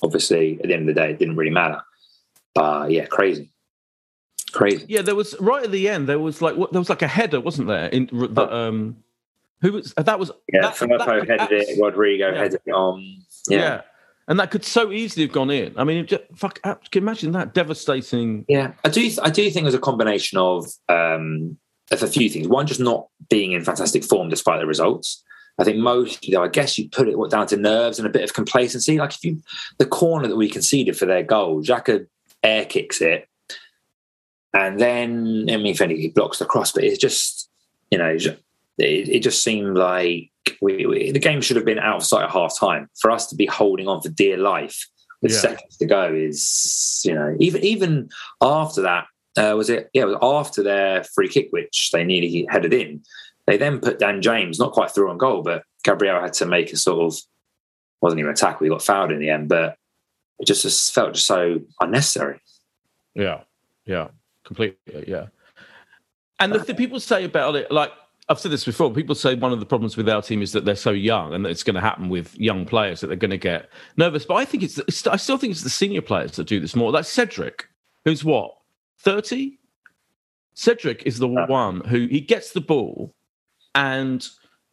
obviously, 0.02 0.60
at 0.62 0.68
the 0.68 0.74
end 0.74 0.90
of 0.90 0.96
the 0.96 1.02
day, 1.02 1.12
it 1.12 1.20
didn't 1.20 1.38
really 1.38 1.52
matter. 1.52 1.82
But 2.56 2.92
yeah, 2.92 3.06
crazy. 3.06 3.52
Crazy. 4.52 4.86
Yeah, 4.90 5.04
there 5.04 5.16
was 5.16 5.40
right 5.40 5.64
at 5.64 5.72
the 5.72 5.88
end. 5.88 6.10
There 6.10 6.20
was 6.20 6.42
like 6.42 6.56
what, 6.56 6.72
there 6.72 6.82
was 6.82 6.90
like 6.90 7.04
a 7.04 7.08
header, 7.08 7.40
wasn't 7.40 7.68
there? 7.68 7.88
In 7.88 8.10
the, 8.12 8.54
um, 8.54 8.98
who 9.62 9.74
was 9.74 9.94
that? 9.94 10.20
Was 10.20 10.32
yeah, 10.52 10.62
that, 10.62 10.76
Firpo 10.76 11.20
headed 11.20 11.40
abs- 11.42 11.70
it. 11.70 11.80
Rodrigo 11.80 12.32
yeah. 12.32 12.38
headed 12.38 12.62
it 12.66 12.72
on. 12.72 13.22
Yeah. 13.48 13.58
yeah. 13.58 13.82
And 14.30 14.40
that 14.40 14.52
could 14.52 14.64
so 14.64 14.92
easily 14.92 15.26
have 15.26 15.34
gone 15.34 15.50
in. 15.50 15.74
I 15.76 15.84
mean, 15.84 16.06
just, 16.06 16.24
fuck, 16.36 16.62
can 16.62 16.78
you 16.94 17.02
imagine 17.02 17.32
that 17.32 17.56
devastating? 17.56 18.46
Yeah, 18.48 18.74
I 18.86 18.90
do. 18.90 19.10
I 19.24 19.32
do 19.32 19.50
think 19.50 19.64
there's 19.66 19.74
a 19.74 19.80
combination 19.80 20.38
of 20.38 20.68
um, 20.88 21.58
of 21.92 22.04
a 22.04 22.08
few 22.08 22.30
things. 22.30 22.48
One, 22.48 22.68
just 22.68 22.80
not 22.80 23.08
being 23.30 23.52
in 23.54 23.66
fantastic 23.66 24.04
form 24.04 24.30
despite 24.30 24.60
the 24.60 24.68
results. 24.68 25.24
I 25.58 25.66
think 25.66 25.78
most, 25.78 26.26
you 26.26 26.36
know, 26.36 26.44
I 26.44 26.48
guess 26.48 26.78
you 26.78 26.88
put 26.88 27.10
it 27.10 27.18
down 27.30 27.48
to 27.48 27.58
nerves 27.58 28.00
and 28.00 28.08
a 28.08 28.12
bit 28.12 28.24
of 28.24 28.34
complacency. 28.34 28.98
Like 28.98 29.14
if 29.14 29.26
you, 29.26 29.42
the 29.78 29.86
corner 29.86 30.28
that 30.28 30.38
we 30.38 30.48
conceded 30.48 30.98
for 30.98 31.06
their 31.06 31.24
goal, 31.24 31.62
Xhaka 31.62 32.08
air 32.44 32.64
kicks 32.64 33.02
it, 33.02 33.28
and 34.54 34.80
then 34.80 35.48
I 35.50 35.58
mean, 35.58 35.68
if 35.68 35.82
anything, 35.82 36.02
he 36.02 36.10
blocks 36.10 36.38
the 36.38 36.46
cross, 36.46 36.72
but 36.72 36.84
it's 36.84 37.00
just, 37.00 37.50
you 37.92 37.98
know, 37.98 38.16
it, 38.80 39.10
it 39.10 39.24
just 39.24 39.44
seemed 39.44 39.78
like 39.78 40.32
we, 40.62 40.86
we, 40.86 41.12
the 41.12 41.20
game 41.20 41.42
should 41.42 41.56
have 41.56 41.66
been 41.66 41.80
out 41.80 41.98
of 41.98 42.06
sight 42.06 42.24
at 42.24 42.32
half 42.32 42.58
time. 42.58 42.90
For 43.00 43.12
us 43.12 43.28
to 43.28 43.36
be 43.36 43.46
holding 43.46 43.88
on 43.88 44.02
for 44.02 44.10
dear 44.10 44.38
life 44.38 44.88
with 45.22 45.32
yeah. 45.32 45.40
seconds 45.40 45.78
to 45.78 45.86
go 45.86 46.14
is, 46.14 47.02
you 47.04 47.14
know, 47.14 47.36
even 47.40 47.64
even 47.64 48.10
after 48.42 48.82
that, 48.84 49.06
uh, 49.38 49.54
was 49.56 49.70
it? 49.70 49.90
Yeah, 49.94 50.04
it 50.04 50.06
was 50.06 50.18
after 50.22 50.64
their 50.64 51.04
free 51.04 51.28
kick, 51.28 51.48
which 51.52 51.90
they 51.92 52.04
nearly 52.04 52.48
headed 52.50 52.74
in. 52.74 53.02
They 53.48 53.58
then 53.58 53.80
put 53.80 54.00
Dan 54.00 54.22
James, 54.22 54.60
not 54.60 54.74
quite 54.74 54.92
through 54.92 55.10
on 55.10 55.18
goal, 55.18 55.42
but 55.42 55.64
Gabriel 55.84 56.22
had 56.22 56.34
to 56.34 56.46
make 56.46 56.72
a 56.72 56.78
sort 56.78 57.02
of 57.06 57.20
wasn't 58.02 58.20
even 58.20 58.32
a 58.32 58.36
tackle. 58.36 58.64
He 58.64 58.70
got 58.70 58.84
fouled 58.84 59.12
in 59.12 59.20
the 59.20 59.30
end, 59.30 59.50
but 59.50 59.76
it 60.40 60.48
just, 60.48 60.62
just 60.62 60.94
felt 60.94 61.16
just 61.16 61.28
so 61.28 61.60
unnecessary. 61.82 62.40
Yeah, 63.14 63.42
yeah, 63.86 64.10
completely, 64.46 65.06
yeah. 65.08 65.28
And 66.40 66.54
the, 66.54 66.60
the 66.60 66.76
people 66.76 67.00
say 67.02 67.26
about 67.26 67.56
it, 67.56 67.70
like 67.72 67.92
I've 68.30 68.40
said 68.40 68.52
this 68.52 68.64
before. 68.64 68.94
People 68.94 69.16
say 69.16 69.34
one 69.34 69.52
of 69.52 69.60
the 69.60 69.66
problems 69.66 69.98
with 69.98 70.08
our 70.08 70.22
team 70.22 70.44
is 70.44 70.52
that 70.52 70.64
they're 70.64 70.76
so 70.76 70.92
young, 70.92 71.34
and 71.34 71.44
that 71.44 71.50
it's 71.50 71.64
going 71.64 71.76
to 71.76 71.82
happen 71.82 72.10
with 72.10 72.38
young 72.40 72.64
players 72.64 73.02
that 73.02 73.08
they're 73.08 73.16
going 73.16 73.32
to 73.32 73.38
get 73.38 73.70
nervous. 73.98 74.24
But 74.24 74.36
I 74.36 74.46
think 74.46 74.62
it's, 74.62 74.78
it's 74.78 75.06
I 75.08 75.16
still 75.16 75.38
think 75.38 75.52
it's 75.52 75.64
the 75.64 75.70
senior 75.70 76.02
players 76.02 76.34
that 76.34 76.46
do 76.46 76.60
this 76.60 76.76
more. 76.76 76.92
Like 76.92 77.06
Cedric, 77.06 77.68
who's 78.06 78.24
what 78.24 78.56
thirty. 79.00 79.58
Cedric 80.54 81.04
is 81.04 81.20
the 81.20 81.28
one 81.28 81.82
who 81.82 82.08
he 82.08 82.22
gets 82.22 82.52
the 82.52 82.62
ball, 82.62 83.16
and 83.74 84.28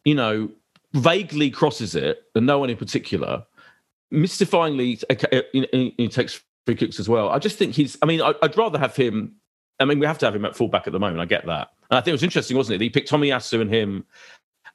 you 0.05 0.13
know 0.13 0.49
vaguely 0.93 1.49
crosses 1.49 1.95
it, 1.95 2.23
and 2.35 2.45
no 2.45 2.59
one 2.59 2.69
in 2.69 2.77
particular. 2.77 3.43
Mystifyingly, 4.13 5.03
uh, 5.09 5.41
he 5.97 6.07
takes 6.07 6.41
free 6.65 6.75
kicks 6.75 6.99
as 6.99 7.09
well. 7.09 7.29
I 7.29 7.39
just 7.39 7.57
think 7.57 7.73
he's. 7.73 7.97
I 8.03 8.05
mean, 8.05 8.21
I'd 8.21 8.55
rather 8.55 8.77
have 8.77 8.95
him. 8.95 9.35
I 9.79 9.85
mean, 9.85 9.99
we 9.99 10.05
have 10.05 10.19
to 10.19 10.25
have 10.25 10.35
him 10.35 10.45
at 10.45 10.55
fullback 10.55 10.85
at 10.85 10.93
the 10.93 10.99
moment. 10.99 11.21
I 11.21 11.25
get 11.25 11.45
that 11.47 11.69
and 11.89 11.97
I 11.97 12.01
think 12.01 12.09
it 12.09 12.13
was 12.13 12.23
interesting, 12.23 12.57
wasn't 12.57 12.75
it? 12.75 12.81
He 12.81 12.89
picked 12.89 13.09
Tomiyasu 13.09 13.61
and 13.61 13.73
him 13.73 14.05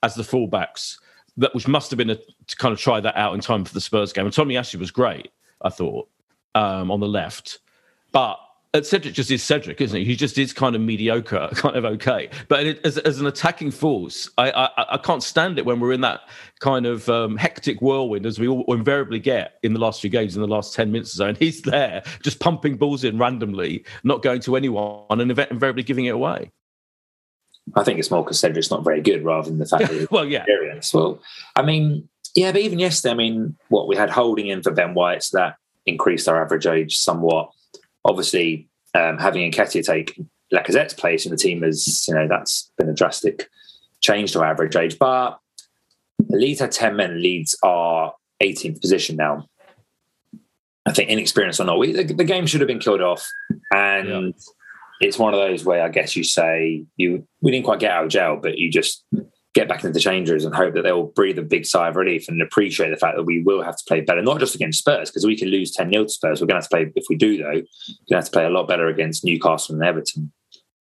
as 0.03 0.15
the 0.15 0.23
fullbacks, 0.23 0.99
that 1.37 1.55
which 1.55 1.69
must 1.69 1.91
have 1.91 1.99
been 1.99 2.11
a, 2.11 2.17
to 2.17 2.57
kind 2.57 2.73
of 2.73 2.81
try 2.81 3.01
that 3.01 3.17
out 3.17 3.35
in 3.35 3.41
time 3.41 3.65
for 3.65 3.75
the 3.75 3.81
Spurs 3.81 4.13
game. 4.13 4.27
And 4.27 4.35
Tomiyasu 4.35 4.77
was 4.77 4.91
great, 4.91 5.31
I 5.61 5.69
thought, 5.69 6.09
um, 6.55 6.91
on 6.91 7.01
the 7.01 7.09
left. 7.09 7.61
But 8.13 8.39
Cedric 8.81 9.13
just 9.13 9.31
is 9.31 9.43
Cedric, 9.43 9.83
isn't 9.83 9.99
he? 9.99 10.05
He 10.05 10.17
just 10.17 10.39
is 10.39 10.55
kind 10.55 10.75
of 10.75 10.81
mediocre, 10.81 11.51
kind 11.55 11.77
of 11.77 11.85
okay. 11.85 12.31
But 12.49 12.79
as, 12.85 12.97
as 12.99 13.21
an 13.21 13.27
attacking 13.27 13.71
force, 13.71 14.31
I, 14.39 14.51
I, 14.51 14.95
I 14.95 14.97
can't 14.97 15.23
stand 15.23 15.59
it 15.59 15.67
when 15.67 15.79
we're 15.79 15.93
in 15.93 16.01
that 16.01 16.23
kind 16.61 16.87
of 16.87 17.07
um, 17.11 17.37
hectic 17.37 17.83
whirlwind 17.83 18.25
as 18.25 18.39
we 18.39 18.49
all 18.49 18.73
invariably 18.73 19.19
get 19.19 19.59
in 19.63 19.75
the 19.75 19.81
last 19.81 20.01
few 20.01 20.09
games, 20.09 20.37
in 20.37 20.41
the 20.41 20.49
last 20.49 20.75
ten 20.75 20.91
minutes 20.91 21.15
or 21.15 21.17
so. 21.17 21.27
And 21.27 21.37
he's 21.37 21.61
there, 21.63 22.03
just 22.23 22.41
pumping 22.41 22.77
balls 22.77 23.05
in 23.05 23.19
randomly, 23.19 23.85
not 24.05 24.23
going 24.23 24.41
to 24.41 24.57
anyone, 24.57 25.05
and 25.11 25.31
invariably 25.31 25.83
giving 25.83 26.07
it 26.07 26.15
away. 26.15 26.51
I 27.75 27.85
think 27.85 27.99
it's 27.99 28.11
more 28.11 28.23
because 28.23 28.41
Cedric's 28.41 28.71
not 28.71 28.85
very 28.85 29.01
good 29.01 29.25
rather 29.25 29.49
than 29.49 29.59
the 29.59 29.67
fact 29.67 29.89
that 29.89 30.09
well, 30.11 30.25
yeah. 30.25 30.41
Experience. 30.41 30.93
Well, 30.93 31.21
I 31.57 31.63
mean, 31.63 32.09
yeah, 32.35 32.53
but 32.53 32.61
even 32.61 32.79
yesterday, 32.79 33.13
I 33.13 33.17
mean, 33.17 33.57
what 33.69 33.89
we 33.89 33.97
had 33.97 34.11
holding 34.11 34.49
in 34.49 34.63
for 34.63 34.71
Ben 34.71 34.95
White, 34.95 35.23
so 35.23 35.39
that 35.39 35.57
increased 35.87 36.29
our 36.29 36.43
average 36.43 36.67
age 36.67 36.97
somewhat. 36.97 37.51
Obviously, 38.05 38.69
um, 38.95 39.19
having 39.19 39.51
Nketiah 39.51 39.85
take 39.85 40.19
Lacazette's 40.53 40.95
place 40.95 41.25
in 41.25 41.31
the 41.31 41.37
team 41.37 41.65
is, 41.65 42.07
you 42.09 42.15
know, 42.15 42.29
that's 42.29 42.71
been 42.77 42.89
a 42.89 42.95
drastic 42.95 43.49
change 44.01 44.33
to 44.33 44.41
our 44.41 44.47
average 44.47 44.77
age. 44.77 44.99
But 44.99 45.39
Leeds 46.29 46.61
had 46.61 46.73
10 46.73 46.97
men. 46.97 47.23
Leeds 47.23 47.57
are 47.63 48.15
18th 48.43 48.81
position 48.81 49.17
now. 49.17 49.49
I 50.85 50.93
think 50.93 51.11
inexperienced 51.11 51.61
or 51.61 51.65
not, 51.65 51.79
we, 51.79 51.93
the, 51.93 52.03
the, 52.03 52.25
game 52.25 52.45
should 52.47 52.61
have 52.61 52.67
been 52.67 52.81
killed 52.81 53.01
off, 53.01 53.25
and 53.73 54.09
yeah. 54.09 54.31
It's 55.03 55.19
one 55.19 55.35
of 55.35 55.41
those 55.41 55.65
where 55.65 55.83
I 55.83 55.89
guess 55.89 56.17
you 56.17 56.25
say 56.25 56.85
you 56.97 57.27
we 57.41 57.51
didn't 57.51 57.65
quite 57.65 57.81
get 57.81 57.91
out 57.91 58.05
of 58.05 58.11
jail, 58.11 58.39
but 58.41 58.57
you 58.59 58.71
just 58.71 59.05
get 59.55 59.69
back 59.69 59.85
into 59.85 59.93
the 59.93 60.01
changers 60.01 60.45
and 60.45 60.55
hope 60.55 60.75
that 60.75 60.83
they'll 60.83 61.09
breathe 61.09 61.39
a 61.39 61.43
big 61.43 61.67
sigh 61.67 61.89
of 61.89 61.97
relief 61.97 62.29
and 62.29 62.41
appreciate 62.41 62.91
the 62.91 62.97
fact 62.97 63.17
that 63.17 63.25
we 63.25 63.43
will 63.43 63.63
have 63.63 63.77
to 63.77 63.85
play 63.87 64.01
better, 64.01 64.23
not 64.23 64.39
just 64.39 64.55
against 64.55 64.79
Spurs, 64.79 65.11
because 65.11 65.27
we 65.27 65.37
can 65.37 65.49
lose 65.49 65.73
10 65.73 65.91
0 65.93 66.05
to 66.05 66.09
Spurs. 66.09 66.41
We're 66.41 66.47
going 66.47 66.61
to 66.61 66.65
have 66.65 66.71
to 66.71 66.77
play, 66.77 66.93
if 66.97 67.05
we 67.11 67.17
do, 67.17 67.37
though, 67.37 67.45
we're 67.45 67.53
going 67.53 67.67
to 68.09 68.17
have 68.17 68.25
to 68.25 68.31
play 68.31 68.47
a 68.47 68.51
lot 68.51 68.67
better 68.67 68.87
against 68.87 69.25
Newcastle 69.25 69.75
and 69.75 69.85
Everton 69.85 70.33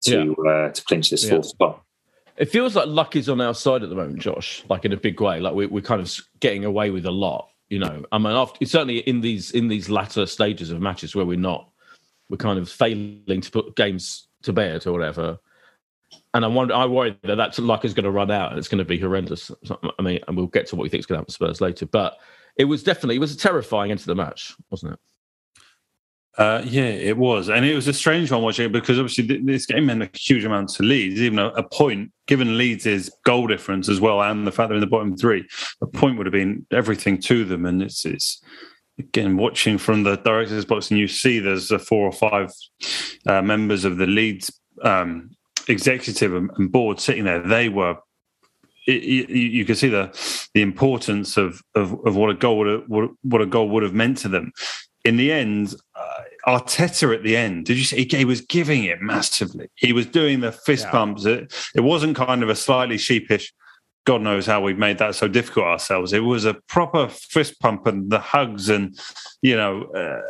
to 0.04 0.36
yeah. 0.44 0.50
uh, 0.50 0.70
to 0.70 0.84
clinch 0.84 1.10
this 1.10 1.28
fourth 1.28 1.44
yeah. 1.46 1.50
spot. 1.50 1.82
It 2.36 2.46
feels 2.46 2.74
like 2.74 2.86
luck 2.86 3.14
is 3.14 3.28
on 3.28 3.40
our 3.40 3.54
side 3.54 3.82
at 3.82 3.90
the 3.90 3.94
moment, 3.94 4.20
Josh, 4.20 4.64
like 4.70 4.84
in 4.84 4.92
a 4.92 4.96
big 4.96 5.20
way. 5.20 5.38
Like 5.38 5.54
we, 5.54 5.66
we're 5.66 5.82
kind 5.82 6.00
of 6.00 6.16
getting 6.40 6.64
away 6.64 6.90
with 6.90 7.04
a 7.04 7.10
lot, 7.10 7.48
you 7.68 7.78
know. 7.78 8.04
I 8.10 8.18
mean, 8.18 8.32
after, 8.32 8.64
certainly 8.64 8.98
in 9.00 9.20
these 9.20 9.50
in 9.50 9.68
these 9.68 9.90
latter 9.90 10.24
stages 10.24 10.70
of 10.70 10.80
matches 10.80 11.14
where 11.14 11.26
we're 11.26 11.38
not, 11.38 11.68
we're 12.32 12.38
kind 12.38 12.58
of 12.58 12.68
failing 12.68 13.40
to 13.40 13.50
put 13.52 13.76
games 13.76 14.26
to 14.42 14.52
bed 14.52 14.84
or 14.88 14.92
whatever 14.92 15.38
and 16.34 16.44
I 16.44 16.48
wonder, 16.48 16.74
I 16.74 16.86
worry 16.86 17.16
that 17.22 17.36
that 17.36 17.58
luck 17.58 17.84
is 17.84 17.94
going 17.94 18.04
to 18.04 18.10
run 18.10 18.30
out 18.30 18.50
and 18.50 18.58
it's 18.58 18.68
going 18.68 18.78
to 18.78 18.84
be 18.84 18.98
horrendous. 18.98 19.50
I 19.98 20.02
mean, 20.02 20.18
and 20.26 20.36
we'll 20.36 20.46
get 20.46 20.66
to 20.68 20.76
what 20.76 20.82
we 20.82 20.88
think 20.88 21.00
is 21.00 21.06
going 21.06 21.16
to 21.16 21.20
happen 21.20 21.26
to 21.26 21.32
Spurs 21.32 21.60
later. 21.60 21.86
But 21.86 22.16
it 22.56 22.64
was 22.64 22.82
definitely 22.82 23.16
it 23.16 23.20
was 23.20 23.34
a 23.34 23.38
terrifying 23.38 23.90
end 23.90 24.00
to 24.00 24.06
the 24.06 24.14
match, 24.14 24.54
wasn't 24.70 24.94
it? 24.94 24.98
Uh, 26.38 26.62
yeah, 26.64 26.84
it 26.84 27.18
was, 27.18 27.50
and 27.50 27.66
it 27.66 27.74
was 27.74 27.86
a 27.88 27.92
strange 27.92 28.32
one 28.32 28.40
watching 28.40 28.64
it 28.64 28.72
because 28.72 28.98
obviously 28.98 29.38
this 29.42 29.66
game 29.66 29.84
meant 29.84 30.02
a 30.02 30.08
huge 30.14 30.46
amount 30.46 30.70
to 30.70 30.82
Leeds. 30.82 31.20
Even 31.20 31.38
a, 31.38 31.48
a 31.48 31.62
point, 31.62 32.10
given 32.26 32.56
Leeds' 32.56 33.10
goal 33.26 33.46
difference 33.46 33.90
as 33.90 34.00
well, 34.00 34.22
and 34.22 34.46
the 34.46 34.52
fact 34.52 34.70
they're 34.70 34.76
in 34.76 34.80
the 34.80 34.86
bottom 34.86 35.14
three, 35.14 35.46
a 35.82 35.86
point 35.86 36.16
would 36.16 36.24
have 36.24 36.32
been 36.32 36.64
everything 36.70 37.20
to 37.20 37.44
them. 37.44 37.66
And 37.66 37.82
it's, 37.82 38.06
it's 38.06 38.42
again 38.98 39.36
watching 39.36 39.78
from 39.78 40.02
the 40.02 40.16
director's 40.16 40.64
box, 40.64 40.90
and 40.90 40.98
you 40.98 41.08
see 41.08 41.38
there's 41.38 41.70
a 41.70 41.78
four 41.78 42.06
or 42.06 42.12
five 42.12 42.52
uh, 43.26 43.42
members 43.42 43.84
of 43.84 43.96
the 43.96 44.06
Leeds 44.06 44.52
um, 44.82 45.30
executive 45.68 46.34
and 46.34 46.72
board 46.72 47.00
sitting 47.00 47.24
there, 47.24 47.40
they 47.40 47.68
were. 47.68 47.96
It, 48.86 49.04
you, 49.04 49.26
you 49.28 49.64
could 49.64 49.78
see 49.78 49.88
the 49.88 50.10
the 50.54 50.62
importance 50.62 51.36
of, 51.36 51.62
of, 51.76 51.92
of 52.04 52.16
what 52.16 52.30
a 52.30 52.34
goal 52.34 52.58
would 52.58 52.66
have, 52.66 53.14
what 53.22 53.40
a 53.40 53.46
goal 53.46 53.68
would 53.68 53.84
have 53.84 53.94
meant 53.94 54.18
to 54.18 54.28
them. 54.28 54.52
In 55.04 55.16
the 55.16 55.32
end, 55.32 55.74
uh, 55.94 56.22
Arteta 56.46 57.14
at 57.14 57.22
the 57.22 57.36
end, 57.36 57.66
did 57.66 57.76
you 57.76 57.84
see 57.84 58.08
he, 58.08 58.16
he, 58.18 58.24
was 58.24 58.40
giving 58.40 58.84
it 58.84 59.00
massively? 59.00 59.68
He 59.76 59.92
was 59.92 60.06
doing 60.06 60.40
the 60.40 60.52
fist 60.52 60.84
yeah. 60.86 60.90
pumps. 60.90 61.24
It, 61.24 61.52
it 61.74 61.80
wasn't 61.80 62.16
kind 62.16 62.42
of 62.42 62.48
a 62.48 62.56
slightly 62.56 62.98
sheepish. 62.98 63.52
God 64.04 64.22
knows 64.22 64.46
how 64.46 64.60
we've 64.60 64.78
made 64.78 64.98
that 64.98 65.14
so 65.14 65.28
difficult 65.28 65.66
ourselves. 65.66 66.12
It 66.12 66.20
was 66.20 66.44
a 66.44 66.54
proper 66.54 67.08
fist 67.08 67.60
pump 67.60 67.86
and 67.86 68.10
the 68.10 68.18
hugs 68.18 68.68
and 68.68 68.98
you 69.42 69.56
know. 69.56 69.84
Uh, 69.84 70.20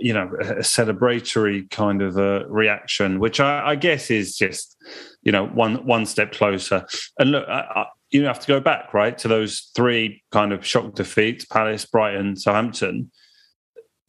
you 0.00 0.12
know 0.12 0.24
a 0.40 0.60
celebratory 0.60 1.70
kind 1.70 2.02
of 2.02 2.16
a 2.16 2.44
reaction, 2.48 3.20
which 3.20 3.40
I, 3.40 3.70
I 3.70 3.76
guess 3.76 4.10
is 4.10 4.36
just 4.36 4.76
you 5.22 5.32
know 5.32 5.46
one 5.46 5.86
one 5.86 6.06
step 6.06 6.32
closer. 6.32 6.86
And 7.18 7.30
look, 7.32 7.48
I, 7.48 7.60
I, 7.60 7.86
you 8.10 8.24
have 8.24 8.40
to 8.40 8.46
go 8.46 8.60
back 8.60 8.92
right 8.92 9.16
to 9.18 9.28
those 9.28 9.70
three 9.74 10.22
kind 10.32 10.52
of 10.52 10.66
shock 10.66 10.94
defeats: 10.94 11.44
Palace, 11.44 11.86
Brighton, 11.86 12.36
Southampton. 12.36 13.10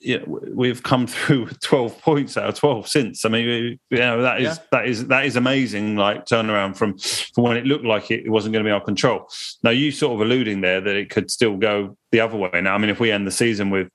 You 0.04 0.20
know, 0.20 0.40
we've 0.54 0.84
come 0.84 1.08
through 1.08 1.48
12 1.62 2.02
points 2.02 2.38
out 2.38 2.50
of 2.50 2.56
12 2.56 2.88
since. 2.88 3.26
I 3.26 3.30
mean, 3.30 3.80
you 3.90 3.98
know, 3.98 4.22
that 4.22 4.42
is 4.42 4.58
yeah. 4.58 4.64
that 4.72 4.88
is 4.88 5.08
that 5.08 5.26
is 5.26 5.36
amazing. 5.36 5.96
Like 5.96 6.26
turnaround 6.26 6.76
from 6.76 6.98
from 6.98 7.44
when 7.44 7.58
it 7.58 7.66
looked 7.66 7.86
like 7.86 8.12
it, 8.12 8.30
wasn't 8.30 8.54
going 8.54 8.64
to 8.64 8.68
be 8.68 8.74
our 8.74 8.84
control. 8.84 9.28
Now 9.64 9.72
you 9.72 9.92
sort 9.92 10.14
of 10.14 10.22
alluding 10.22 10.62
there 10.62 10.82
that 10.82 10.96
it 10.96 11.10
could 11.10 11.32
still 11.32 11.58
go 11.58 11.98
the 12.12 12.20
other 12.20 12.38
way. 12.38 12.62
Now, 12.62 12.76
I 12.76 12.78
mean, 12.78 12.90
if 12.90 13.00
we 13.00 13.12
end 13.12 13.26
the 13.26 13.32
season 13.32 13.70
with 13.70 13.90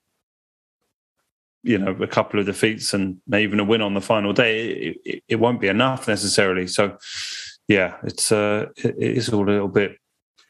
you 1.61 1.77
know 1.77 1.91
a 1.91 2.07
couple 2.07 2.39
of 2.39 2.45
defeats 2.45 2.93
and 2.93 3.21
maybe 3.27 3.43
even 3.43 3.59
a 3.59 3.63
win 3.63 3.81
on 3.81 3.93
the 3.93 4.01
final 4.01 4.33
day, 4.33 4.69
it, 4.69 4.97
it, 5.05 5.23
it 5.27 5.35
won't 5.35 5.61
be 5.61 5.67
enough 5.67 6.07
necessarily. 6.07 6.67
So 6.67 6.97
yeah, 7.67 7.97
it's 8.03 8.31
uh, 8.31 8.65
it 8.77 8.95
is 8.97 9.29
all 9.29 9.47
a 9.47 9.51
little 9.51 9.67
bit 9.67 9.97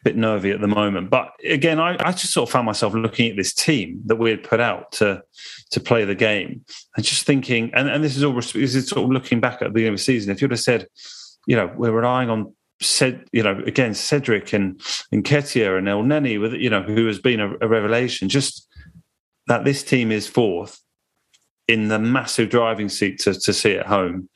bit 0.04 0.16
nervy 0.16 0.52
at 0.52 0.62
the 0.62 0.68
moment. 0.68 1.10
But 1.10 1.32
again, 1.44 1.80
I, 1.80 1.98
I 2.00 2.12
just 2.12 2.32
sort 2.32 2.48
of 2.48 2.54
found 2.54 2.66
myself 2.66 2.94
looking 2.94 3.30
at 3.30 3.36
this 3.36 3.54
team 3.54 4.02
that 4.06 4.16
we 4.16 4.30
had 4.30 4.44
put 4.44 4.60
out 4.60 4.92
to 4.94 5.24
to 5.72 5.80
play 5.80 6.06
the 6.06 6.16
game 6.16 6.64
and 6.96 7.06
just 7.06 7.26
thinking, 7.26 7.72
and, 7.74 7.90
and 7.90 8.04
this 8.04 8.16
is 8.16 8.24
all 8.24 8.34
this 8.34 8.56
is 8.56 8.88
sort 8.88 9.04
of 9.04 9.12
looking 9.12 9.40
back 9.40 9.62
at 9.62 9.66
the 9.66 9.70
beginning 9.70 9.94
of 9.94 10.00
the 10.00 10.04
season. 10.04 10.32
If 10.32 10.42
you'd 10.42 10.52
have 10.52 10.60
said, 10.60 10.88
you 11.48 11.56
know, 11.56 11.72
we're 11.76 11.92
relying 11.92 12.30
on 12.30 12.54
said 12.82 13.26
you 13.32 13.44
know 13.44 13.62
again 13.66 13.94
Cedric 13.94 14.54
and 14.54 14.82
and 15.12 15.24
Nketiah 15.24 15.78
and 15.78 15.88
El 15.88 16.04
Elneny 16.04 16.40
with 16.40 16.54
you 16.54 16.70
know 16.70 16.82
who 16.82 17.08
has 17.08 17.20
been 17.20 17.40
a, 17.40 17.54
a 17.62 17.68
revelation 17.68 18.30
just 18.30 18.68
that 19.48 19.66
this 19.66 19.84
team 19.84 20.12
is 20.12 20.28
fourth 20.28 20.80
in 21.68 21.90
the 21.90 22.00
massive 22.00 22.50
driving 22.50 22.90
seat 22.90 23.20
to, 23.20 23.34
to 23.34 23.52
see 23.52 23.74
at 23.74 23.86
home 23.86 24.30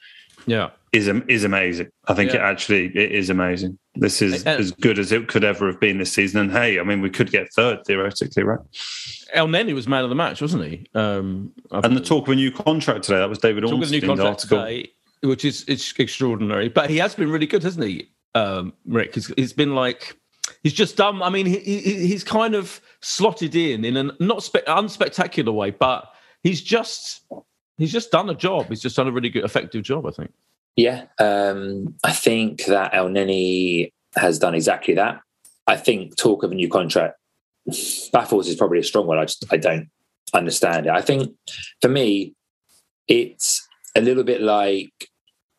yeah 0.45 0.71
is 0.93 1.09
is 1.27 1.43
amazing 1.43 1.89
i 2.07 2.13
think 2.13 2.31
yeah. 2.31 2.37
it 2.37 2.41
actually 2.41 2.85
it 2.95 3.11
is 3.11 3.29
amazing 3.29 3.77
this 3.95 4.21
is 4.21 4.43
and, 4.45 4.59
as 4.59 4.71
good 4.71 4.99
as 4.99 5.11
it 5.11 5.27
could 5.27 5.43
ever 5.43 5.65
have 5.67 5.79
been 5.79 5.97
this 5.97 6.11
season 6.11 6.39
and 6.39 6.51
hey 6.51 6.79
i 6.79 6.83
mean 6.83 7.01
we 7.01 7.09
could 7.09 7.31
get 7.31 7.51
third 7.53 7.79
theoretically 7.85 8.43
right 8.43 8.59
Elneny 9.35 9.73
was 9.73 9.87
man 9.87 10.03
of 10.03 10.09
the 10.09 10.15
match 10.15 10.39
wasn't 10.41 10.63
he 10.63 10.85
um, 10.93 11.51
and 11.71 11.97
the 11.97 12.01
talk 12.01 12.27
of 12.27 12.33
a 12.33 12.35
new 12.35 12.51
contract 12.51 13.03
today 13.03 13.17
that 13.17 13.29
was 13.29 13.39
david 13.39 13.63
Ornstein's 13.63 14.19
article 14.19 14.59
today, 14.59 14.91
which 15.21 15.43
is 15.43 15.65
it's 15.67 15.93
extraordinary 15.97 16.69
but 16.69 16.89
he 16.89 16.97
has 16.97 17.15
been 17.15 17.29
really 17.29 17.47
good 17.47 17.63
hasn't 17.63 17.85
he 17.85 18.09
um, 18.35 18.73
rick 18.85 19.15
he's, 19.15 19.53
been 19.53 19.75
like 19.75 20.17
he's 20.63 20.73
just 20.73 20.95
done 20.95 21.21
i 21.21 21.29
mean 21.29 21.45
he, 21.45 21.59
he, 21.59 22.07
he's 22.07 22.23
kind 22.23 22.55
of 22.55 22.79
slotted 23.01 23.55
in 23.55 23.83
in 23.83 23.97
a 23.97 24.11
not 24.19 24.43
spe- 24.43 24.65
unspectacular 24.67 25.53
way 25.53 25.71
but 25.71 26.13
he's 26.43 26.61
just 26.61 27.21
he's 27.77 27.91
just 27.91 28.11
done 28.11 28.29
a 28.29 28.35
job. 28.35 28.67
He's 28.67 28.81
just 28.81 28.95
done 28.95 29.07
a 29.07 29.11
really 29.11 29.29
good, 29.29 29.43
effective 29.43 29.83
job. 29.83 30.05
I 30.05 30.11
think. 30.11 30.31
Yeah, 30.75 31.05
um, 31.19 31.95
I 32.03 32.11
think 32.11 32.65
that 32.65 32.93
Elneny 32.93 33.91
has 34.15 34.39
done 34.39 34.55
exactly 34.55 34.95
that. 34.95 35.21
I 35.67 35.77
think 35.77 36.15
talk 36.17 36.43
of 36.43 36.51
a 36.51 36.55
new 36.55 36.69
contract 36.69 37.17
baffles 38.11 38.47
is 38.47 38.55
probably 38.55 38.79
a 38.79 38.83
strong 38.83 39.07
one. 39.07 39.19
I 39.19 39.25
just 39.25 39.45
I 39.51 39.57
don't 39.57 39.89
understand 40.33 40.87
it. 40.87 40.91
I 40.91 41.01
think 41.01 41.33
for 41.81 41.89
me, 41.89 42.33
it's 43.07 43.65
a 43.95 44.01
little 44.01 44.23
bit 44.23 44.41
like 44.41 44.91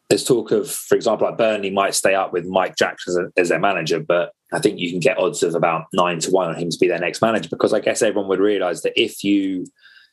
there's 0.09 0.24
talk 0.24 0.50
of, 0.50 0.70
for 0.70 0.96
example, 0.96 1.27
like 1.27 1.38
Burnley 1.38 1.70
might 1.70 1.94
stay 1.94 2.14
up 2.14 2.33
with 2.33 2.44
Mike 2.44 2.77
Jackson 2.77 3.24
as, 3.24 3.42
as, 3.44 3.48
their 3.48 3.59
manager, 3.59 4.00
but 4.00 4.33
I 4.53 4.59
think 4.59 4.79
you 4.79 4.90
can 4.90 5.00
get 5.00 5.18
odds 5.18 5.42
of 5.42 5.55
about 5.55 5.87
nine 5.94 6.18
to 6.20 6.31
one 6.31 6.48
on 6.48 6.57
him 6.57 6.70
to 6.70 6.79
be 6.79 6.88
their 6.88 6.98
next 6.98 7.22
manager 7.22 7.48
because 7.48 7.72
I 7.72 7.81
guess 7.81 8.03
everyone 8.03 8.29
would 8.29 8.38
realise 8.38 8.83
that 8.83 9.00
if 9.00 9.24
you 9.24 9.66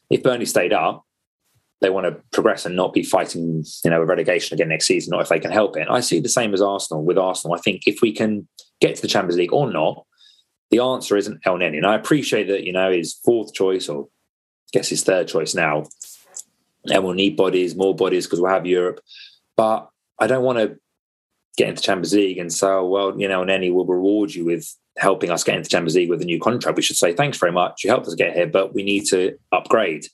if 0.09 0.23
Burnley 0.23 0.45
stayed 0.45 0.73
up, 0.73 1.05
they 1.81 1.89
want 1.89 2.05
to 2.05 2.21
progress 2.31 2.65
and 2.65 2.75
not 2.75 2.93
be 2.93 3.03
fighting, 3.03 3.65
you 3.83 3.89
know, 3.89 4.01
a 4.01 4.05
relegation 4.05 4.53
again 4.53 4.69
next 4.69 4.85
season, 4.85 5.13
or 5.13 5.21
if 5.21 5.29
they 5.29 5.39
can 5.39 5.51
help 5.51 5.75
it. 5.75 5.87
I 5.89 5.99
see 5.99 6.19
the 6.19 6.29
same 6.29 6.53
as 6.53 6.61
Arsenal. 6.61 7.03
With 7.03 7.17
Arsenal, 7.17 7.55
I 7.55 7.59
think 7.59 7.83
if 7.87 8.01
we 8.01 8.13
can 8.13 8.47
get 8.79 8.95
to 8.95 9.01
the 9.01 9.07
Champions 9.07 9.37
League 9.37 9.53
or 9.53 9.71
not, 9.71 10.05
the 10.69 10.79
answer 10.79 11.17
isn't 11.17 11.43
Elneny. 11.43 11.77
And 11.77 11.85
I 11.85 11.95
appreciate 11.95 12.47
that, 12.47 12.63
you 12.63 12.71
know, 12.71 12.91
his 12.91 13.13
fourth 13.25 13.53
choice, 13.53 13.89
or 13.89 14.03
I 14.03 14.69
guess 14.73 14.89
his 14.89 15.03
third 15.03 15.27
choice 15.27 15.55
now, 15.55 15.85
and 16.85 17.03
we'll 17.03 17.13
need 17.13 17.35
bodies, 17.35 17.75
more 17.75 17.95
bodies, 17.95 18.25
because 18.25 18.39
we'll 18.39 18.51
have 18.51 18.65
Europe. 18.65 19.01
But 19.57 19.89
I 20.19 20.27
don't 20.27 20.43
want 20.43 20.59
to 20.59 20.77
get 21.57 21.69
into 21.69 21.81
Champions 21.81 22.13
League 22.13 22.37
and 22.37 22.53
say, 22.53 22.67
oh, 22.67 22.87
well, 22.87 23.19
you 23.19 23.27
know, 23.27 23.43
Elneny 23.43 23.73
will 23.73 23.85
reward 23.85 24.33
you 24.33 24.45
with 24.45 24.73
helping 24.97 25.31
us 25.31 25.43
get 25.43 25.57
into 25.57 25.69
Champions 25.69 25.95
League 25.95 26.09
with 26.09 26.21
a 26.21 26.25
new 26.25 26.39
contract. 26.39 26.77
We 26.77 26.83
should 26.83 26.97
say, 26.97 27.13
thanks 27.13 27.37
very 27.37 27.51
much. 27.51 27.83
You 27.83 27.89
helped 27.89 28.07
us 28.07 28.15
get 28.15 28.35
here, 28.35 28.47
but 28.47 28.73
we 28.73 28.83
need 28.83 29.05
to 29.07 29.37
upgrade. 29.51 30.05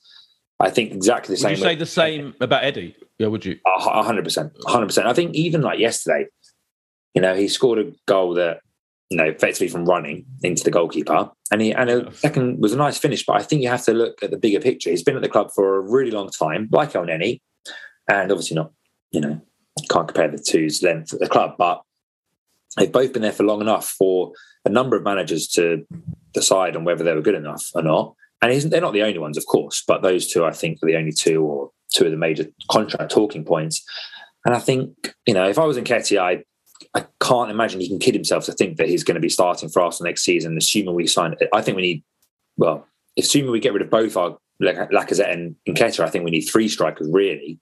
I 0.60 0.70
think 0.70 0.92
exactly 0.92 1.34
the 1.34 1.38
would 1.38 1.42
same. 1.42 1.50
Would 1.50 1.58
you 1.58 1.64
say 1.64 1.74
the 1.76 1.86
same 1.86 2.34
about 2.40 2.64
Eddie? 2.64 2.96
Yeah, 3.18 3.28
would 3.28 3.44
you? 3.44 3.58
hundred 3.66 4.24
percent, 4.24 4.52
hundred 4.66 4.86
percent. 4.86 5.06
I 5.06 5.12
think 5.12 5.34
even 5.34 5.62
like 5.62 5.78
yesterday, 5.78 6.26
you 7.14 7.22
know, 7.22 7.34
he 7.34 7.48
scored 7.48 7.78
a 7.78 7.92
goal 8.06 8.34
that 8.34 8.60
you 9.10 9.16
know 9.16 9.24
effectively 9.24 9.68
from 9.68 9.84
running 9.84 10.26
into 10.42 10.64
the 10.64 10.70
goalkeeper, 10.70 11.30
and 11.52 11.60
he 11.60 11.72
and 11.72 11.90
a 11.90 12.12
second 12.12 12.60
was 12.60 12.72
a 12.72 12.76
nice 12.76 12.98
finish. 12.98 13.24
But 13.24 13.36
I 13.36 13.42
think 13.42 13.62
you 13.62 13.68
have 13.68 13.84
to 13.84 13.92
look 13.92 14.22
at 14.22 14.30
the 14.30 14.38
bigger 14.38 14.60
picture. 14.60 14.90
He's 14.90 15.02
been 15.02 15.16
at 15.16 15.22
the 15.22 15.28
club 15.28 15.50
for 15.54 15.76
a 15.76 15.80
really 15.80 16.10
long 16.10 16.30
time, 16.30 16.68
like 16.72 16.92
Elneny, 16.92 17.40
and 18.08 18.32
obviously 18.32 18.56
not, 18.56 18.72
you 19.12 19.20
know, 19.20 19.40
can't 19.88 20.08
compare 20.08 20.28
the 20.28 20.38
two's 20.38 20.82
length 20.82 21.12
at 21.12 21.20
the 21.20 21.28
club, 21.28 21.54
but 21.56 21.82
they've 22.76 22.90
both 22.90 23.12
been 23.12 23.22
there 23.22 23.32
for 23.32 23.44
long 23.44 23.60
enough 23.60 23.88
for 23.88 24.32
a 24.64 24.68
number 24.68 24.96
of 24.96 25.04
managers 25.04 25.46
to 25.48 25.86
decide 26.34 26.76
on 26.76 26.84
whether 26.84 27.04
they 27.04 27.14
were 27.14 27.22
good 27.22 27.34
enough 27.34 27.70
or 27.74 27.82
not. 27.82 28.14
And 28.40 28.52
they're 28.70 28.80
not 28.80 28.92
the 28.92 29.02
only 29.02 29.18
ones, 29.18 29.36
of 29.36 29.46
course, 29.46 29.82
but 29.86 30.02
those 30.02 30.30
two, 30.30 30.44
I 30.44 30.52
think, 30.52 30.78
are 30.82 30.86
the 30.86 30.96
only 30.96 31.12
two 31.12 31.42
or 31.42 31.70
two 31.92 32.04
of 32.04 32.10
the 32.10 32.16
major 32.16 32.46
contract 32.70 33.10
talking 33.10 33.44
points. 33.44 33.84
And 34.44 34.54
I 34.54 34.60
think, 34.60 35.14
you 35.26 35.34
know, 35.34 35.48
if 35.48 35.58
I 35.58 35.64
was 35.64 35.76
Nketiah, 35.76 36.20
I, 36.20 36.44
I 36.94 37.06
can't 37.20 37.50
imagine 37.50 37.80
he 37.80 37.88
can 37.88 37.98
kid 37.98 38.14
himself 38.14 38.44
to 38.46 38.52
think 38.52 38.76
that 38.76 38.88
he's 38.88 39.02
going 39.02 39.16
to 39.16 39.20
be 39.20 39.28
starting 39.28 39.68
for 39.68 39.82
Arsenal 39.82 40.08
next 40.08 40.22
season, 40.22 40.56
assuming 40.56 40.94
we 40.94 41.06
sign. 41.06 41.34
I 41.52 41.60
think 41.62 41.76
we 41.76 41.82
need, 41.82 42.04
well, 42.56 42.86
assuming 43.18 43.50
we 43.50 43.60
get 43.60 43.72
rid 43.72 43.82
of 43.82 43.90
both 43.90 44.16
our 44.16 44.38
Lacazette 44.62 45.32
and 45.32 45.56
Nketiah, 45.68 46.04
I 46.04 46.10
think 46.10 46.24
we 46.24 46.30
need 46.30 46.42
three 46.42 46.68
strikers, 46.68 47.08
really. 47.10 47.58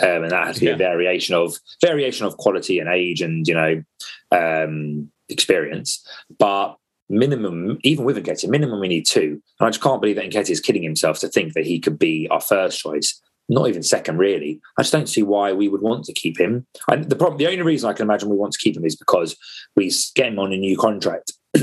Um, 0.00 0.22
and 0.22 0.30
that 0.30 0.46
has 0.46 0.56
to 0.56 0.60
be 0.60 0.66
yeah. 0.66 0.74
a 0.74 0.76
variation 0.76 1.34
of 1.34 1.56
variation 1.80 2.26
of 2.26 2.36
quality 2.36 2.78
and 2.78 2.88
age 2.88 3.20
and 3.20 3.48
you 3.48 3.54
know 3.54 3.82
um, 4.30 5.10
experience. 5.28 6.06
But 6.38 6.76
minimum, 7.08 7.78
even 7.82 8.04
with 8.04 8.16
Nketiah, 8.16 8.48
minimum 8.48 8.80
we 8.80 8.88
need 8.88 9.06
two. 9.06 9.40
And 9.60 9.66
I 9.66 9.70
just 9.70 9.82
can't 9.82 10.00
believe 10.00 10.16
that 10.16 10.26
Nketiah 10.30 10.50
is 10.50 10.60
kidding 10.60 10.82
himself 10.82 11.18
to 11.20 11.28
think 11.28 11.54
that 11.54 11.66
he 11.66 11.80
could 11.80 11.98
be 11.98 12.28
our 12.30 12.40
first 12.40 12.78
choice, 12.78 13.20
not 13.48 13.68
even 13.68 13.82
second, 13.82 14.18
really. 14.18 14.60
I 14.78 14.82
just 14.82 14.92
don't 14.92 15.08
see 15.08 15.22
why 15.22 15.52
we 15.52 15.68
would 15.68 15.82
want 15.82 16.04
to 16.04 16.12
keep 16.12 16.38
him. 16.38 16.66
And 16.88 17.04
the 17.04 17.16
problem, 17.16 17.38
the 17.38 17.46
only 17.46 17.62
reason 17.62 17.88
I 17.88 17.92
can 17.92 18.04
imagine 18.04 18.28
we 18.28 18.36
want 18.36 18.52
to 18.52 18.60
keep 18.60 18.76
him 18.76 18.84
is 18.84 18.96
because 18.96 19.36
we 19.76 19.92
get 20.14 20.28
him 20.28 20.38
on 20.38 20.52
a 20.52 20.56
new 20.56 20.76
contract. 20.76 21.32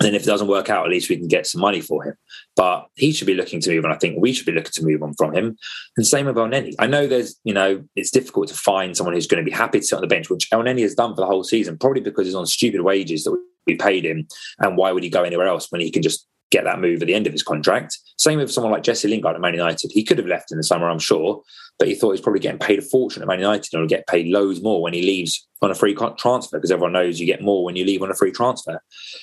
And 0.00 0.16
if 0.16 0.22
it 0.22 0.26
doesn't 0.26 0.48
work 0.48 0.68
out, 0.68 0.84
at 0.84 0.90
least 0.90 1.08
we 1.08 1.16
can 1.16 1.28
get 1.28 1.46
some 1.46 1.60
money 1.60 1.80
for 1.80 2.02
him. 2.02 2.14
But 2.56 2.86
he 2.96 3.12
should 3.12 3.26
be 3.26 3.34
looking 3.34 3.60
to 3.60 3.70
move 3.70 3.84
on. 3.84 3.92
I 3.92 3.98
think 3.98 4.16
we 4.18 4.32
should 4.32 4.46
be 4.46 4.52
looking 4.52 4.72
to 4.72 4.84
move 4.84 5.02
on 5.02 5.14
from 5.14 5.34
him. 5.34 5.56
And 5.96 6.06
same 6.06 6.26
with 6.26 6.36
Elneny. 6.36 6.74
I 6.78 6.86
know 6.86 7.06
there's, 7.06 7.38
you 7.44 7.54
know, 7.54 7.84
it's 7.94 8.10
difficult 8.10 8.48
to 8.48 8.54
find 8.54 8.96
someone 8.96 9.14
who's 9.14 9.26
going 9.26 9.44
to 9.44 9.48
be 9.48 9.54
happy 9.56 9.80
to 9.80 9.84
sit 9.84 9.96
on 9.96 10.00
the 10.00 10.08
bench, 10.08 10.30
which 10.30 10.50
Elneny 10.50 10.80
has 10.82 10.94
done 10.94 11.14
for 11.14 11.20
the 11.20 11.26
whole 11.26 11.44
season, 11.44 11.78
probably 11.78 12.00
because 12.00 12.26
he's 12.26 12.34
on 12.34 12.46
stupid 12.46 12.80
wages 12.80 13.24
that 13.24 13.32
we 13.32 13.38
paid 13.66 14.04
him. 14.04 14.26
And 14.58 14.76
why 14.76 14.92
would 14.92 15.02
he 15.02 15.10
go 15.10 15.22
anywhere 15.22 15.46
else 15.46 15.70
when 15.70 15.80
he 15.80 15.90
can 15.90 16.02
just 16.02 16.26
get 16.50 16.64
that 16.64 16.80
move 16.80 17.00
at 17.00 17.06
the 17.06 17.14
end 17.14 17.26
of 17.26 17.32
his 17.32 17.42
contract? 17.42 17.98
Same 18.18 18.38
with 18.38 18.52
someone 18.52 18.72
like 18.72 18.82
Jesse 18.82 19.08
Lingard 19.08 19.34
at 19.34 19.40
Man 19.40 19.54
United. 19.54 19.90
He 19.92 20.04
could 20.04 20.18
have 20.18 20.26
left 20.26 20.52
in 20.52 20.58
the 20.58 20.64
summer, 20.64 20.88
I'm 20.88 20.98
sure, 20.98 21.42
but 21.78 21.88
he 21.88 21.94
thought 21.94 22.08
he 22.08 22.12
was 22.12 22.20
probably 22.20 22.40
getting 22.40 22.58
paid 22.58 22.78
a 22.78 22.82
fortune 22.82 23.22
at 23.22 23.28
Man 23.28 23.40
United 23.40 23.72
and 23.72 23.82
will 23.82 23.88
get 23.88 24.06
paid 24.06 24.28
loads 24.28 24.62
more 24.62 24.82
when 24.82 24.94
he 24.94 25.02
leaves 25.02 25.46
on 25.62 25.70
a 25.70 25.74
free 25.74 25.94
transfer 25.94 26.56
because 26.56 26.70
everyone 26.70 26.92
knows 26.92 27.20
you 27.20 27.26
get 27.26 27.42
more 27.42 27.64
when 27.64 27.76
you 27.76 27.84
leave 27.84 28.02
on 28.02 28.10
a 28.10 28.14
free 28.14 28.32
transfer. 28.32 28.80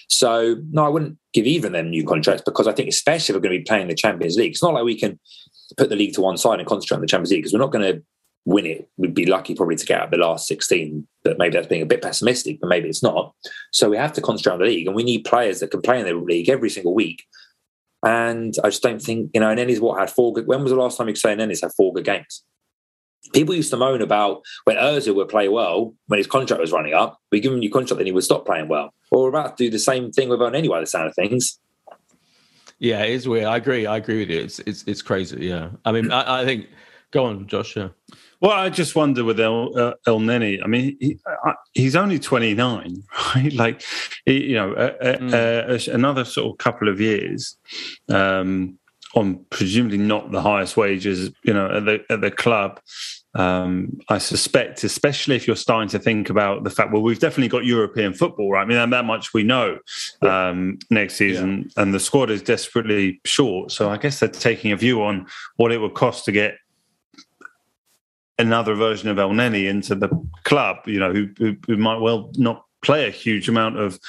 So, 0.08 0.58
no, 0.72 0.86
I 0.86 0.90
wouldn't 0.90 1.18
give 1.34 1.46
even 1.46 1.74
them 1.74 1.90
new 1.90 2.06
contracts 2.06 2.44
because 2.46 2.68
I 2.68 2.74
think, 2.74 2.90
especially 2.90 3.34
if 3.34 3.38
we're 3.38 3.48
going 3.48 3.56
to 3.56 3.60
be 3.60 3.66
playing 3.66 3.88
the 3.88 3.96
Champions 3.96 4.38
League, 4.38 4.52
it's 4.52 4.64
not 4.64 4.74
like 4.74 4.86
we 4.86 4.98
can 4.98 5.20
put 5.78 5.90
the 5.90 5.96
league 5.96 6.14
to 6.16 6.22
one 6.22 6.38
side 6.38 6.60
and 6.60 6.68
concentrate 6.68 6.96
on 6.96 7.02
the 7.02 7.08
Champions 7.08 7.32
League 7.32 7.42
because 7.42 7.54
we're 7.54 7.60
not 7.60 7.72
going 7.72 7.94
to 7.94 8.04
win 8.46 8.66
it. 8.66 8.90
We'd 8.98 9.14
be 9.14 9.26
lucky 9.26 9.54
probably 9.54 9.76
to 9.76 9.86
get 9.86 10.02
out 10.02 10.12
the 10.12 10.18
last 10.18 10.48
16, 10.48 11.08
maybe 11.38 11.54
that's 11.54 11.68
being 11.68 11.82
a 11.82 11.86
bit 11.86 12.02
pessimistic, 12.02 12.60
but 12.60 12.68
maybe 12.68 12.90
it's 12.90 13.04
not. 13.04 13.34
So 13.72 13.90
we 13.90 13.98
have 13.98 14.14
to 14.14 14.22
concentrate 14.22 14.54
on 14.54 14.60
the 14.60 14.66
league 14.66 14.88
and 14.88 14.96
we 14.96 15.04
need 15.04 15.26
players 15.26 15.60
that 15.60 15.72
can 15.72 15.82
play 15.82 16.00
in 16.00 16.06
the 16.06 16.14
league 16.14 16.50
every 16.50 16.70
single 16.70 16.94
week. 16.94 17.24
And 18.04 18.56
I 18.64 18.70
just 18.70 18.82
don't 18.82 19.02
think, 19.02 19.32
you 19.34 19.42
know, 19.42 19.50
and 19.50 19.60
Ennis 19.60 19.80
what 19.80 20.00
had 20.00 20.10
four 20.10 20.34
good, 20.34 20.48
when 20.48 20.64
was 20.64 20.72
the 20.72 20.78
last 20.78 20.98
time 20.98 21.08
you 21.08 21.14
could 21.14 21.20
say 21.20 21.34
Ennis 21.34 21.62
had 21.62 21.74
four 21.74 21.94
good 21.94 22.06
games? 22.06 22.44
People 23.34 23.54
used 23.54 23.70
to 23.72 23.78
moan 23.78 24.02
about 24.02 24.42
when 24.64 24.78
Ozil 24.78 25.16
would 25.16 25.28
play 25.28 25.50
well 25.50 25.94
when 26.08 26.18
his 26.18 26.28
contract 26.28 26.62
was 26.62 26.72
running 26.72 26.94
up. 26.94 27.20
We 27.32 27.42
give 27.42 27.52
him 27.52 27.58
a 27.58 27.60
new 27.60 27.70
contract, 27.70 27.98
then 27.98 28.06
he 28.06 28.14
would 28.14 28.24
stop 28.24 28.46
playing 28.46 28.70
well. 28.70 28.94
Well, 29.12 29.24
we're 29.24 29.30
about 29.30 29.58
to 29.58 29.66
do 29.66 29.70
the 29.70 29.80
same 29.80 30.12
thing 30.12 30.30
with 30.30 30.40
Elneny 30.40 30.70
by 30.70 30.80
the 30.80 30.86
sound 30.86 31.08
of 31.08 31.16
things. 31.16 31.60
Yeah, 32.80 33.04
it 33.04 33.12
is 33.12 33.28
weird. 33.28 33.46
I 33.46 33.58
agree. 33.58 33.86
I 33.86 33.98
agree 33.98 34.20
with 34.20 34.30
you. 34.30 34.40
It's 34.40 34.60
it's 34.60 34.86
it's 34.88 35.02
crazy. 35.02 35.46
Yeah. 35.46 35.72
I 35.84 35.92
mean, 35.92 36.12
I, 36.12 36.42
I 36.42 36.46
think. 36.46 36.68
Go 37.12 37.26
on, 37.26 37.48
Josh. 37.48 37.76
Yeah. 37.76 37.90
Well, 38.42 38.52
I 38.52 38.70
just 38.70 38.96
wonder 38.96 39.24
with 39.24 39.40
El, 39.40 39.78
uh, 39.78 39.94
Elneny. 40.08 40.64
I 40.64 40.68
mean, 40.68 40.98
he, 41.00 41.20
uh, 41.46 41.54
he's 41.74 41.96
only 41.96 42.20
twenty 42.20 42.54
nine, 42.54 43.04
right? 43.36 43.54
Like, 43.54 43.84
he, 44.26 44.46
you 44.46 44.56
know, 44.56 44.74
uh, 44.74 45.18
mm. 45.18 45.94
another 45.94 46.26
sort 46.26 46.52
of 46.52 46.58
couple 46.58 46.88
of 46.88 47.02
years. 47.02 47.58
Um, 48.08 48.80
on 49.16 49.44
presumably 49.50 49.98
not 49.98 50.32
the 50.32 50.42
highest 50.42 50.78
wages, 50.78 51.32
you 51.44 51.54
know, 51.54 51.78
at 51.78 51.86
the 51.86 52.06
at 52.10 52.22
the 52.22 52.32
club. 52.32 52.80
Um, 53.36 54.00
I 54.10 54.18
suspect, 54.18 54.84
especially 54.84 55.36
if 55.36 55.46
you're 55.46 55.56
starting 55.56 55.90
to 55.90 56.00
think 56.00 56.32
about 56.32 56.64
the 56.64 56.72
fact, 56.72 56.92
well, 56.92 57.04
we've 57.04 57.20
definitely 57.20 57.48
got 57.48 57.64
European 57.64 58.14
football, 58.14 58.52
right? 58.52 58.64
I 58.64 58.66
mean, 58.66 58.90
that 58.90 59.06
much 59.06 59.34
we 59.36 59.44
know 59.44 59.78
um, 60.24 60.80
next 60.90 61.16
season, 61.16 61.70
yeah. 61.76 61.84
and 61.84 61.94
the 61.94 62.00
squad 62.00 62.32
is 62.32 62.42
desperately 62.42 63.22
short. 63.26 63.72
So 63.72 63.90
I 63.90 63.98
guess 63.98 64.20
they're 64.20 64.30
taking 64.30 64.72
a 64.72 64.76
view 64.76 65.04
on 65.04 65.28
what 65.58 65.72
it 65.72 65.80
would 65.80 65.94
cost 65.94 66.26
to 66.26 66.32
get 66.32 66.58
another 68.40 68.74
version 68.74 69.10
of 69.10 69.20
El 69.20 69.30
Elneny 69.30 69.68
into 69.68 69.94
the 69.94 70.10
club, 70.44 70.78
you 70.86 71.00
know, 71.00 71.14
who, 71.14 71.30
who, 71.38 71.56
who 71.68 71.78
might 71.78 72.00
well 72.00 72.32
not 72.38 72.66
play 72.82 73.08
a 73.08 73.12
huge 73.12 73.50
amount 73.50 73.78
of 73.78 74.00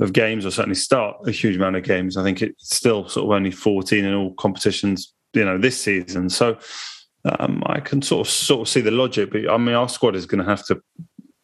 of 0.00 0.12
games, 0.12 0.44
or 0.44 0.50
certainly 0.50 0.74
start 0.74 1.16
a 1.26 1.30
huge 1.30 1.56
amount 1.56 1.76
of 1.76 1.84
games. 1.84 2.16
I 2.16 2.22
think 2.22 2.42
it's 2.42 2.76
still 2.76 3.08
sort 3.08 3.24
of 3.24 3.32
only 3.32 3.50
14 3.50 4.04
in 4.04 4.14
all 4.14 4.34
competitions, 4.34 5.12
you 5.32 5.44
know, 5.44 5.58
this 5.58 5.80
season. 5.80 6.28
So 6.28 6.58
um, 7.24 7.62
I 7.66 7.80
can 7.80 8.02
sort 8.02 8.26
of 8.26 8.32
sort 8.32 8.60
of 8.62 8.68
see 8.68 8.80
the 8.80 8.90
logic, 8.90 9.30
but 9.32 9.48
I 9.48 9.56
mean, 9.56 9.74
our 9.74 9.88
squad 9.88 10.14
is 10.14 10.26
going 10.26 10.44
to 10.44 10.48
have 10.48 10.64
to, 10.66 10.80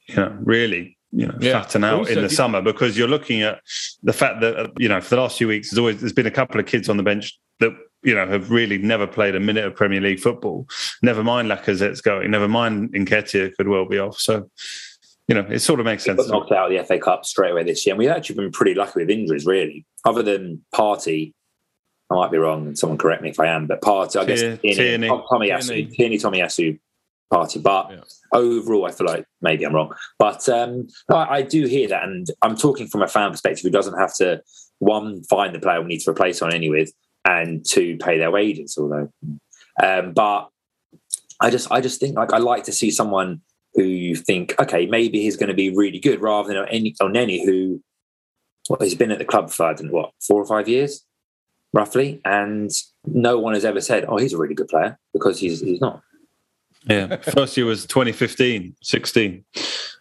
you 0.09 0.16
know, 0.16 0.37
really. 0.40 0.99
You 1.16 1.29
know, 1.29 1.38
yeah. 1.40 1.62
fatten 1.62 1.85
out 1.85 2.01
also, 2.01 2.12
in 2.12 2.23
the 2.23 2.29
summer 2.29 2.61
because 2.61 2.99
you're 2.99 3.07
looking 3.07 3.42
at 3.42 3.61
the 4.03 4.12
fact 4.12 4.40
that 4.40 4.57
uh, 4.59 4.66
you 4.79 4.88
know 4.88 5.01
for 5.01 5.14
the 5.14 5.20
last 5.20 5.38
few 5.38 5.47
weeks 5.47 5.70
there's 5.70 5.79
always 5.79 6.01
there's 6.01 6.12
been 6.12 6.27
a 6.27 6.31
couple 6.31 6.59
of 6.59 6.66
kids 6.66 6.88
on 6.88 6.97
the 6.97 7.05
bench 7.05 7.38
that 7.61 7.70
you 8.05 8.14
know 8.14 8.27
have 8.27 8.51
really 8.51 8.79
never 8.79 9.07
played 9.07 9.35
a 9.35 9.40
minute 9.40 9.64
of 9.64 9.75
Premier 9.75 10.01
League 10.01 10.21
football. 10.21 10.67
Never 11.03 11.25
mind 11.25 11.49
Lacazette's 11.49 12.01
going. 12.01 12.31
Never 12.31 12.49
mind 12.49 12.93
Nketiah 12.93 13.55
could 13.57 13.69
well 13.69 13.87
be 13.87 13.99
off. 13.99 14.19
So 14.19 14.51
you 15.29 15.35
know, 15.35 15.47
it 15.51 15.61
sort 15.61 15.81
of 15.81 15.87
makes 15.87 16.05
sense. 16.05 16.19
Got 16.19 16.31
knocked 16.31 16.53
out 16.53 16.71
of 16.71 16.77
the 16.77 16.85
FA 16.85 16.99
Cup 16.99 17.25
straight 17.25 17.53
away 17.53 17.64
this 17.64 17.87
year, 17.87 17.95
and 17.95 17.99
we've 17.99 18.11
actually 18.11 18.37
been 18.37 18.53
pretty 18.53 18.75
lucky 18.75 19.01
with 19.01 19.11
injuries, 19.11 19.47
really. 19.47 19.87
Other 20.05 20.23
than 20.23 20.62
Partey, 20.75 21.33
I 22.11 22.14
might 22.14 22.31
be 22.31 22.37
wrong, 22.37 22.67
and 22.67 22.79
someone 22.79 22.99
correct 22.99 23.23
me 23.23 23.31
if 23.31 23.40
I 23.40 23.47
am, 23.47 23.67
but 23.67 23.81
Partey, 23.81 24.21
I 24.21 24.25
guess 24.27 24.40
Tierney, 24.40 25.09
Tomiyasu, 25.09 25.90
Tierney, 25.95 26.19
Tomiyasu, 26.19 26.79
Partey. 27.33 27.62
But 27.62 27.90
yeah. 27.90 28.01
overall, 28.33 28.85
I 28.85 28.90
feel 28.90 29.07
like 29.07 29.25
maybe 29.40 29.64
I'm 29.64 29.75
wrong. 29.75 29.95
But 30.19 30.47
um, 30.51 30.88
I, 31.09 31.37
I, 31.37 31.43
do 31.43 31.64
hear 31.67 31.88
that, 31.88 32.05
and 32.05 32.27
I'm 32.43 32.57
talking 32.57 32.87
from 32.87 33.03
a 33.03 33.09
fan 33.09 33.31
perspective 33.31 33.62
who 33.62 33.71
doesn't 33.71 33.99
have 33.99 34.14
to 34.17 34.43
one 34.79 35.23
find 35.25 35.55
the 35.55 35.61
player 35.61 35.81
we 35.81 35.88
need 35.88 36.01
to 36.01 36.11
replace 36.11 36.43
on 36.43 36.53
any 36.53 36.69
with, 36.69 36.93
and 37.25 37.65
two 37.65 37.97
pay 37.99 38.19
their 38.19 38.31
wages. 38.31 38.77
Although, 38.79 39.11
um, 39.83 40.13
but 40.13 40.51
I 41.41 41.51
just 41.51 41.71
I 41.71 41.81
just 41.81 42.01
think 42.01 42.17
like 42.17 42.33
I 42.33 42.39
like 42.39 42.65
to 42.65 42.73
see 42.73 42.91
someone 42.91 43.41
who 43.75 43.83
you 43.83 44.15
think, 44.15 44.55
okay, 44.61 44.87
maybe 44.87 45.21
he's 45.21 45.37
going 45.37 45.49
to 45.49 45.55
be 45.55 45.75
really 45.75 45.99
good, 45.99 46.21
rather 46.21 46.53
than 46.53 46.69
any 46.69 46.93
Elneny 46.95 47.45
who 47.45 47.83
well, 48.69 48.79
he's 48.81 48.95
been 48.95 49.11
at 49.11 49.19
the 49.19 49.25
club 49.25 49.51
for 49.51 49.75
what 49.91 50.13
four 50.21 50.41
or 50.41 50.47
five 50.47 50.69
years, 50.69 51.05
roughly, 51.73 52.21
and 52.25 52.71
no 53.07 53.39
one 53.39 53.55
has 53.55 53.65
ever 53.65 53.81
said, 53.81 54.05
"Oh, 54.09 54.17
he's 54.17 54.33
a 54.33 54.39
really 54.39 54.55
good 54.55 54.69
player," 54.69 54.99
because 55.13 55.39
he's 55.39 55.61
he's 55.61 55.81
not. 55.81 56.03
Yeah, 56.87 57.17
first 57.17 57.57
year 57.57 57.65
was 57.65 57.87
2015, 57.87 58.77
16. 58.83 59.45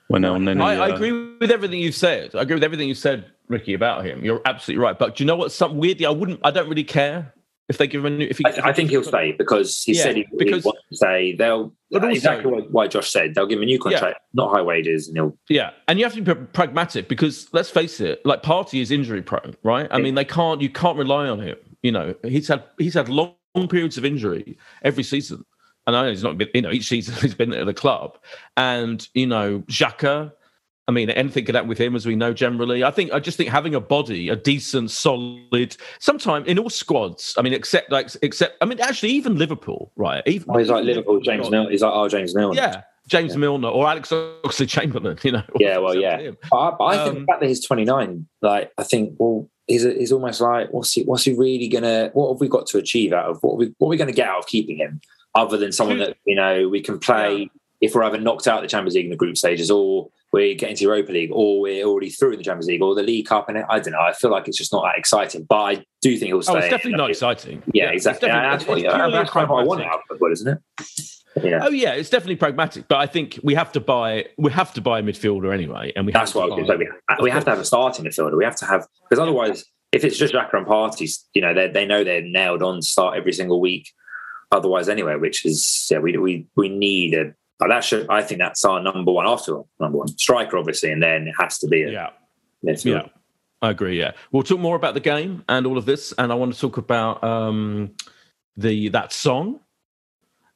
When 0.08 0.24
Elneny, 0.24 0.62
I, 0.62 0.78
uh... 0.78 0.86
I 0.86 0.96
agree 0.96 1.38
with 1.38 1.52
everything 1.52 1.80
you've 1.80 1.96
said. 1.96 2.36
I 2.36 2.42
agree 2.42 2.56
with 2.56 2.64
everything 2.64 2.88
you 2.88 2.96
said, 2.96 3.26
Ricky, 3.48 3.74
about 3.74 4.06
him. 4.06 4.24
You're 4.24 4.42
absolutely 4.46 4.84
right. 4.84 4.98
But 4.98 5.16
do 5.16 5.24
you 5.24 5.28
know 5.28 5.36
what? 5.36 5.52
Some 5.52 5.78
weirdly, 5.78 6.06
I 6.06 6.12
wouldn't. 6.12 6.40
I 6.44 6.52
don't 6.52 6.70
really 6.70 6.84
care 6.84 7.34
if 7.70 7.78
they 7.78 7.88
give 7.88 8.06
him 8.06 8.14
a 8.14 8.18
new. 8.18 8.28
If 8.30 8.38
he, 8.38 8.46
I, 8.46 8.70
I 8.70 8.74
think 8.74 8.90
he'll 8.90 9.04
stay 9.04 9.32
because 9.32 9.82
he 9.84 9.94
yeah, 9.96 10.04
said 10.04 10.18
he, 10.18 10.28
because, 10.38 10.64
he 10.64 10.68
wants 10.68 10.82
to 10.90 10.96
stay. 10.96 11.36
They'll 11.36 11.74
also, 11.94 12.08
exactly 12.08 12.52
what, 12.52 12.72
what, 12.72 12.92
Josh 12.92 13.10
said. 13.12 13.36
They'll 13.36 13.48
give 13.48 13.60
him 13.60 13.64
a 13.64 13.66
new 13.66 13.80
contract, 13.80 14.20
yeah. 14.20 14.44
not 14.44 14.54
high 14.54 14.62
wages, 14.62 15.08
and 15.08 15.18
he'll. 15.18 15.38
Yeah, 15.50 15.72
and 15.88 16.00
you 16.00 16.06
have 16.06 16.14
to 16.14 16.22
be 16.22 16.34
pragmatic 16.54 17.08
because 17.08 17.48
let's 17.54 17.70
face 17.70 18.00
it, 18.00 18.26
like 18.26 18.44
Partey 18.44 18.82
is 18.82 18.92
injury 18.92 19.22
prone, 19.22 19.56
right? 19.64 19.88
I 19.90 19.98
yeah. 19.98 20.04
mean, 20.04 20.16
they 20.16 20.26
can't. 20.26 20.62
You 20.62 20.70
can't 20.70 20.98
rely 20.98 21.28
on 21.28 21.40
him. 21.40 21.58
You 21.82 21.92
know, 21.92 22.16
he's 22.24 22.48
had 22.48 22.64
he's 22.78 22.94
had 22.94 23.10
long 23.10 23.36
periods 23.70 23.98
of 23.98 24.06
injury 24.06 24.58
every 24.84 25.04
season. 25.04 25.46
And 25.86 25.96
I 25.96 26.04
know 26.04 26.10
he's 26.10 26.24
not 26.24 26.38
been, 26.38 26.50
you 26.54 26.62
know, 26.62 26.72
each 26.72 26.88
season 26.88 27.16
he's 27.22 27.36
been 27.36 27.54
at 27.54 27.66
the 27.66 27.74
club. 27.74 28.18
And, 28.58 29.08
you 29.14 29.28
know, 29.28 29.60
Xhaka, 29.62 30.32
I 30.88 30.92
mean, 30.92 31.10
anything 31.10 31.46
could 31.46 31.56
happen 31.56 31.70
with 31.70 31.78
him, 31.78 31.96
as 31.96 32.06
we 32.06 32.16
know 32.16 32.34
generally. 32.34 32.84
I 32.84 32.92
think 32.92 33.14
I 33.14 33.20
just 33.20 33.38
think 33.38 33.50
having 33.50 33.74
a 33.74 33.80
body, 33.80 34.28
a 34.28 34.36
decent, 34.36 34.92
solid, 34.92 35.78
sometimes 36.00 36.48
in 36.48 36.60
all 36.60 36.70
squads. 36.70 37.34
I 37.38 37.42
mean, 37.42 37.54
except 37.54 37.90
like 37.90 38.10
except 38.22 38.58
I 38.62 38.66
mean, 38.66 38.82
actually, 38.82 39.12
even 39.12 39.38
Liverpool, 39.38 39.94
right? 39.96 40.22
Even 40.28 40.50
oh, 40.50 40.58
he's 40.58 40.70
like 40.70 40.84
Liverpool, 40.84 41.22
James 41.22 41.50
Milner. 41.50 41.72
He's 41.72 41.82
like 41.82 41.94
our 41.94 42.10
James 42.10 42.36
Milner. 42.36 42.56
Yeah, 42.56 42.82
James 43.08 43.32
yeah. 43.32 43.40
Milner 43.40 43.70
or 43.70 43.88
Alex 43.88 44.10
Oxlade 44.10 44.68
Chamberlain. 44.68 45.18
You 45.24 45.32
know. 45.32 45.44
Yeah, 45.58 45.78
well, 45.78 45.96
yeah. 45.96 46.32
I, 46.52 46.56
I 46.58 46.98
um, 46.98 47.06
think 47.06 47.20
the 47.20 47.26
fact 47.32 47.40
that 47.42 47.48
he's 47.48 47.66
29, 47.66 48.28
like 48.42 48.72
I 48.78 48.84
think, 48.84 49.16
well, 49.18 49.50
he's 49.68 49.84
he's 49.84 50.12
almost 50.12 50.42
like, 50.42 50.72
what's 50.74 50.92
he 50.92 51.04
what's 51.04 51.24
he 51.24 51.34
really 51.34 51.70
gonna? 51.70 52.10
What 52.12 52.34
have 52.34 52.42
we 52.42 52.50
got 52.50 52.68
to 52.68 52.78
achieve 52.78 53.14
out 53.14 53.30
of 53.30 53.42
what 53.42 53.54
are 53.54 53.58
we 53.58 53.74
what 53.78 53.88
are 53.88 53.92
we 53.92 53.98
going 53.98 54.10
to 54.10 54.14
get 54.14 54.28
out 54.28 54.40
of 54.40 54.48
keeping 54.48 54.78
him? 54.78 55.00
Other 55.36 55.58
than 55.58 55.72
someone 55.72 55.98
that 56.00 56.18
you 56.26 56.36
know 56.36 56.70
we 56.70 56.82
can 56.82 57.00
play 57.00 57.50
if 57.82 57.94
we're 57.96 58.04
either 58.04 58.20
knocked 58.20 58.48
out 58.48 58.58
of 58.58 58.62
the 58.62 58.68
Champions 58.68 58.96
League 58.96 59.06
in 59.06 59.12
the 59.12 59.18
group 59.18 59.38
stages 59.38 59.70
or 59.70 60.10
we're 60.32 60.56
getting 60.56 60.76
to 60.76 60.84
Europa 60.84 61.12
League 61.12 61.32
or 61.32 61.60
we're 61.60 61.86
already 61.86 62.10
through 62.10 62.32
in 62.32 62.38
the 62.38 62.44
Champions 62.44 62.68
League 62.68 62.82
or 62.82 62.96
the 62.96 63.04
League 63.04 63.26
Cup. 63.26 63.50
And 63.50 63.58
I 63.58 63.80
don't 63.80 63.92
know. 63.92 64.00
I 64.00 64.14
feel 64.14 64.32
like 64.32 64.48
it's 64.48 64.58
just 64.58 64.72
not 64.72 64.84
that 64.84 64.98
exciting. 64.98 65.44
But 65.44 65.56
I 65.56 65.86
do 66.02 66.18
think 66.18 66.30
he'll 66.30 66.42
stay. 66.42 66.54
Oh, 66.54 66.58
it's 66.58 66.70
definitely 66.70 66.98
not 66.98 67.10
exciting. 67.10 67.62
Yeah, 67.74 67.86
yeah 67.86 67.92
exactly. 67.92 68.30
That's, 68.30 68.66
what, 68.66 68.80
yeah, 68.80 69.10
that's 69.10 69.30
kind 69.30 69.44
of 69.44 69.50
what 69.50 69.64
I 69.64 69.66
want 69.66 69.82
out 69.82 69.96
of 69.96 70.02
football, 70.08 70.32
isn't 70.32 70.48
it? 70.48 70.60
Yeah. 71.44 71.60
Oh 71.64 71.70
yeah, 71.70 71.94
it's 71.94 72.10
definitely 72.10 72.36
pragmatic, 72.36 72.88
but 72.88 72.98
I 72.98 73.08
think 73.08 73.40
we 73.44 73.56
have 73.56 73.72
to 73.72 73.80
buy 73.80 74.28
we 74.38 74.52
have 74.52 74.72
to 74.76 74.82
buy 74.82 75.00
a 75.00 75.02
midfielder 75.02 75.52
anyway, 75.52 75.92
and 75.96 76.06
we 76.06 76.12
that's 76.12 76.36
what 76.36 76.48
was 76.48 76.68
going 76.68 76.80
to 76.80 76.86
say. 76.86 77.22
We 77.22 77.32
have 77.32 77.44
to 77.46 77.50
have 77.50 77.60
a 77.60 77.66
starting 77.66 78.06
midfielder. 78.06 78.38
We 78.38 78.44
have 78.44 78.56
to 78.58 78.66
have 78.66 78.88
because 79.10 79.20
otherwise, 79.20 79.66
if 79.92 80.04
it's 80.04 80.16
just 80.16 80.34
Xhaka 80.34 80.54
and 80.54 80.68
Partey's, 80.68 81.28
you 81.34 81.42
know, 81.42 81.54
they 81.54 81.70
they 81.70 81.86
know 81.86 82.04
they're 82.04 82.22
nailed 82.22 82.62
on 82.62 82.76
to 82.78 82.82
start 82.84 83.18
every 83.18 83.34
single 83.34 83.60
week. 83.60 83.92
Otherwise, 84.54 84.88
anyway, 84.88 85.16
which 85.16 85.46
is 85.46 85.88
yeah, 85.90 86.00
we 86.00 86.18
we 86.18 86.48
we 86.56 86.70
need 86.70 87.14
a 87.14 87.34
that 87.60 87.84
should, 87.84 88.10
I 88.10 88.22
think 88.22 88.40
that's 88.40 88.66
our 88.66 88.82
number 88.82 89.12
one 89.12 89.26
after 89.28 89.58
all, 89.58 89.70
number 89.80 89.98
one 89.98 90.08
striker, 90.10 90.58
obviously, 90.58 90.92
and 90.92 91.02
then 91.02 91.28
it 91.28 91.36
has 91.40 91.58
to 91.60 91.68
be 91.68 91.84
a 91.84 91.92
yeah, 91.92 92.10
yeah. 92.62 93.08
I 93.62 93.70
agree. 93.70 93.98
Yeah, 93.98 94.12
we'll 94.32 94.44
talk 94.44 94.60
more 94.60 94.76
about 94.76 94.94
the 94.94 95.00
game 95.00 95.44
and 95.48 95.66
all 95.66 95.78
of 95.78 95.86
this, 95.86 96.14
and 96.18 96.32
I 96.32 96.36
want 96.36 96.54
to 96.54 96.60
talk 96.60 96.78
about 96.78 97.24
um, 97.24 97.92
the 98.58 98.90
that 98.90 99.14
song. 99.14 99.60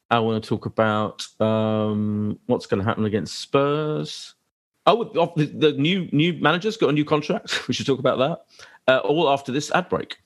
I 0.10 0.20
want 0.20 0.44
to 0.44 0.48
talk 0.48 0.66
about 0.66 1.26
um, 1.42 2.40
what's 2.46 2.66
going 2.66 2.80
to 2.82 2.86
happen 2.86 3.06
against 3.06 3.40
Spurs. 3.40 4.36
Oh, 4.86 5.04
the, 5.36 5.46
the 5.46 5.74
new 5.74 6.08
new 6.12 6.34
manager's 6.34 6.78
got 6.78 6.90
a 6.90 6.94
new 6.94 7.06
contract. 7.06 7.64
We 7.68 7.74
should 7.74 7.86
talk 7.86 8.00
about 8.00 8.18
that. 8.20 8.94
Uh, 8.94 9.00
all 9.00 9.30
after 9.30 9.52
this 9.52 9.72
ad 9.72 9.90
break. 9.90 10.18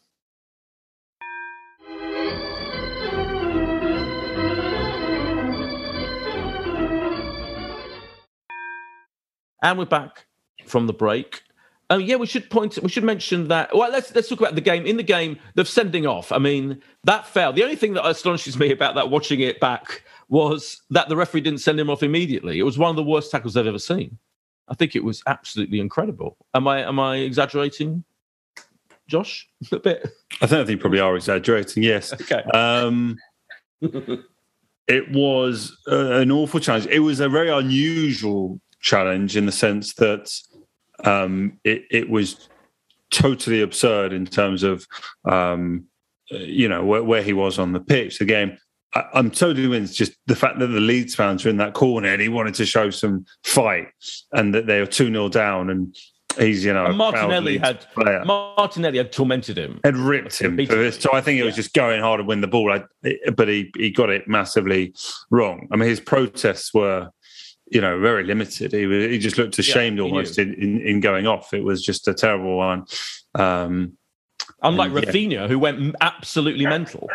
And 9.61 9.77
we're 9.77 9.85
back 9.85 10.25
from 10.65 10.87
the 10.87 10.93
break. 10.93 11.41
Oh 11.89 11.97
yeah, 11.97 12.15
we 12.15 12.25
should 12.25 12.49
point. 12.49 12.79
We 12.81 12.87
should 12.89 13.03
mention 13.03 13.49
that. 13.49 13.75
Well, 13.75 13.91
let's 13.91 14.15
let's 14.15 14.29
talk 14.29 14.39
about 14.39 14.55
the 14.55 14.61
game. 14.61 14.85
In 14.85 14.95
the 14.95 15.03
game, 15.03 15.37
the 15.55 15.65
sending 15.65 16.07
off. 16.07 16.31
I 16.31 16.37
mean, 16.37 16.81
that 17.03 17.27
fell. 17.27 17.51
The 17.51 17.63
only 17.63 17.75
thing 17.75 17.93
that 17.93 18.07
astonishes 18.07 18.57
me 18.57 18.71
about 18.71 18.95
that, 18.95 19.09
watching 19.09 19.41
it 19.41 19.59
back, 19.59 20.03
was 20.29 20.81
that 20.89 21.09
the 21.09 21.17
referee 21.17 21.41
didn't 21.41 21.59
send 21.59 21.79
him 21.79 21.89
off 21.89 22.01
immediately. 22.01 22.59
It 22.59 22.63
was 22.63 22.77
one 22.77 22.89
of 22.89 22.95
the 22.95 23.03
worst 23.03 23.29
tackles 23.29 23.57
I've 23.57 23.67
ever 23.67 23.77
seen. 23.77 24.17
I 24.69 24.73
think 24.73 24.95
it 24.95 25.03
was 25.03 25.21
absolutely 25.27 25.81
incredible. 25.81 26.37
Am 26.53 26.65
I 26.65 26.79
am 26.79 26.97
I 26.97 27.17
exaggerating, 27.17 28.05
Josh? 29.07 29.49
A 29.73 29.79
bit. 29.79 30.07
I 30.41 30.47
think 30.47 30.61
I 30.61 30.65
think 30.65 30.69
you 30.69 30.77
probably 30.77 31.01
are 31.01 31.15
exaggerating. 31.17 31.83
Yes. 31.83 32.13
Okay. 32.21 32.41
Um, 32.53 33.17
it 34.87 35.11
was 35.11 35.77
uh, 35.91 36.11
an 36.13 36.31
awful 36.31 36.61
challenge. 36.61 36.87
It 36.87 36.99
was 36.99 37.19
a 37.19 37.27
very 37.27 37.49
unusual 37.49 38.61
challenge 38.81 39.37
in 39.37 39.45
the 39.45 39.51
sense 39.51 39.93
that 39.95 40.31
um, 41.03 41.59
it, 41.63 41.83
it, 41.89 42.09
was 42.09 42.49
totally 43.11 43.61
absurd 43.61 44.13
in 44.13 44.25
terms 44.25 44.63
of 44.63 44.85
um, 45.25 45.85
you 46.29 46.67
know 46.67 46.83
where, 46.85 47.03
where, 47.03 47.23
he 47.23 47.33
was 47.33 47.59
on 47.59 47.73
the 47.73 47.79
pitch. 47.79 48.19
The 48.19 48.25
game. 48.25 48.57
I, 48.93 49.05
am 49.13 49.31
totally 49.31 49.63
convinced 49.63 49.97
just 49.97 50.13
the 50.25 50.35
fact 50.35 50.59
that 50.59 50.67
the 50.67 50.79
Leeds 50.79 51.15
fans 51.15 51.45
are 51.45 51.49
in 51.49 51.57
that 51.57 51.73
corner 51.73 52.09
and 52.09 52.21
he 52.21 52.27
wanted 52.27 52.55
to 52.55 52.65
show 52.65 52.89
some 52.89 53.25
fight 53.43 53.87
and 54.33 54.53
that 54.53 54.67
they 54.67 54.79
were 54.79 54.85
2 54.85 55.07
0 55.07 55.29
down 55.29 55.69
and 55.69 55.95
he's 56.37 56.65
you 56.65 56.73
know 56.73 56.85
and 56.85 56.97
Martinelli 56.97 57.57
had 57.57 57.85
player. 57.93 58.23
Martinelli 58.25 58.97
had 58.97 59.11
tormented 59.11 59.57
him 59.57 59.79
had 59.83 59.95
ripped 59.95 60.39
him 60.39 60.57
so 60.91 61.13
I 61.13 61.21
think 61.21 61.39
it 61.39 61.43
was 61.43 61.53
yeah. 61.53 61.61
just 61.61 61.73
going 61.73 62.01
hard 62.01 62.19
to 62.19 62.23
win 62.23 62.41
the 62.41 62.47
ball 62.47 62.71
I, 62.71 62.83
but 63.31 63.47
he 63.47 63.71
he 63.77 63.91
got 63.91 64.09
it 64.09 64.27
massively 64.27 64.93
wrong 65.29 65.67
I 65.71 65.77
mean 65.77 65.89
his 65.89 65.99
protests 65.99 66.73
were 66.73 67.09
you 67.71 67.79
know, 67.79 67.99
very 67.99 68.23
limited. 68.25 68.73
He, 68.73 69.09
he 69.09 69.17
just 69.17 69.37
looked 69.37 69.57
ashamed 69.57 69.97
yeah, 69.97 70.03
almost 70.03 70.37
in, 70.37 70.53
in, 70.55 70.81
in, 70.81 70.99
going 70.99 71.25
off. 71.25 71.53
It 71.53 71.63
was 71.63 71.81
just 71.81 72.07
a 72.07 72.13
terrible 72.13 72.57
one. 72.57 72.85
Um, 73.33 73.93
Unlike 74.61 74.91
and, 74.91 75.05
Raphinha, 75.05 75.31
yeah. 75.31 75.47
who 75.47 75.57
went 75.57 75.95
absolutely 76.01 76.65
mental. 76.65 77.07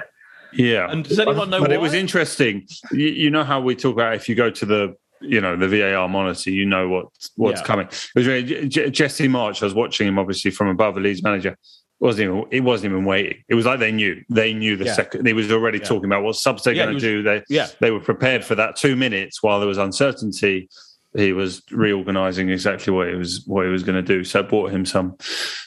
Yeah. 0.54 0.90
And 0.90 1.04
does 1.04 1.18
anyone 1.18 1.50
know 1.50 1.60
But 1.60 1.68
why? 1.68 1.74
it 1.74 1.80
was 1.80 1.92
interesting. 1.92 2.66
You, 2.90 3.06
you, 3.06 3.30
know 3.30 3.44
how 3.44 3.60
we 3.60 3.76
talk 3.76 3.92
about 3.92 4.14
if 4.14 4.28
you 4.28 4.34
go 4.34 4.50
to 4.50 4.66
the 4.66 4.96
you 5.20 5.40
know 5.40 5.56
the 5.56 5.68
VAR 5.68 6.08
monitor, 6.08 6.50
you 6.50 6.64
know 6.64 6.88
what 6.88 7.06
what's 7.36 7.60
yeah. 7.60 7.66
coming. 7.66 7.86
It 7.86 8.12
was 8.14 8.26
really, 8.26 8.68
Jesse 8.68 9.28
Marsch. 9.28 9.62
I 9.62 9.66
was 9.66 9.74
watching 9.74 10.08
him 10.08 10.18
obviously 10.18 10.50
from 10.50 10.68
above 10.68 10.94
the 10.94 11.00
Leeds 11.00 11.22
manager 11.22 11.56
wasn't 12.00 12.28
even 12.28 12.44
it 12.50 12.60
wasn't 12.60 12.92
even 12.92 13.04
waiting. 13.04 13.42
It 13.48 13.54
was 13.54 13.64
like 13.64 13.78
they 13.78 13.92
knew 13.92 14.22
they 14.28 14.52
knew 14.52 14.76
the 14.76 14.86
yeah. 14.86 14.94
second. 14.94 15.26
He 15.26 15.32
was 15.32 15.50
already 15.50 15.78
yeah. 15.78 15.84
talking 15.84 16.04
about 16.04 16.22
what 16.22 16.36
subs 16.36 16.64
they're 16.64 16.74
yeah, 16.74 16.84
going 16.84 16.96
to 16.96 17.00
do. 17.00 17.22
They 17.22 17.42
yeah. 17.48 17.68
they 17.80 17.90
were 17.90 18.00
prepared 18.00 18.44
for 18.44 18.54
that 18.54 18.76
two 18.76 18.96
minutes 18.96 19.42
while 19.42 19.58
there 19.58 19.68
was 19.68 19.78
uncertainty. 19.78 20.68
He 21.14 21.32
was 21.32 21.62
reorganizing 21.70 22.50
exactly 22.50 22.92
what 22.92 23.08
he 23.08 23.14
was 23.14 23.42
what 23.46 23.64
he 23.64 23.70
was 23.70 23.82
going 23.82 23.96
to 23.96 24.02
do. 24.02 24.24
So 24.24 24.40
it 24.40 24.50
bought 24.50 24.70
him 24.70 24.84
some 24.84 25.16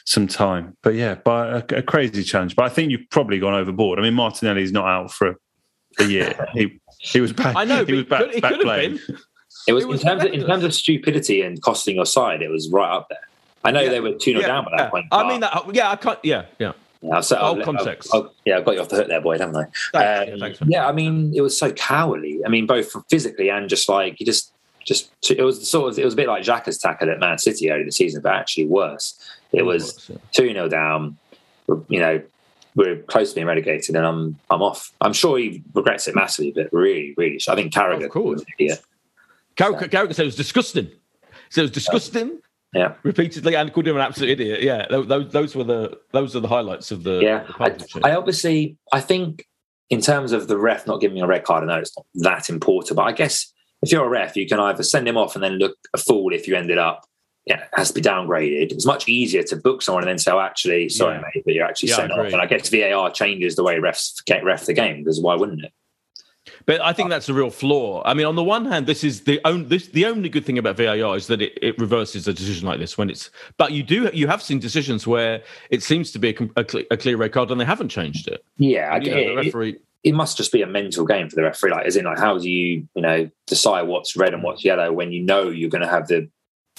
some 0.04 0.28
time. 0.28 0.76
But 0.82 0.94
yeah, 0.94 1.16
but 1.16 1.72
a, 1.72 1.78
a, 1.78 1.82
crazy 1.82 2.22
challenge. 2.22 2.54
But 2.54 2.66
I 2.66 2.68
think 2.68 2.92
you've 2.92 3.10
probably 3.10 3.40
gone 3.40 3.54
overboard. 3.54 3.98
I 3.98 4.02
mean, 4.02 4.14
Martinelli's 4.14 4.70
not 4.70 4.86
out 4.86 5.10
for 5.10 5.28
a, 5.28 5.34
a 5.98 6.04
year. 6.04 6.46
he 6.52 6.80
he 7.00 7.20
was 7.20 7.32
back. 7.32 7.56
I 7.56 7.64
know. 7.64 7.84
He 7.84 7.94
was 7.94 8.04
back. 8.04 8.30
Could, 8.30 8.42
back 8.42 8.60
playing. 8.60 9.00
It 9.66 9.72
was, 9.72 9.84
it 9.84 9.88
was 9.88 10.02
in 10.02 10.06
terms 10.06 10.24
of, 10.24 10.32
in 10.32 10.46
terms 10.46 10.64
of 10.64 10.72
stupidity 10.72 11.42
and 11.42 11.60
costing 11.60 11.96
your 11.96 12.06
side. 12.06 12.42
It 12.42 12.50
was 12.50 12.70
right 12.70 12.90
up 12.90 13.08
there. 13.10 13.18
I 13.64 13.70
know 13.70 13.80
yeah. 13.80 13.90
they 13.90 14.00
were 14.00 14.12
2 14.12 14.18
0 14.18 14.40
yeah. 14.40 14.46
down 14.46 14.64
by 14.64 14.76
that 14.76 14.90
point. 14.90 15.06
I 15.12 15.28
mean, 15.28 15.40
that, 15.40 15.74
yeah, 15.74 15.90
I 15.90 15.96
can't, 15.96 16.18
yeah, 16.22 16.46
yeah. 16.58 16.72
Yeah, 17.02 17.20
so 17.20 17.36
I'll, 17.36 17.62
context. 17.62 18.10
I'll, 18.12 18.24
I'll, 18.24 18.34
yeah, 18.44 18.58
I 18.58 18.60
got 18.60 18.74
you 18.74 18.80
off 18.80 18.90
the 18.90 18.96
hook 18.96 19.08
there, 19.08 19.22
boy, 19.22 19.38
haven't 19.38 19.56
I? 19.56 19.64
Thanks, 19.92 19.94
um, 19.94 20.00
yeah, 20.02 20.36
thanks, 20.38 20.58
yeah, 20.66 20.86
I 20.86 20.92
mean, 20.92 21.32
it 21.34 21.40
was 21.40 21.58
so 21.58 21.72
cowardly. 21.72 22.40
I 22.44 22.50
mean, 22.50 22.66
both 22.66 22.94
physically 23.08 23.48
and 23.48 23.68
just 23.68 23.88
like 23.88 24.20
you 24.20 24.26
just, 24.26 24.52
just 24.84 25.10
it 25.30 25.42
was 25.42 25.68
sort 25.68 25.92
of 25.92 25.98
it 25.98 26.04
was 26.04 26.14
a 26.14 26.16
bit 26.16 26.28
like 26.28 26.42
Xhaka's 26.42 26.78
tackle 26.78 27.10
at 27.10 27.18
Man 27.18 27.38
City 27.38 27.70
earlier 27.70 27.82
in 27.82 27.86
the 27.86 27.92
season, 27.92 28.22
but 28.22 28.32
actually 28.32 28.66
worse. 28.66 29.18
It 29.52 29.62
was 29.62 30.10
two 30.32 30.52
0 30.52 30.68
down. 30.68 31.16
You 31.88 32.00
know, 32.00 32.22
we're 32.74 32.96
close 32.96 33.30
to 33.30 33.34
being 33.34 33.46
relegated, 33.46 33.94
and 33.96 34.06
I'm 34.06 34.38
I'm 34.50 34.62
off. 34.62 34.92
I'm 35.00 35.12
sure 35.12 35.38
he 35.38 35.62
regrets 35.74 36.06
it 36.08 36.14
massively, 36.14 36.52
but 36.52 36.72
really, 36.72 37.14
really, 37.16 37.38
I 37.48 37.54
think 37.54 37.72
Carragher 37.72 38.12
was 38.14 38.42
an 38.42 38.46
idiot. 38.58 38.82
Carragher, 39.56 39.88
Carragher 39.88 40.14
said 40.14 40.22
it 40.22 40.26
was 40.26 40.36
disgusting. 40.36 40.90
So 41.50 41.62
it 41.62 41.64
was 41.64 41.70
disgusting 41.72 42.40
yeah, 42.72 42.94
repeatedly, 43.02 43.56
and 43.56 43.72
called 43.72 43.88
him 43.88 43.96
an 43.96 44.02
absolute 44.02 44.30
idiot. 44.30 44.62
Yeah, 44.62 44.86
those, 44.88 45.32
those 45.32 45.56
were 45.56 45.64
the 45.64 45.98
those 46.12 46.36
are 46.36 46.40
the 46.40 46.48
highlights 46.48 46.92
of 46.92 47.02
the. 47.02 47.20
Yeah, 47.20 47.44
the 47.58 48.00
I, 48.04 48.10
I, 48.10 48.14
obviously 48.14 48.76
I 48.92 49.00
think 49.00 49.46
in 49.88 50.00
terms 50.00 50.30
of 50.30 50.46
the 50.46 50.56
ref 50.56 50.86
not 50.86 51.00
giving 51.00 51.20
a 51.20 51.26
red 51.26 51.44
card, 51.44 51.64
I 51.64 51.66
know 51.66 51.80
it's 51.80 51.96
not 51.96 52.06
that 52.14 52.48
important, 52.48 52.96
but 52.96 53.02
I 53.02 53.12
guess 53.12 53.52
if 53.82 53.90
you're 53.90 54.04
a 54.04 54.08
ref, 54.08 54.36
you 54.36 54.46
can 54.46 54.60
either 54.60 54.84
send 54.84 55.08
him 55.08 55.16
off 55.16 55.34
and 55.34 55.42
then 55.42 55.54
look 55.54 55.76
a 55.94 55.98
fool 55.98 56.32
if 56.32 56.46
you 56.46 56.54
ended 56.54 56.78
up. 56.78 57.06
Yeah, 57.46 57.64
has 57.72 57.88
to 57.88 57.94
be 57.94 58.02
downgraded. 58.02 58.70
It's 58.70 58.86
much 58.86 59.08
easier 59.08 59.42
to 59.44 59.56
book 59.56 59.82
someone 59.82 60.04
and 60.04 60.10
then 60.10 60.18
say, 60.18 60.30
oh, 60.30 60.38
actually, 60.38 60.88
sorry, 60.90 61.16
yeah. 61.16 61.22
mate, 61.34 61.42
but 61.44 61.54
you're 61.54 61.66
actually 61.66 61.88
yeah, 61.88 61.96
sent 61.96 62.12
off. 62.12 62.26
And 62.26 62.36
I 62.36 62.46
guess 62.46 62.68
VAR 62.68 63.10
changes 63.10 63.56
the 63.56 63.64
way 63.64 63.76
refs 63.76 64.24
get 64.26 64.44
ref 64.44 64.66
the 64.66 64.74
game 64.74 65.02
because 65.02 65.20
why 65.20 65.34
wouldn't 65.34 65.64
it? 65.64 65.72
But 66.70 66.82
I 66.82 66.92
think 66.92 67.10
that's 67.10 67.28
a 67.28 67.34
real 67.34 67.50
flaw. 67.50 68.00
I 68.04 68.14
mean, 68.14 68.26
on 68.26 68.36
the 68.36 68.44
one 68.44 68.64
hand, 68.64 68.86
this 68.86 69.02
is 69.02 69.22
the 69.22 69.40
only 69.44 69.64
this, 69.64 69.88
the 69.88 70.06
only 70.06 70.28
good 70.28 70.46
thing 70.46 70.56
about 70.56 70.76
VAR 70.76 71.16
is 71.16 71.26
that 71.26 71.42
it, 71.42 71.58
it, 71.60 71.76
reverses 71.80 72.28
a 72.28 72.32
decision 72.32 72.64
like 72.64 72.78
this 72.78 72.96
when 72.96 73.10
it's. 73.10 73.28
But 73.56 73.72
you 73.72 73.82
do 73.82 74.08
you 74.14 74.28
have 74.28 74.40
seen 74.40 74.60
decisions 74.60 75.04
where 75.04 75.42
it 75.70 75.82
seems 75.82 76.12
to 76.12 76.20
be 76.20 76.28
a, 76.28 76.60
a, 76.60 76.64
a 76.92 76.96
clear 76.96 77.16
red 77.16 77.32
card 77.32 77.50
and 77.50 77.60
they 77.60 77.64
haven't 77.64 77.88
changed 77.88 78.28
it. 78.28 78.44
Yeah, 78.58 78.96
you 78.98 79.10
know, 79.10 79.16
it, 79.16 79.26
the 79.26 79.34
referee. 79.34 79.78
It, 80.04 80.14
must 80.14 80.36
just 80.36 80.52
be 80.52 80.62
a 80.62 80.66
mental 80.68 81.04
game 81.04 81.28
for 81.28 81.34
the 81.34 81.42
referee. 81.42 81.72
Like, 81.72 81.86
as 81.86 81.96
in, 81.96 82.04
like, 82.04 82.20
how 82.20 82.38
do 82.38 82.48
you 82.48 82.86
you 82.94 83.02
know 83.02 83.28
decide 83.48 83.88
what's 83.88 84.14
red 84.14 84.32
and 84.32 84.44
what's 84.44 84.64
yellow 84.64 84.92
when 84.92 85.10
you 85.10 85.24
know 85.24 85.48
you're 85.48 85.70
going 85.70 85.82
to 85.82 85.88
have 85.88 86.06
the 86.06 86.30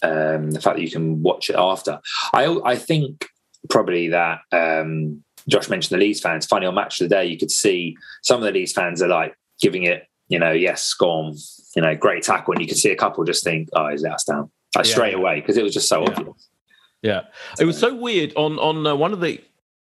um, 0.03 0.51
the 0.51 0.61
fact 0.61 0.77
that 0.77 0.83
you 0.83 0.91
can 0.91 1.21
watch 1.21 1.49
it 1.49 1.57
after. 1.57 1.99
I 2.33 2.45
I 2.63 2.77
think 2.77 3.27
probably 3.69 4.07
that. 4.07 4.39
Um, 4.53 5.25
Josh 5.49 5.69
mentioned 5.69 5.99
the 5.99 6.05
Leeds 6.05 6.21
fans. 6.21 6.45
Funny 6.45 6.65
on 6.65 6.75
Match 6.75 7.01
of 7.01 7.09
the 7.09 7.15
Day, 7.15 7.25
you 7.25 7.37
could 7.37 7.51
see 7.51 7.97
some 8.21 8.37
of 8.37 8.43
the 8.43 8.51
Leeds 8.51 8.71
fans 8.71 9.01
are 9.01 9.07
like 9.09 9.35
giving 9.61 9.83
it, 9.83 10.07
you 10.27 10.39
know, 10.39 10.51
yes, 10.51 10.93
gone, 10.93 11.35
you 11.75 11.81
know, 11.81 11.95
great 11.95 12.23
tackle. 12.23 12.53
And 12.53 12.61
you 12.61 12.67
can 12.67 12.77
see 12.77 12.91
a 12.91 12.95
couple 12.95 13.23
just 13.23 13.43
think, 13.43 13.69
oh, 13.73 13.89
he's 13.89 14.01
let 14.01 14.19
down 14.27 14.51
like, 14.75 14.85
yeah. 14.85 14.91
straight 14.91 15.13
away 15.13 15.39
because 15.39 15.57
it 15.57 15.63
was 15.63 15.73
just 15.73 15.87
so 15.87 16.01
yeah. 16.01 16.09
obvious. 16.09 16.49
Yeah. 17.01 17.21
It 17.59 17.65
was 17.65 17.77
so 17.79 17.93
weird 17.93 18.33
on, 18.35 18.59
on 18.59 18.85
uh, 18.85 18.95
one 18.95 19.13
of 19.13 19.21
the, 19.21 19.41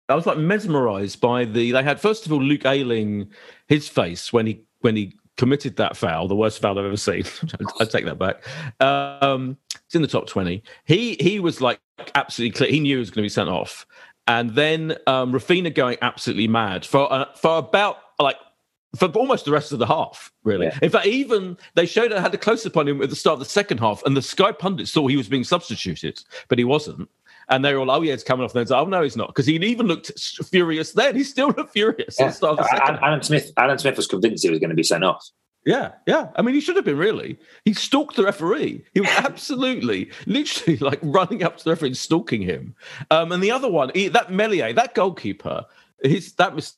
I 0.08 0.14
was 0.14 0.26
like 0.26 0.38
mesmerized 0.38 1.20
by 1.20 1.44
the, 1.44 1.72
they 1.72 1.82
had, 1.82 2.00
first 2.00 2.26
of 2.26 2.32
all, 2.32 2.42
Luke 2.42 2.64
Ayling, 2.64 3.30
his 3.66 3.88
face 3.88 4.32
when 4.32 4.46
he, 4.46 4.62
when 4.80 4.96
he 4.96 5.14
committed 5.36 5.76
that 5.76 5.96
foul, 5.96 6.28
the 6.28 6.36
worst 6.36 6.60
foul 6.60 6.78
I've 6.78 6.84
ever 6.84 6.96
seen. 6.96 7.24
I 7.80 7.84
take 7.84 8.04
that 8.06 8.18
back. 8.18 8.42
Um, 8.80 9.56
it's 9.86 9.94
in 9.94 10.02
the 10.02 10.08
top 10.08 10.26
20. 10.26 10.62
He, 10.84 11.16
he 11.20 11.40
was 11.40 11.60
like 11.60 11.80
absolutely 12.14 12.56
clear. 12.56 12.70
He 12.70 12.80
knew 12.80 12.96
he 12.96 13.00
was 13.00 13.10
going 13.10 13.22
to 13.22 13.26
be 13.26 13.28
sent 13.28 13.48
off. 13.48 13.86
And 14.28 14.50
then 14.54 14.96
um, 15.06 15.32
Raphinha 15.32 15.74
going 15.74 15.96
absolutely 16.02 16.48
mad 16.48 16.84
for 16.84 17.10
uh, 17.10 17.32
for 17.34 17.56
about 17.56 17.96
like 18.20 18.36
for 18.96 19.08
almost 19.08 19.44
the 19.44 19.50
rest 19.50 19.72
of 19.72 19.78
the 19.78 19.86
half, 19.86 20.32
really. 20.44 20.66
Yeah. 20.66 20.78
In 20.82 20.90
fact, 20.90 21.06
even 21.06 21.56
they 21.74 21.86
showed 21.86 22.12
I 22.12 22.20
had 22.20 22.34
a 22.34 22.38
close 22.38 22.64
up 22.64 22.76
on 22.76 22.88
him 22.88 23.02
at 23.02 23.10
the 23.10 23.16
start 23.16 23.34
of 23.34 23.40
the 23.40 23.44
second 23.44 23.78
half, 23.78 24.02
and 24.04 24.16
the 24.16 24.22
Sky 24.22 24.52
pundits 24.52 24.92
thought 24.92 25.08
he 25.08 25.16
was 25.16 25.28
being 25.28 25.44
substituted, 25.44 26.22
but 26.48 26.58
he 26.58 26.64
wasn't. 26.64 27.08
And 27.50 27.64
they 27.64 27.72
were 27.72 27.80
all, 27.80 27.90
"Oh 27.90 28.02
yeah, 28.02 28.12
it's 28.12 28.24
coming 28.24 28.44
off." 28.44 28.54
And 28.54 28.66
then, 28.66 28.78
"Oh 28.78 28.84
no, 28.84 29.02
he's 29.02 29.16
not," 29.16 29.28
because 29.28 29.46
he 29.46 29.56
even 29.56 29.86
looked 29.86 30.12
furious 30.50 30.92
then. 30.92 31.16
He's 31.16 31.30
still 31.30 31.48
looked 31.48 31.72
furious 31.72 32.16
yeah. 32.18 32.26
at 32.26 32.28
the 32.28 32.34
start 32.34 32.58
of 32.58 32.64
the 32.64 32.76
second. 32.76 32.98
Adam 33.02 33.22
Smith, 33.22 33.52
Adam 33.56 33.78
Smith 33.78 33.96
was 33.96 34.06
convinced 34.06 34.44
he 34.44 34.50
was 34.50 34.58
going 34.58 34.70
to 34.70 34.76
be 34.76 34.82
sent 34.82 35.04
off. 35.04 35.30
Yeah, 35.64 35.92
yeah. 36.06 36.28
I 36.36 36.42
mean, 36.42 36.54
he 36.54 36.60
should 36.60 36.76
have 36.76 36.84
been 36.84 36.96
really. 36.96 37.38
He 37.64 37.74
stalked 37.74 38.16
the 38.16 38.24
referee. 38.24 38.84
He 38.94 39.00
was 39.00 39.10
absolutely, 39.10 40.10
literally, 40.26 40.78
like 40.78 41.00
running 41.02 41.42
up 41.42 41.58
to 41.58 41.64
the 41.64 41.70
referee 41.70 41.88
and 41.88 41.96
stalking 41.96 42.40
him. 42.40 42.74
Um, 43.10 43.32
and 43.32 43.42
the 43.42 43.50
other 43.50 43.68
one, 43.68 43.90
he, 43.94 44.08
that 44.08 44.32
Meslier, 44.32 44.72
that 44.72 44.94
goalkeeper, 44.94 45.66
his 46.02 46.32
that 46.34 46.54
was 46.54 46.76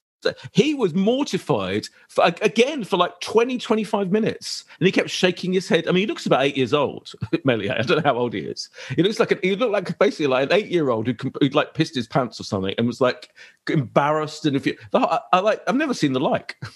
he 0.52 0.74
was 0.74 0.94
mortified 0.94 1.86
for, 2.08 2.24
again 2.42 2.84
for 2.84 2.96
like 2.96 3.18
20 3.20 3.58
25 3.58 4.10
minutes. 4.10 4.64
And 4.78 4.86
he 4.86 4.92
kept 4.92 5.10
shaking 5.10 5.52
his 5.52 5.68
head. 5.68 5.86
I 5.88 5.92
mean 5.92 6.02
he 6.02 6.06
looks 6.06 6.26
about 6.26 6.42
eight 6.42 6.56
years 6.56 6.74
old 6.74 7.12
Meslier. 7.44 7.74
i 7.78 7.82
don't 7.82 7.98
know 7.98 8.10
how 8.10 8.18
old 8.18 8.34
he 8.34 8.40
is. 8.40 8.68
He 8.96 9.02
looks 9.02 9.20
like 9.20 9.32
an, 9.32 9.38
he 9.42 9.56
looked 9.56 9.72
like 9.72 9.98
basically 9.98 10.28
like 10.28 10.50
an 10.50 10.56
eight 10.56 10.68
year 10.68 10.90
old 10.90 11.06
who 11.06 11.14
who'd 11.40 11.54
like 11.54 11.74
pissed 11.74 11.94
his 11.94 12.06
pants 12.06 12.40
or 12.40 12.44
something 12.44 12.74
and 12.78 12.86
was 12.86 13.00
like 13.00 13.30
embarrassed 13.68 14.46
and 14.46 14.56
if 14.56 14.66
you 14.66 14.76
I, 14.94 15.20
I 15.32 15.40
like 15.40 15.62
i've 15.66 15.76
never 15.76 15.94
seen 15.94 16.12
the 16.12 16.20
like. 16.20 16.56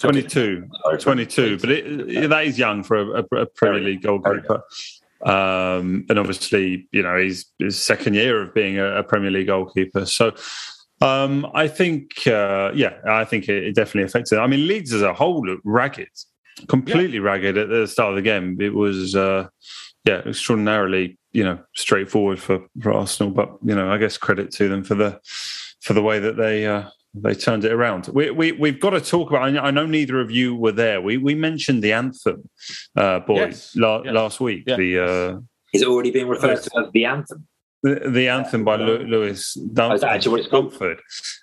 22 0.00 0.68
22 1.00 1.58
but 1.58 1.70
it, 1.70 2.28
that 2.30 2.44
is 2.44 2.56
young 2.56 2.84
for 2.84 3.16
a, 3.16 3.24
a 3.32 3.46
premier 3.46 3.80
league 3.80 4.02
goalkeeper. 4.02 4.62
um, 5.22 6.06
and 6.08 6.20
obviously 6.20 6.86
you 6.92 7.02
know 7.02 7.16
he's 7.18 7.46
his 7.58 7.82
second 7.82 8.14
year 8.14 8.40
of 8.40 8.54
being 8.54 8.78
a, 8.78 8.98
a 8.98 9.02
premier 9.02 9.32
league 9.32 9.48
goalkeeper. 9.48 10.06
So 10.06 10.32
um, 11.00 11.46
I 11.54 11.68
think, 11.68 12.26
uh, 12.26 12.72
yeah, 12.74 12.98
I 13.06 13.24
think 13.24 13.48
it, 13.48 13.64
it, 13.64 13.74
definitely 13.74 14.04
affected. 14.04 14.38
I 14.38 14.46
mean, 14.46 14.66
Leeds 14.66 14.92
as 14.92 15.02
a 15.02 15.14
whole 15.14 15.46
looked 15.46 15.62
ragged, 15.64 16.10
completely 16.68 17.18
yeah. 17.18 17.24
ragged 17.24 17.56
at 17.56 17.68
the 17.68 17.86
start 17.86 18.10
of 18.10 18.16
the 18.16 18.22
game. 18.22 18.60
It 18.60 18.74
was, 18.74 19.14
uh, 19.14 19.48
yeah, 20.04 20.22
extraordinarily 20.26 21.18
you 21.32 21.44
know 21.44 21.58
straightforward 21.74 22.40
for 22.40 22.66
for 22.80 22.92
Arsenal. 22.92 23.32
But 23.32 23.50
you 23.62 23.74
know, 23.74 23.92
I 23.92 23.98
guess 23.98 24.16
credit 24.16 24.50
to 24.52 24.68
them 24.68 24.82
for 24.82 24.94
the 24.94 25.20
for 25.80 25.92
the 25.92 26.02
way 26.02 26.18
that 26.18 26.36
they. 26.36 26.66
Uh, 26.66 26.90
they 27.14 27.34
turned 27.34 27.64
it 27.64 27.72
around. 27.72 28.06
We, 28.08 28.30
we 28.30 28.52
we've 28.52 28.78
got 28.78 28.90
to 28.90 29.00
talk 29.00 29.30
about. 29.30 29.42
I 29.42 29.70
know 29.70 29.86
neither 29.86 30.20
of 30.20 30.30
you 30.30 30.54
were 30.54 30.72
there. 30.72 31.00
We 31.00 31.16
we 31.16 31.34
mentioned 31.34 31.82
the 31.82 31.92
anthem, 31.94 32.48
uh, 32.96 33.20
boys, 33.20 33.38
yes. 33.38 33.76
La, 33.76 34.02
yes. 34.04 34.14
last 34.14 34.40
week. 34.40 34.64
Yes. 34.66 34.76
The 34.76 34.98
uh, 34.98 35.40
is 35.72 35.82
it 35.82 35.88
already 35.88 36.10
been 36.10 36.28
referred 36.28 36.62
to 36.62 36.70
as 36.78 36.92
the 36.92 37.06
anthem? 37.06 37.48
The, 37.82 38.10
the 38.10 38.28
anthem 38.28 38.64
by 38.64 38.76
Louis 38.76 39.56
Dunford. 39.72 40.02
Actually 40.02 40.30
what 40.32 40.40
it's 40.40 40.48
called? 40.48 40.72
Dunford. 40.74 40.98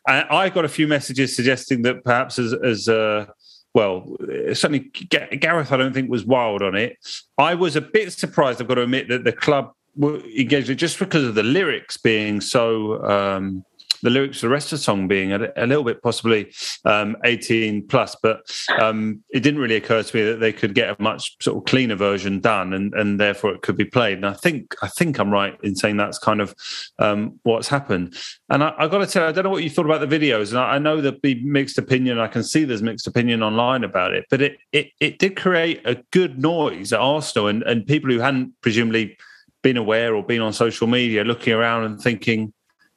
And 0.07 0.27
I 0.29 0.49
got 0.49 0.65
a 0.65 0.69
few 0.69 0.87
messages 0.87 1.35
suggesting 1.35 1.83
that 1.83 2.03
perhaps 2.03 2.37
as 2.37 2.53
as 2.53 2.89
uh, 2.89 3.27
well, 3.73 4.17
certainly 4.53 4.91
Gareth, 5.39 5.71
I 5.71 5.77
don't 5.77 5.93
think 5.93 6.09
was 6.09 6.25
wild 6.25 6.61
on 6.61 6.75
it. 6.75 6.97
I 7.37 7.55
was 7.55 7.75
a 7.75 7.81
bit 7.81 8.11
surprised. 8.13 8.61
I've 8.61 8.67
got 8.67 8.75
to 8.75 8.81
admit 8.81 9.09
that 9.09 9.23
the 9.23 9.33
club 9.33 9.71
engaged 10.01 10.77
just 10.77 10.99
because 10.99 11.23
of 11.23 11.35
the 11.35 11.43
lyrics 11.43 11.97
being 11.97 12.41
so. 12.41 13.03
Um, 13.05 13.65
the 14.05 14.11
lyrics 14.11 14.39
for 14.39 14.45
the 14.45 14.51
rest 14.51 14.71
of 14.71 14.77
the 14.77 14.83
song 14.83 15.07
being 15.07 15.33
a, 15.33 15.51
a 15.57 15.65
little 15.65 15.83
bit 15.83 16.01
possibly 16.01 16.53
um, 16.85 17.17
18 17.25 17.87
plus, 17.87 18.15
but 18.21 18.41
um, 18.79 19.23
it 19.31 19.39
didn't 19.41 19.59
really 19.59 19.75
occur 19.75 20.03
to 20.03 20.15
me 20.15 20.23
that 20.23 20.39
they 20.39 20.53
could 20.53 20.75
get 20.75 20.89
a 20.89 21.01
much 21.01 21.35
sort 21.41 21.57
of 21.57 21.65
cleaner 21.65 21.95
version 21.95 22.39
done, 22.39 22.73
and, 22.73 22.93
and 22.93 23.19
therefore 23.19 23.53
it 23.53 23.63
could 23.63 23.75
be 23.75 23.83
played. 23.83 24.17
And 24.17 24.27
I 24.27 24.33
think 24.33 24.75
I 24.81 24.87
think 24.87 25.19
I'm 25.19 25.31
right 25.31 25.57
in 25.63 25.75
saying 25.75 25.97
that's 25.97 26.19
kind 26.19 26.39
of 26.39 26.53
um, 26.99 27.39
what's 27.43 27.67
happened. 27.67 28.15
And 28.49 28.63
I, 28.63 28.73
have 28.77 28.91
got 28.91 28.99
to 28.99 29.07
tell 29.07 29.23
you, 29.23 29.29
I 29.29 29.31
don't 29.31 29.43
know 29.43 29.49
what 29.49 29.63
you 29.63 29.69
thought 29.71 29.85
about 29.85 30.07
the 30.07 30.19
videos, 30.19 30.51
and 30.51 30.59
I, 30.59 30.75
I 30.75 30.77
know 30.77 31.01
there'll 31.01 31.19
be 31.19 31.43
mixed 31.43 31.79
opinion. 31.79 32.19
I 32.19 32.27
can 32.27 32.43
see 32.43 32.63
there's 32.63 32.83
mixed 32.83 33.07
opinion 33.07 33.41
online 33.41 33.83
about 33.83 34.13
it, 34.13 34.25
but 34.29 34.41
it 34.41 34.57
it, 34.71 34.91
it 34.99 35.17
did 35.17 35.35
create 35.35 35.81
a 35.83 35.95
good 36.11 36.39
noise 36.39 36.93
at 36.93 36.99
Arsenal, 36.99 37.47
and, 37.47 37.63
and 37.63 37.87
people 37.87 38.11
who 38.11 38.19
hadn't 38.19 38.53
presumably 38.61 39.17
been 39.65 39.77
aware 39.77 40.13
or 40.13 40.21
been 40.23 40.41
on 40.41 40.53
social 40.53 40.85
media 40.85 41.23
looking 41.23 41.51
around 41.51 41.85
and 41.85 41.99
thinking 41.99 42.53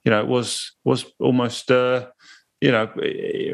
you 0.08 0.10
know, 0.10 0.20
it 0.20 0.26
was 0.26 0.72
was 0.84 1.04
almost 1.20 1.70
uh, 1.70 2.06
you 2.62 2.72
know 2.72 2.90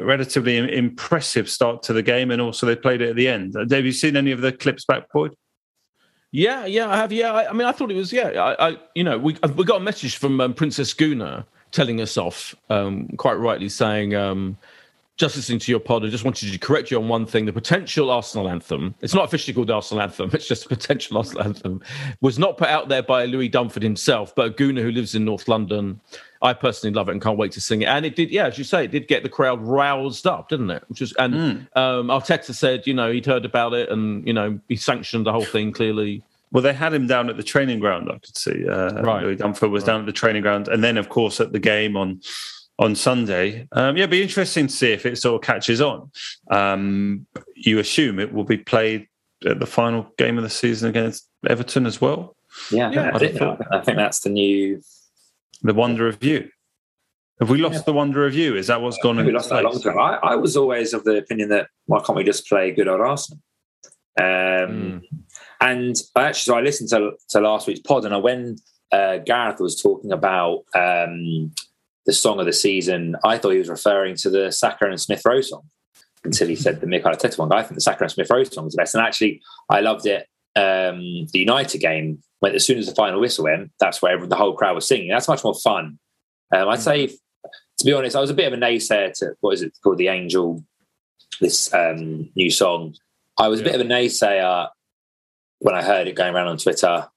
relatively 0.05 0.57
impressive 0.57 1.50
start 1.50 1.82
to 1.82 1.92
the 1.92 2.00
game, 2.00 2.30
and 2.30 2.40
also 2.40 2.64
they 2.64 2.76
played 2.76 3.02
it 3.02 3.11
at 3.11 3.16
the 3.16 3.26
end. 3.26 3.57
Uh, 3.57 3.66
have 3.68 3.84
you 3.84 3.90
seen 3.90 4.16
any 4.16 4.30
of 4.30 4.40
the 4.40 4.52
clips 4.52 4.84
back, 4.84 5.11
Boyd? 5.12 5.34
Yeah, 6.30 6.64
yeah, 6.64 6.88
I 6.88 6.96
have. 6.96 7.11
Yeah, 7.11 7.32
I, 7.32 7.50
I 7.50 7.52
mean, 7.52 7.66
I 7.66 7.72
thought 7.72 7.90
it 7.90 7.96
was. 7.96 8.12
Yeah, 8.12 8.28
I, 8.28 8.68
I 8.68 8.76
you 8.94 9.02
know, 9.02 9.18
we 9.18 9.36
we 9.57 9.64
got 9.64 9.80
a 9.80 9.84
message 9.84 10.16
from 10.16 10.40
um, 10.40 10.55
Princess 10.55 10.94
Gooner 10.94 11.44
telling 11.72 12.00
us 12.00 12.16
off, 12.16 12.55
um, 12.70 13.09
quite 13.16 13.34
rightly 13.34 13.68
saying. 13.68 14.14
Um, 14.14 14.57
just 15.16 15.36
listening 15.36 15.60
to 15.60 15.70
your 15.70 15.78
pod, 15.78 16.04
I 16.04 16.08
just 16.08 16.24
wanted 16.24 16.50
to 16.52 16.58
correct 16.58 16.90
you 16.90 16.98
on 16.98 17.08
one 17.08 17.24
thing. 17.24 17.46
The 17.46 17.52
potential 17.52 18.10
Arsenal 18.10 18.48
anthem, 18.48 18.96
it's 19.00 19.14
not 19.14 19.24
officially 19.24 19.54
called 19.54 19.68
the 19.68 19.74
Arsenal 19.74 20.02
anthem, 20.02 20.30
it's 20.32 20.48
just 20.48 20.66
a 20.66 20.68
potential 20.68 21.16
Arsenal 21.18 21.44
anthem, 21.44 21.82
was 22.20 22.38
not 22.38 22.58
put 22.58 22.68
out 22.68 22.88
there 22.88 23.02
by 23.02 23.24
Louis 23.26 23.48
Dunford 23.48 23.82
himself, 23.82 24.34
but 24.34 24.46
a 24.46 24.50
Gooner 24.50 24.82
who 24.82 24.90
lives 24.90 25.14
in 25.14 25.24
North 25.24 25.46
London. 25.46 26.00
I 26.42 26.52
personally 26.52 26.92
love 26.92 27.08
it 27.08 27.12
and 27.12 27.22
can't 27.22 27.38
wait 27.38 27.52
to 27.52 27.60
sing 27.60 27.82
it. 27.82 27.86
And 27.86 28.04
it 28.04 28.16
did, 28.16 28.30
yeah, 28.30 28.46
as 28.46 28.58
you 28.58 28.64
say, 28.64 28.84
it 28.84 28.90
did 28.90 29.08
get 29.08 29.22
the 29.22 29.28
crowd 29.28 29.62
roused 29.62 30.26
up, 30.26 30.50
didn't 30.50 30.70
it? 30.70 30.84
Which 30.88 31.00
is, 31.00 31.14
and 31.14 31.34
mm. 31.34 31.76
um, 31.76 32.08
Arteta 32.08 32.52
said, 32.52 32.86
you 32.86 32.92
know, 32.92 33.10
he'd 33.10 33.24
heard 33.24 33.44
about 33.44 33.72
it 33.72 33.88
and, 33.90 34.26
you 34.26 34.34
know, 34.34 34.58
he 34.68 34.76
sanctioned 34.76 35.24
the 35.24 35.32
whole 35.32 35.44
thing 35.44 35.72
clearly. 35.72 36.22
Well, 36.50 36.62
they 36.62 36.74
had 36.74 36.92
him 36.92 37.06
down 37.06 37.30
at 37.30 37.36
the 37.36 37.42
training 37.42 37.80
ground. 37.80 38.10
I 38.10 38.18
could 38.18 38.36
see. 38.36 38.68
Uh, 38.68 39.02
right. 39.02 39.22
Louis 39.24 39.36
Dunford 39.36 39.70
was 39.70 39.82
right. 39.82 39.86
down 39.86 40.00
at 40.00 40.06
the 40.06 40.12
training 40.12 40.42
ground, 40.42 40.68
and 40.68 40.84
then, 40.84 40.98
of 40.98 41.08
course, 41.08 41.40
at 41.40 41.52
the 41.52 41.58
game 41.58 41.96
on 41.96 42.20
on 42.79 42.95
Sunday. 42.95 43.68
Um, 43.72 43.97
yeah, 43.97 44.05
it'd 44.05 44.11
be 44.11 44.22
interesting 44.22 44.66
to 44.66 44.72
see 44.72 44.93
if 44.93 45.07
it 45.07 45.18
sort 45.18 45.41
of 45.43 45.47
catches 45.47 45.81
on. 45.81 46.11
Um, 46.51 47.27
you 47.55 47.79
assume 47.79 48.18
it 48.18 48.33
will 48.33 48.45
be 48.45 48.59
played 48.59 49.09
at 49.47 49.61
the 49.61 49.66
final 49.66 50.12
game 50.18 50.39
of 50.39 50.45
the 50.45 50.51
season 50.51 50.89
against 50.89 51.29
Everton 51.47 51.87
as 51.87 52.01
well. 52.01 52.37
Yeah, 52.70 52.91
yeah 52.91 53.11
I, 53.14 53.18
think, 53.18 53.43
I, 53.43 53.81
think, 53.81 53.97
that's 53.97 54.20
the 54.20 54.31
new 54.31 54.81
the 55.62 55.75
wonder 55.75 56.07
of 56.07 56.22
you. 56.22 56.49
Have 57.41 57.51
we 57.51 57.59
lost 57.59 57.75
yeah. 57.75 57.83
the 57.83 57.93
wonder 57.93 58.27
of 58.27 58.35
you? 58.35 58.57
Is 58.57 58.68
that 58.68 58.81
what's 58.81 58.99
gone? 58.99 59.16
We 59.16 59.33
lost 59.33 59.51
that 59.51 59.64
long 59.64 59.81
time. 59.81 59.99
I, 59.99 60.18
I, 60.22 60.35
was 60.37 60.57
always 60.57 60.95
of 60.95 61.03
the 61.03 61.16
opinion 61.16 61.49
that 61.49 61.66
why 61.87 62.01
can't 62.01 62.16
we 62.16 62.22
just 62.22 62.49
play 62.49 62.70
good 62.70 62.87
old 62.87 63.01
Arsenal? 63.01 63.43
Um, 64.16 64.25
mm. 64.25 65.03
And 65.61 65.97
I 66.14 66.25
actually, 66.25 66.53
so 66.53 66.57
I 66.57 66.61
listened 66.61 66.91
to, 66.91 67.12
to 67.31 67.41
last 67.41 67.66
week's 67.66 67.81
pod, 67.81 68.05
and 68.05 68.22
when 68.22 68.57
uh, 68.93 69.18
Gareth 69.18 69.59
was 69.59 69.81
talking 69.81 70.12
about 70.12 70.64
um, 70.77 71.53
the 72.07 72.12
song 72.12 72.38
of 72.38 72.46
the 72.46 72.52
season, 72.52 73.16
I 73.24 73.38
thought 73.38 73.50
he 73.50 73.59
was 73.59 73.68
referring 73.68 74.16
to 74.16 74.30
the 74.30 74.52
Saka 74.52 74.86
and 74.86 75.00
Smith 75.00 75.22
Rowe 75.24 75.40
song 75.40 75.62
until 76.22 76.48
he 76.48 76.57
said 76.57 76.80
the 76.80 76.86
Mikel 76.86 77.11
Arteta 77.11 77.38
one. 77.38 77.52
I 77.52 77.62
think 77.62 77.74
the 77.74 77.80
Saka 77.80 78.05
and 78.05 78.11
Smith 78.12 78.30
Rowe 78.30 78.44
song 78.44 78.64
was 78.64 78.74
the 78.74 78.78
best. 78.78 78.94
And 78.94 79.05
actually, 79.05 79.42
I 79.70 79.80
loved 79.80 80.07
it. 80.07 80.26
Um, 80.57 81.26
the 81.32 81.40
United 81.40 81.78
game, 81.78 82.22
when 82.40 82.55
as 82.55 82.64
soon 82.64 82.78
as 82.78 82.86
the 82.86 82.94
final 82.94 83.20
whistle 83.20 83.44
went, 83.44 83.72
that's 83.80 84.00
where 84.02 84.24
the 84.24 84.36
whole 84.36 84.55
crowd 84.55 84.74
was 84.74 84.86
singing. 84.86 85.09
That's 85.09 85.28
much 85.28 85.42
more 85.42 85.55
fun. 85.55 85.98
Um, 86.55 86.68
I'd 86.68 86.80
say, 86.80 87.07
to 87.07 87.84
be 87.84 87.92
honest, 87.92 88.16
I 88.16 88.20
was 88.20 88.30
a 88.30 88.34
bit 88.34 88.52
of 88.52 88.59
a 88.59 88.62
naysayer 88.62 89.12
to 89.18 89.34
what 89.40 89.55
is 89.55 89.62
it 89.62 89.72
called, 89.82 89.98
the 89.98 90.09
Angel, 90.09 90.62
this 91.40 91.72
um, 91.74 92.28
new 92.36 92.50
song. 92.50 92.94
I 93.38 93.48
was 93.48 93.61
a 93.61 93.64
bit 93.64 93.74
of 93.74 93.80
a 93.80 93.84
naysayer 93.84 94.68
when 95.59 95.74
I 95.74 95.82
heard 95.82 96.07
it 96.07 96.14
going 96.14 96.34
around 96.34 96.48
on 96.48 96.59
Twitter. 96.59 97.09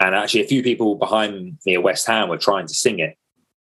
And 0.00 0.14
actually, 0.14 0.44
a 0.44 0.48
few 0.48 0.62
people 0.62 0.94
behind 0.94 1.58
me 1.66 1.74
at 1.74 1.82
West 1.82 2.06
Ham 2.06 2.28
were 2.28 2.38
trying 2.38 2.68
to 2.68 2.74
sing 2.74 3.00
it 3.00 3.17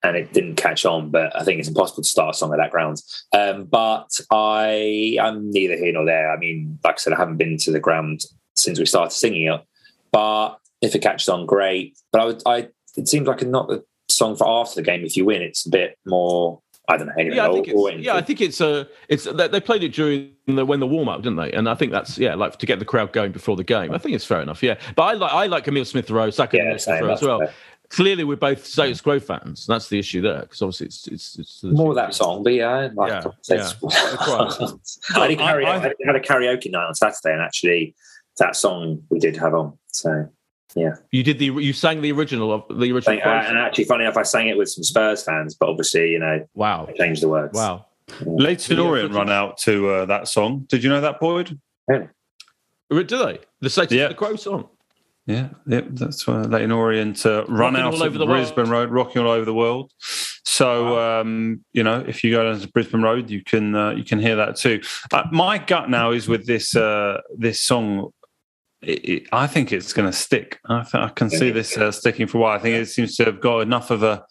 and 0.04 0.18
it 0.18 0.34
didn't 0.34 0.56
catch 0.56 0.86
on. 0.86 1.10
But 1.10 1.36
I 1.36 1.44
think 1.44 1.60
it's 1.60 1.68
impossible 1.68 2.04
to 2.04 2.10
start 2.10 2.36
a 2.36 2.38
song 2.38 2.54
at 2.54 2.58
that 2.58 2.72
ground. 2.72 3.02
Um, 3.32 3.66
but 3.66 4.10
I, 4.32 5.18
I'm 5.22 5.50
neither 5.52 5.78
here 5.78 5.94
nor 5.94 6.06
there. 6.06 6.32
I 6.32 6.38
mean, 6.38 6.80
like 6.84 6.96
I 6.96 6.98
said, 6.98 7.14
I 7.14 7.18
haven't 7.18 7.38
been 7.38 7.58
to 7.60 7.72
the 7.72 7.80
ground 7.80 8.26
since 8.56 8.80
we 8.80 8.86
started 8.86 9.12
singing 9.12 9.48
it. 9.48 9.62
But 10.12 10.58
if 10.82 10.94
it 10.96 11.02
catches 11.02 11.30
on, 11.30 11.46
great. 11.46 11.98
But 12.12 12.22
I 12.22 12.26
would, 12.26 12.44
I, 12.46 12.68
it 12.96 13.08
seems 13.08 13.28
like 13.28 13.42
not 13.44 13.68
the 13.68 13.84
song 14.10 14.36
for 14.36 14.48
after 14.48 14.76
the 14.76 14.84
game. 14.84 15.04
If 15.04 15.18
you 15.18 15.26
win, 15.26 15.42
it's 15.42 15.66
a 15.66 15.70
bit 15.70 15.98
more. 16.06 16.60
I 16.90 16.98
don't 16.98 17.08
know. 17.08 17.14
Yeah, 17.18 17.48
I 17.48 17.54
think 17.54 17.70
it's, 17.70 18.06
yeah, 18.06 18.16
I 18.16 18.22
think 18.22 18.42
it's 18.42 18.60
a. 18.60 18.90
It's 19.08 19.24
they 19.24 19.62
played 19.62 19.86
it 19.86 19.94
during 19.94 20.34
the 20.48 20.66
when 20.66 20.82
the 20.82 20.86
warm 20.86 21.08
up, 21.08 21.22
didn't 21.22 21.38
they? 21.38 21.50
And 21.54 21.70
I 21.70 21.76
think 21.76 21.94
that's 21.94 22.18
yeah, 22.18 22.36
like 22.36 22.58
to 22.60 22.66
get 22.66 22.80
the 22.80 22.86
crowd 22.86 23.14
going 23.14 23.32
before 23.32 23.56
the 23.56 23.64
game. 23.64 23.94
I 23.94 23.98
think 23.98 24.16
it's 24.16 24.26
fair 24.26 24.42
enough. 24.42 24.62
Yeah, 24.62 24.78
but 24.98 25.04
I 25.04 25.14
like 25.14 25.32
I 25.32 25.46
like 25.46 25.66
Emile 25.66 25.86
Smith 25.86 26.12
Rowe, 26.12 26.30
second 26.30 26.60
yeah, 26.60 26.76
Smith 26.76 27.02
Rowe 27.02 27.14
as 27.14 27.22
well. 27.22 27.40
Fair 27.40 27.54
clearly 27.94 28.24
we're 28.24 28.36
both 28.36 28.66
status 28.66 29.00
quo 29.00 29.20
fans. 29.20 29.66
That's 29.68 29.88
the 29.88 30.00
issue 30.00 30.22
there 30.22 30.42
because 30.42 30.62
obviously 30.62 30.88
it's 30.88 31.08
it's, 31.08 31.40
it's 31.40 31.64
more 31.64 31.94
that 31.94 32.14
song, 32.14 32.44
but 32.44 32.54
yeah, 32.54 32.90
like 32.96 33.12
yeah, 33.12 33.32
yeah. 33.50 33.72
I, 35.16 35.28
did 35.28 35.40
I, 35.40 35.62
I, 35.62 35.76
I, 35.76 35.80
had 35.80 36.16
a 36.16 36.20
karaoke 36.20 36.72
night 36.72 36.88
on 36.88 36.96
Saturday, 36.96 37.34
and 37.34 37.42
actually 37.42 37.96
that 38.40 38.56
song 38.56 39.04
we 39.10 39.20
did 39.20 39.38
have 39.38 39.54
on. 39.54 39.78
So 39.88 40.28
yeah, 40.76 40.96
you 41.12 41.24
did 41.24 41.40
the 41.40 41.46
you 41.46 41.72
sang 41.72 42.02
the 42.02 42.12
original 42.12 42.52
of 42.52 42.80
the 42.80 42.92
original, 42.92 43.20
uh, 43.24 43.30
and 43.30 43.58
actually, 43.58 43.86
funny 43.86 44.06
enough, 44.06 44.18
I 44.18 44.24
sang 44.24 44.48
it 44.48 44.58
with 44.58 44.70
some 44.70 44.84
Spurs 44.84 45.24
fans, 45.24 45.54
but 45.56 45.70
obviously, 45.70 46.10
you 46.10 46.20
know, 46.20 46.46
wow, 46.56 46.88
I 46.90 46.94
changed 46.94 47.22
the 47.22 47.30
words. 47.30 47.56
Wow, 47.56 47.86
yeah. 48.20 48.26
Leyton 48.28 48.80
Orient 48.80 49.14
run 49.14 49.30
out 49.30 49.58
to 49.60 49.90
uh, 49.90 50.06
that 50.06 50.28
song. 50.28 50.66
Did 50.68 50.84
you 50.84 50.90
know 50.90 51.02
that, 51.02 51.20
Boyd? 51.20 51.60
Yeah. 51.88 52.08
Did 52.90 53.10
they? 53.10 53.40
The 53.60 53.70
Satan 53.70 53.98
yeah. 53.98 54.08
the 54.10 54.14
Crow 54.14 54.36
song. 54.36 54.70
Yeah, 55.26 55.50
yep, 55.66 55.88
that's 55.92 56.28
why 56.28 56.42
Leyton 56.42 56.74
Orient 56.74 57.26
uh, 57.26 57.46
run 57.48 57.78
out 57.78 57.94
of 57.94 58.00
Brisbane 58.00 58.70
world. 58.70 58.70
Road, 58.70 58.92
rocking 58.92 59.22
all 59.22 59.32
over 59.32 59.46
the 59.46 59.54
world. 59.54 59.92
So 60.44 60.96
wow. 60.96 61.22
um, 61.22 61.64
you 61.72 61.82
know, 61.82 62.04
if 62.06 62.24
you 62.24 62.32
go 62.32 62.44
down 62.44 62.60
to 62.60 62.68
Brisbane 62.68 63.02
Road, 63.02 63.30
you 63.30 63.42
can 63.42 63.74
uh, 63.74 63.92
you 63.92 64.04
can 64.04 64.20
hear 64.20 64.36
that 64.36 64.58
too. 64.58 64.82
Uh, 65.14 65.24
my 65.32 65.60
gut 65.60 65.90
now 65.90 66.12
is 66.12 66.28
with 66.28 66.46
this 66.46 66.76
uh, 66.76 67.22
this 67.38 67.62
song. 67.62 68.12
It, 68.82 69.10
it, 69.10 69.28
I 69.32 69.48
think 69.48 69.72
it's 69.72 69.94
going 69.94 70.12
to 70.12 70.18
stick. 70.18 70.60
I, 70.68 70.84
th- 70.84 70.96
I, 70.96 71.08
can 71.08 71.30
see 71.30 71.52
this 71.52 71.78
uh, 71.78 71.90
sticking 71.94 72.28
for 72.28 72.40
a 72.40 72.42
while. 72.42 72.58
I 72.58 72.60
think 72.60 72.76
it 72.76 72.88
seems 72.88 73.16
to 73.16 73.24
have 73.24 73.40
got 73.40 73.62
enough 73.62 73.92
of 73.92 74.04
a 74.04 74.26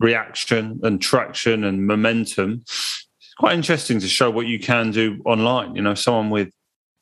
reaction 0.00 0.80
and 0.82 0.98
traction 0.98 1.62
and 1.62 1.86
momentum. 1.86 2.62
It's 2.62 3.34
quite 3.38 3.52
interesting 3.52 4.00
to 4.00 4.08
show 4.08 4.30
what 4.30 4.46
you 4.46 4.58
can 4.58 4.92
do 4.92 5.20
online. 5.26 5.76
You 5.76 5.82
know, 5.82 5.94
someone 5.94 6.30
with 6.30 6.48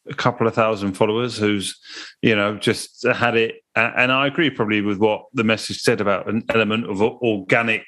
a 0.08 0.14
couple 0.14 0.46
of 0.46 0.54
thousand 0.54 0.94
followers 0.94 1.36
who's 1.36 1.78
you 2.22 2.34
know 2.34 2.56
just 2.56 3.06
had 3.06 3.36
it. 3.36 3.56
And 3.74 4.10
i 4.10 4.26
agree 4.26 4.50
probably 4.50 4.80
with 4.80 4.98
what 4.98 5.24
the 5.34 5.44
message 5.44 5.80
said 5.80 6.00
about 6.00 6.28
an 6.28 6.44
element 6.48 6.88
of 6.88 7.02
organic 7.02 7.84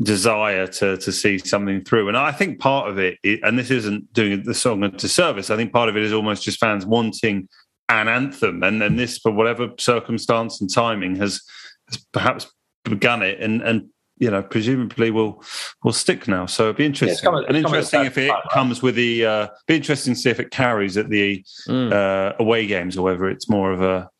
desire 0.00 0.66
to 0.66 0.96
to 0.96 1.12
see 1.12 1.38
something 1.38 1.84
through. 1.84 2.08
And 2.08 2.16
i 2.16 2.32
think 2.32 2.60
part 2.60 2.88
of 2.88 2.98
it 2.98 3.18
and 3.24 3.58
this 3.58 3.70
isn't 3.70 4.12
doing 4.12 4.44
the 4.44 4.54
song 4.54 4.84
a 4.84 4.88
disservice 4.90 5.50
i 5.50 5.56
think 5.56 5.72
part 5.72 5.88
of 5.88 5.96
it 5.96 6.04
is 6.04 6.12
almost 6.12 6.44
just 6.44 6.60
fans 6.60 6.86
wanting 6.86 7.48
an 7.88 8.08
anthem. 8.08 8.62
And 8.62 8.80
then 8.80 8.96
this 8.96 9.18
for 9.18 9.32
whatever 9.32 9.70
circumstance 9.78 10.60
and 10.60 10.72
timing 10.72 11.16
has, 11.16 11.42
has 11.88 12.04
perhaps 12.12 12.50
begun 12.84 13.22
it. 13.22 13.40
And 13.40 13.62
and 13.62 13.88
you 14.18 14.30
know, 14.30 14.42
presumably 14.42 15.10
will 15.10 15.42
will 15.84 15.92
stick 15.92 16.28
now. 16.28 16.46
So 16.46 16.64
it'd 16.64 16.76
be 16.76 16.86
interesting. 16.86 17.32
Yeah, 17.32 17.42
and 17.46 17.56
interesting 17.56 18.04
if 18.04 18.18
it 18.18 18.32
comes 18.52 18.82
with 18.82 18.94
the. 18.94 19.26
Uh, 19.26 19.48
be 19.66 19.76
interesting 19.76 20.14
to 20.14 20.20
see 20.20 20.30
if 20.30 20.40
it 20.40 20.50
carries 20.50 20.96
at 20.96 21.08
the 21.08 21.44
mm. 21.68 21.92
uh, 21.92 22.34
away 22.38 22.66
games 22.66 22.96
or 22.96 23.02
whether 23.02 23.28
it's 23.28 23.48
more 23.48 23.72
of 23.72 23.82
a. 23.82 24.10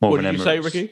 More 0.00 0.12
what 0.12 0.22
did 0.22 0.34
you 0.34 0.38
say, 0.38 0.60
Ricky? 0.60 0.90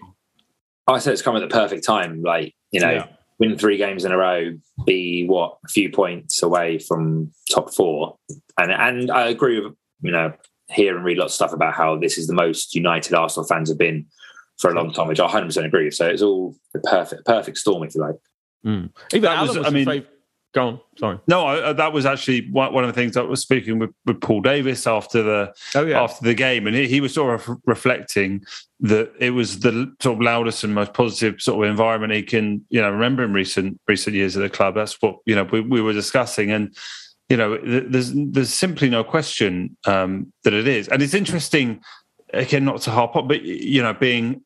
I 0.87 0.99
said 0.99 1.13
it's 1.13 1.23
come 1.23 1.37
at 1.37 1.41
the 1.41 1.49
perfect 1.49 1.85
time. 1.85 2.23
Like 2.23 2.55
you 2.71 2.81
know, 2.81 2.91
yeah. 2.91 3.07
win 3.39 3.59
three 3.59 3.77
games 3.77 4.05
in 4.05 4.13
a 4.13 4.17
row, 4.17 4.53
be 4.87 5.27
what 5.27 5.59
a 5.65 5.69
few 5.69 5.91
points 5.91 6.43
away 6.43 6.79
from 6.79 7.33
top 7.53 7.75
four, 7.75 8.17
and 8.59 8.73
and 8.73 9.11
I 9.11 9.29
agree 9.29 9.61
with 9.61 9.75
you 10.03 10.13
know 10.13 10.33
hear 10.71 10.97
and 10.97 11.05
read 11.05 11.19
lots 11.19 11.33
of 11.33 11.37
stuff 11.37 11.53
about 11.53 11.75
how 11.75 11.97
this 11.97 12.17
is 12.17 12.27
the 12.27 12.35
most 12.35 12.75
united 12.75 13.13
Arsenal 13.13 13.47
fans 13.47 13.69
have 13.69 13.79
been 13.79 14.07
for 14.59 14.71
a 14.71 14.75
long 14.75 14.93
time, 14.93 15.09
which 15.09 15.21
I 15.21 15.25
100 15.25 15.47
percent 15.47 15.67
agree. 15.67 15.91
So 15.91 16.07
it's 16.09 16.23
all 16.23 16.55
the 16.73 16.81
perfect 16.81 17.25
perfect 17.27 17.59
storm, 17.59 17.83
if 17.85 17.95
you 17.95 18.01
like. 18.01 18.17
Mm. 18.67 18.91
Even 19.13 19.23
That 19.23 19.37
Alan 19.39 19.49
was- 19.49 19.59
was, 19.59 19.67
I 19.67 19.71
mean- 19.71 19.87
fav- 19.87 20.07
Go 20.55 20.69
on. 20.69 20.81
Sorry. 20.99 21.19
No, 21.27 21.45
I, 21.49 21.73
that 21.73 21.93
was 21.93 22.07
actually 22.07 22.49
one 22.53 22.73
one 22.73 22.85
of 22.85 22.89
the 22.89 22.93
things 22.95 23.17
I 23.17 23.23
was 23.23 23.41
speaking 23.43 23.81
with, 23.81 23.91
with 24.07 24.21
Paul 24.21 24.41
Davis 24.41 24.87
after 24.87 25.21
the 25.21 25.53
Oh 25.75 25.85
yeah. 25.85 26.01
after 26.01 26.25
the 26.25 26.33
game, 26.35 26.69
and 26.69 26.77
he, 26.77 26.87
he 26.87 27.01
was 27.01 27.13
sort 27.13 27.35
of 27.35 27.59
reflecting 27.67 28.45
that 28.79 29.11
it 29.19 29.31
was 29.31 29.59
the 29.59 29.93
sort 30.01 30.15
of 30.15 30.23
loudest 30.23 30.63
and 30.63 30.73
most 30.73 30.95
positive 30.95 31.41
sort 31.43 31.65
of 31.65 31.69
environment 31.69 32.13
he 32.13 32.23
can 32.23 32.65
you 32.69 32.81
know 32.81 32.89
remember 32.93 33.25
in 33.25 33.33
recent 33.33 33.81
recent 33.89 34.15
years 34.15 34.37
at 34.37 34.45
the 34.45 34.49
club. 34.49 34.77
That's 34.77 35.03
what 35.03 35.17
you 35.27 35.35
know 35.35 35.43
we, 35.43 35.61
we 35.61 35.81
were 35.81 35.93
discussing, 35.93 36.53
and 36.53 36.73
you 37.29 37.37
know 37.37 37.59
there's 37.65 38.13
there's 38.15 38.55
simply 38.55 38.89
no 38.89 39.03
question 39.03 39.77
um, 39.87 40.33
that 40.45 40.53
it 40.53 40.69
is, 40.69 40.87
and 40.87 41.03
it's 41.03 41.15
interesting 41.15 41.81
again 42.35 42.65
not 42.65 42.81
to 42.83 42.91
harp 42.91 43.17
on, 43.17 43.29
but 43.29 43.43
you 43.43 43.83
know 43.83 43.95
being 43.95 44.43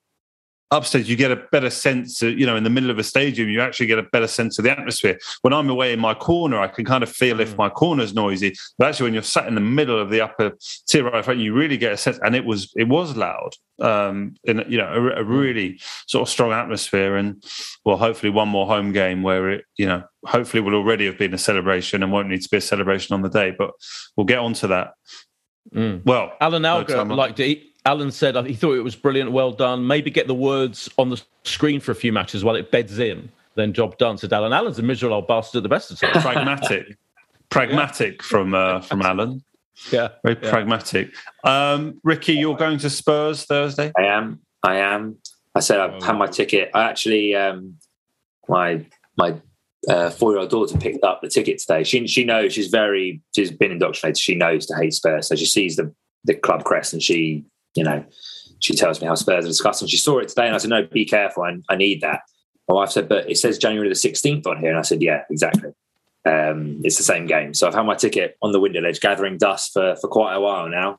upstairs 0.70 1.08
you 1.08 1.16
get 1.16 1.30
a 1.30 1.36
better 1.50 1.70
sense 1.70 2.20
of, 2.20 2.38
you 2.38 2.44
know 2.44 2.54
in 2.54 2.62
the 2.62 2.70
middle 2.70 2.90
of 2.90 2.98
a 2.98 3.02
stadium 3.02 3.48
you 3.48 3.60
actually 3.60 3.86
get 3.86 3.98
a 3.98 4.02
better 4.02 4.26
sense 4.26 4.58
of 4.58 4.64
the 4.64 4.70
atmosphere 4.70 5.18
when 5.40 5.52
i'm 5.54 5.70
away 5.70 5.94
in 5.94 5.98
my 5.98 6.12
corner 6.12 6.60
i 6.60 6.68
can 6.68 6.84
kind 6.84 7.02
of 7.02 7.10
feel 7.10 7.40
if 7.40 7.56
my 7.56 7.70
corner's 7.70 8.12
noisy 8.12 8.54
but 8.76 8.86
actually 8.88 9.04
when 9.04 9.14
you're 9.14 9.22
sat 9.22 9.46
in 9.46 9.54
the 9.54 9.60
middle 9.62 9.98
of 9.98 10.10
the 10.10 10.20
upper 10.20 10.52
tier 10.86 11.10
right 11.10 11.24
front 11.24 11.40
you 11.40 11.54
really 11.54 11.78
get 11.78 11.92
a 11.92 11.96
sense 11.96 12.18
and 12.22 12.36
it 12.36 12.44
was 12.44 12.70
it 12.76 12.86
was 12.86 13.16
loud 13.16 13.50
um 13.80 14.34
in 14.44 14.62
you 14.68 14.76
know 14.76 14.92
a, 14.92 15.20
a 15.20 15.24
really 15.24 15.80
sort 16.06 16.20
of 16.20 16.30
strong 16.30 16.52
atmosphere 16.52 17.16
and 17.16 17.42
well 17.86 17.96
hopefully 17.96 18.30
one 18.30 18.48
more 18.48 18.66
home 18.66 18.92
game 18.92 19.22
where 19.22 19.48
it 19.50 19.64
you 19.78 19.86
know 19.86 20.02
hopefully 20.26 20.60
will 20.60 20.74
already 20.74 21.06
have 21.06 21.16
been 21.16 21.32
a 21.32 21.38
celebration 21.38 22.02
and 22.02 22.12
won't 22.12 22.28
need 22.28 22.42
to 22.42 22.48
be 22.50 22.58
a 22.58 22.60
celebration 22.60 23.14
on 23.14 23.22
the 23.22 23.30
day 23.30 23.54
but 23.56 23.70
we'll 24.16 24.26
get 24.26 24.38
on 24.38 24.52
to 24.52 24.66
that 24.66 24.92
Mm. 25.74 26.02
well 26.06 26.32
Alan 26.40 26.64
Alger 26.64 27.04
liked 27.04 27.40
it. 27.40 27.60
Alan 27.88 28.10
said 28.10 28.36
he 28.46 28.54
thought 28.54 28.74
it 28.74 28.82
was 28.84 28.94
brilliant, 28.94 29.32
well 29.32 29.50
done. 29.50 29.86
Maybe 29.86 30.10
get 30.10 30.26
the 30.26 30.34
words 30.34 30.90
on 30.98 31.08
the 31.08 31.20
screen 31.44 31.80
for 31.80 31.90
a 31.92 31.94
few 31.94 32.12
matches 32.12 32.44
while 32.44 32.54
it 32.54 32.70
beds 32.70 32.98
in. 32.98 33.30
Then 33.54 33.72
job 33.72 33.96
done. 33.96 34.18
Said 34.18 34.30
Alan. 34.32 34.52
Alan's 34.52 34.78
a 34.78 34.82
miserable 34.82 35.16
old 35.16 35.26
bastard 35.26 35.60
at 35.60 35.62
the 35.62 35.68
best 35.70 35.90
of 35.90 35.98
times. 35.98 36.22
pragmatic 36.22 36.96
pragmatic 37.50 38.22
from 38.22 38.54
uh 38.54 38.78
from 38.82 39.00
alan 39.00 39.42
yeah. 39.90 40.08
Very 40.22 40.36
Yeah. 40.42 40.50
pragmatic. 40.50 41.14
Um, 41.44 41.98
Ricky, 42.04 42.34
you're 42.34 42.56
going 42.56 42.78
to 42.78 42.90
Spurs 42.90 43.44
Thursday. 43.44 43.90
I 43.96 44.02
am. 44.04 44.40
I 44.62 44.76
am. 44.76 45.16
I 45.54 45.60
said 45.60 45.80
I've 45.80 46.02
had 46.02 46.18
my 46.18 46.26
ticket. 46.26 46.70
I 46.74 46.82
actually, 46.90 47.34
um, 47.34 47.76
my 48.48 48.84
my 49.16 49.34
uh, 49.88 50.10
four 50.10 50.32
year 50.32 50.40
old 50.40 50.50
daughter 50.50 50.76
picked 50.76 51.04
up 51.04 51.22
the 51.22 51.28
ticket 51.28 51.58
today. 51.58 51.84
She 51.84 52.06
she 52.06 52.24
knows 52.24 52.52
she's 52.52 52.68
very 52.68 53.22
she's 53.34 53.50
been 53.50 53.72
indoctrinated. 53.72 54.18
She 54.18 54.34
knows 54.34 54.66
to 54.66 54.74
hate 54.76 54.92
Spurs, 54.92 55.28
so 55.28 55.36
she 55.36 55.46
sees 55.46 55.76
the 55.76 55.90
the 56.24 56.34
club 56.34 56.64
crest 56.64 56.92
and 56.92 57.02
she 57.02 57.44
you 57.78 57.84
know 57.84 58.04
she 58.60 58.74
tells 58.74 59.00
me 59.00 59.06
how 59.06 59.14
Spurs 59.14 59.44
are 59.44 59.48
disgusting. 59.48 59.88
She 59.88 59.96
saw 59.96 60.18
it 60.18 60.28
today 60.28 60.46
and 60.46 60.54
I 60.54 60.58
said, 60.58 60.70
no, 60.70 60.84
be 60.84 61.04
careful. 61.04 61.44
I, 61.44 61.58
I 61.68 61.76
need 61.76 62.00
that. 62.00 62.22
My 62.68 62.74
wife 62.74 62.90
said, 62.90 63.08
but 63.08 63.30
it 63.30 63.38
says 63.38 63.58
January 63.58 63.88
the 63.88 63.94
16th 63.94 64.46
on 64.46 64.58
here. 64.58 64.70
And 64.70 64.78
I 64.78 64.82
said, 64.82 65.02
yeah, 65.02 65.22
exactly. 65.30 65.70
Um, 66.24 66.80
it's 66.84 66.96
the 66.96 67.04
same 67.04 67.26
game. 67.26 67.54
So 67.54 67.66
I've 67.66 67.74
had 67.74 67.86
my 67.86 67.94
ticket 67.94 68.36
on 68.42 68.52
the 68.52 68.60
window 68.60 68.80
ledge, 68.80 69.00
gathering 69.00 69.38
dust 69.38 69.72
for, 69.72 69.96
for 69.96 70.08
quite 70.08 70.34
a 70.34 70.40
while 70.40 70.68
now. 70.68 70.98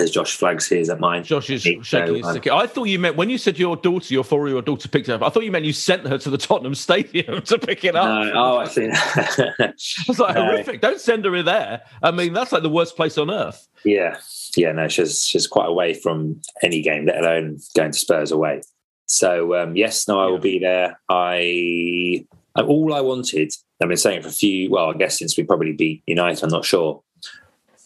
As 0.00 0.10
Josh 0.10 0.34
flags 0.36 0.66
his 0.66 0.88
at 0.88 0.98
mine. 0.98 1.24
Josh 1.24 1.50
is 1.50 1.62
shaking 1.62 1.84
so, 1.84 2.14
his 2.14 2.26
um, 2.26 2.34
ticket. 2.34 2.52
I 2.52 2.66
thought 2.66 2.84
you 2.84 2.98
meant 2.98 3.16
when 3.16 3.28
you 3.28 3.38
said 3.38 3.58
your 3.58 3.76
daughter, 3.76 4.12
your 4.12 4.24
four-year-old 4.24 4.64
daughter 4.64 4.88
picked 4.88 5.08
it 5.08 5.12
up. 5.12 5.22
I 5.22 5.28
thought 5.28 5.44
you 5.44 5.50
meant 5.52 5.64
you 5.64 5.72
sent 5.72 6.06
her 6.06 6.18
to 6.18 6.30
the 6.30 6.38
Tottenham 6.38 6.74
Stadium 6.74 7.42
to 7.44 7.58
pick 7.58 7.84
it 7.84 7.94
up. 7.94 8.04
No, 8.04 8.32
oh, 8.34 8.56
I 8.58 8.64
see. 8.66 8.88
I 8.92 9.72
was 10.08 10.18
like, 10.18 10.34
No. 10.34 10.46
horrific. 10.46 10.80
Don't 10.80 11.00
send 11.00 11.24
her 11.26 11.36
in 11.36 11.44
there. 11.44 11.82
I 12.02 12.10
mean, 12.10 12.32
that's 12.32 12.52
like 12.52 12.62
the 12.62 12.70
worst 12.70 12.96
place 12.96 13.18
on 13.18 13.30
earth. 13.30 13.68
yeah, 13.84 14.18
yeah. 14.56 14.72
No, 14.72 14.88
she's 14.88 15.22
she's 15.22 15.46
quite 15.46 15.68
away 15.68 15.94
from 15.94 16.40
any 16.62 16.82
game, 16.82 17.06
let 17.06 17.18
alone 17.18 17.58
going 17.76 17.92
to 17.92 17.98
Spurs 17.98 18.32
away. 18.32 18.62
So 19.06 19.60
um, 19.60 19.76
yes, 19.76 20.06
no, 20.08 20.20
I 20.20 20.26
will 20.26 20.38
be 20.38 20.58
there. 20.58 21.00
I 21.08 22.24
all 22.56 22.94
I 22.94 23.00
wanted. 23.00 23.52
I've 23.82 23.88
been 23.88 23.96
saying 23.96 24.22
for 24.22 24.28
a 24.28 24.32
few. 24.32 24.70
Well, 24.70 24.90
I 24.90 24.94
guess 24.94 25.18
since 25.18 25.36
we 25.36 25.44
probably 25.44 25.72
beat 25.72 26.02
United, 26.06 26.44
I'm 26.44 26.50
not 26.50 26.64
sure. 26.64 27.02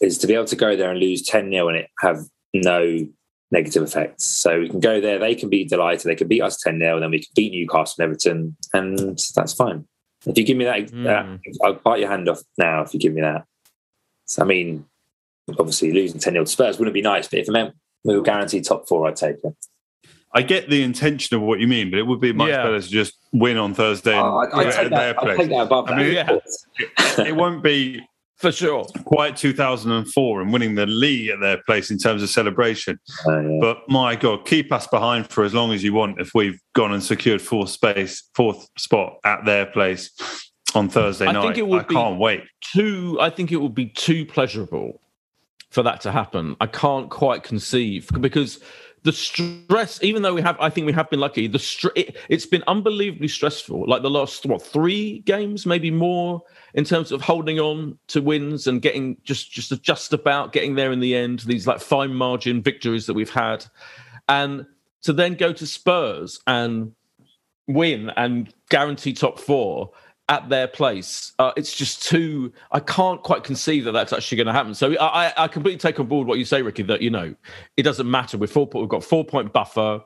Is 0.01 0.17
to 0.19 0.27
be 0.27 0.33
able 0.33 0.45
to 0.45 0.55
go 0.55 0.75
there 0.75 0.91
and 0.91 0.99
lose 0.99 1.21
ten 1.21 1.49
0 1.51 1.69
and 1.69 1.77
it 1.77 1.89
have 2.01 2.19
no 2.53 3.07
negative 3.51 3.83
effects. 3.83 4.25
So 4.25 4.59
we 4.59 4.69
can 4.69 4.79
go 4.81 4.99
there. 4.99 5.19
They 5.19 5.35
can 5.35 5.49
be 5.49 5.63
delighted. 5.63 6.05
They 6.09 6.15
can 6.15 6.27
beat 6.27 6.41
us 6.41 6.57
ten 6.61 6.79
0 6.79 6.95
and 6.95 7.03
then 7.03 7.11
we 7.11 7.19
can 7.19 7.31
beat 7.35 7.53
Newcastle 7.53 8.03
and 8.03 8.09
Everton, 8.11 8.57
and 8.73 9.17
that's 9.35 9.53
fine. 9.53 9.87
If 10.25 10.37
you 10.37 10.43
give 10.43 10.57
me 10.57 10.65
that, 10.65 10.87
Mm. 10.91 11.03
that 11.03 11.39
I'll 11.63 11.73
bite 11.75 11.99
your 11.99 12.09
hand 12.09 12.27
off 12.27 12.41
now. 12.57 12.81
If 12.81 12.93
you 12.93 12.99
give 12.99 13.13
me 13.13 13.21
that. 13.21 13.45
So, 14.25 14.41
I 14.41 14.45
mean, 14.45 14.85
obviously 15.59 15.91
losing 15.93 16.19
10 16.19 16.33
0 16.33 16.43
to 16.45 16.51
Spurs 16.51 16.79
wouldn't 16.79 16.93
be 16.95 17.01
nice, 17.01 17.27
but 17.27 17.39
if 17.39 17.47
it 17.47 17.51
meant 17.51 17.75
we 18.03 18.15
were 18.15 18.23
guaranteed 18.23 18.65
top 18.65 18.87
four, 18.87 19.07
I'd 19.07 19.15
take 19.15 19.37
it. 19.43 19.53
I 20.33 20.41
get 20.41 20.69
the 20.69 20.81
intention 20.83 21.35
of 21.37 21.43
what 21.43 21.59
you 21.61 21.67
mean, 21.67 21.89
but 21.91 21.99
it 21.99 22.07
would 22.07 22.19
be 22.19 22.33
much 22.33 22.49
Yeah. 22.49 22.63
better 22.63 22.81
to 22.81 22.87
just 22.89 23.13
win 23.31 23.57
on 23.57 23.73
Thursday 23.73 24.17
Oh, 24.19 24.39
and 24.39 24.51
I'd, 24.53 24.65
I'd 24.67 24.73
take 24.73 24.89
that, 24.89 25.23
I'd 25.23 25.37
take 25.37 25.49
that 25.49 25.61
above 25.61 25.89
I 25.89 25.95
that. 25.95 26.03
mean, 26.03 26.13
yeah. 26.13 27.25
it 27.25 27.35
won't 27.35 27.63
be 27.63 28.01
For 28.37 28.51
sure. 28.51 28.83
quite 29.05 29.37
2004 29.37 30.41
and 30.41 30.51
winning 30.51 30.75
the 30.75 30.85
league 30.85 31.29
at 31.29 31.39
their 31.39 31.61
place 31.65 31.89
in 31.89 31.97
terms 31.97 32.21
of 32.21 32.29
celebration. 32.29 32.99
Uh, 33.27 33.39
yeah. 33.39 33.57
But 33.61 33.77
my 33.87 34.15
God, 34.15 34.45
keep 34.45 34.71
us 34.73 34.87
behind 34.87 35.27
for 35.29 35.43
as 35.45 35.53
long 35.53 35.71
as 35.71 35.83
you 35.83 35.93
want 35.93 36.19
if 36.19 36.31
we've 36.35 36.59
gone 36.73 36.91
and 36.93 37.01
secured 37.03 37.41
fourth 37.41 37.69
space, 37.69 38.23
fourth 38.35 38.67
spot 38.77 39.17
at 39.23 39.45
their 39.45 39.65
place 39.65 40.11
on 40.73 40.89
Thursday 40.89 41.25
I 41.27 41.31
night. 41.31 41.41
think 41.43 41.57
it 41.57 41.67
would 41.67 41.85
I 41.85 41.87
be- 41.87 41.95
can't 41.95 42.19
wait. 42.19 42.43
too 42.73 43.17
i 43.21 43.29
think 43.29 43.51
it 43.53 43.57
would 43.57 43.73
be 43.75 43.85
too 43.85 44.25
pleasurable 44.25 44.99
for 45.71 45.83
that 45.83 46.01
to 46.01 46.11
happen 46.11 46.57
i 46.59 46.67
can't 46.67 47.09
quite 47.09 47.43
conceive 47.43 48.09
because 48.19 48.59
the 49.05 49.13
stress 49.13 50.03
even 50.03 50.21
though 50.21 50.33
we 50.33 50.41
have 50.41 50.57
i 50.59 50.69
think 50.69 50.85
we 50.85 50.91
have 50.91 51.09
been 51.09 51.19
lucky 51.19 51.47
the 51.47 51.59
str- 51.59 51.87
it, 51.95 52.17
it's 52.29 52.45
been 52.45 52.63
unbelievably 52.67 53.27
stressful. 53.27 53.87
Like 53.87 54.01
the 54.01 54.09
last 54.09 54.45
what 54.45 54.61
three 54.61 55.19
games 55.19 55.65
maybe 55.65 55.91
more 55.91 56.41
in 56.73 56.83
terms 56.83 57.11
of 57.11 57.21
holding 57.21 57.59
on 57.59 57.97
to 58.07 58.21
wins 58.21 58.67
and 58.67 58.81
getting 58.81 59.17
just 59.23 59.51
just 59.51 59.81
just 59.81 60.13
about 60.13 60.51
getting 60.51 60.75
there 60.75 60.91
in 60.91 60.99
the 60.99 61.15
end 61.15 61.39
these 61.41 61.67
like 61.67 61.79
fine 61.79 62.13
margin 62.13 62.61
victories 62.61 63.05
that 63.05 63.13
we've 63.13 63.29
had. 63.29 63.65
And 64.27 64.65
to 65.03 65.13
then 65.13 65.35
go 65.35 65.53
to 65.53 65.67
spurs 65.67 66.39
and 66.47 66.93
win 67.67 68.11
and 68.17 68.53
guarantee 68.69 69.13
top 69.13 69.39
four 69.39 69.91
at 70.29 70.49
their 70.49 70.67
place. 70.67 71.33
Uh, 71.39 71.51
it's 71.55 71.75
just 71.75 72.03
too. 72.03 72.51
I 72.71 72.79
can't 72.79 73.21
quite 73.21 73.43
conceive 73.43 73.83
that 73.85 73.91
that's 73.91 74.13
actually 74.13 74.37
going 74.37 74.47
to 74.47 74.53
happen. 74.53 74.73
So 74.73 74.97
I, 74.99 75.33
I- 75.37 75.47
completely 75.47 75.77
take 75.77 75.99
on 75.99 76.07
board 76.07 76.27
what 76.27 76.39
you 76.39 76.45
say, 76.45 76.61
Ricky. 76.61 76.83
That 76.83 77.01
you 77.01 77.09
know, 77.09 77.35
it 77.77 77.83
doesn't 77.83 78.09
matter. 78.09 78.37
We're 78.37 78.47
four. 78.47 78.69
We've 78.73 78.89
got 78.89 79.03
four 79.03 79.23
point 79.23 79.53
buffer. 79.53 80.01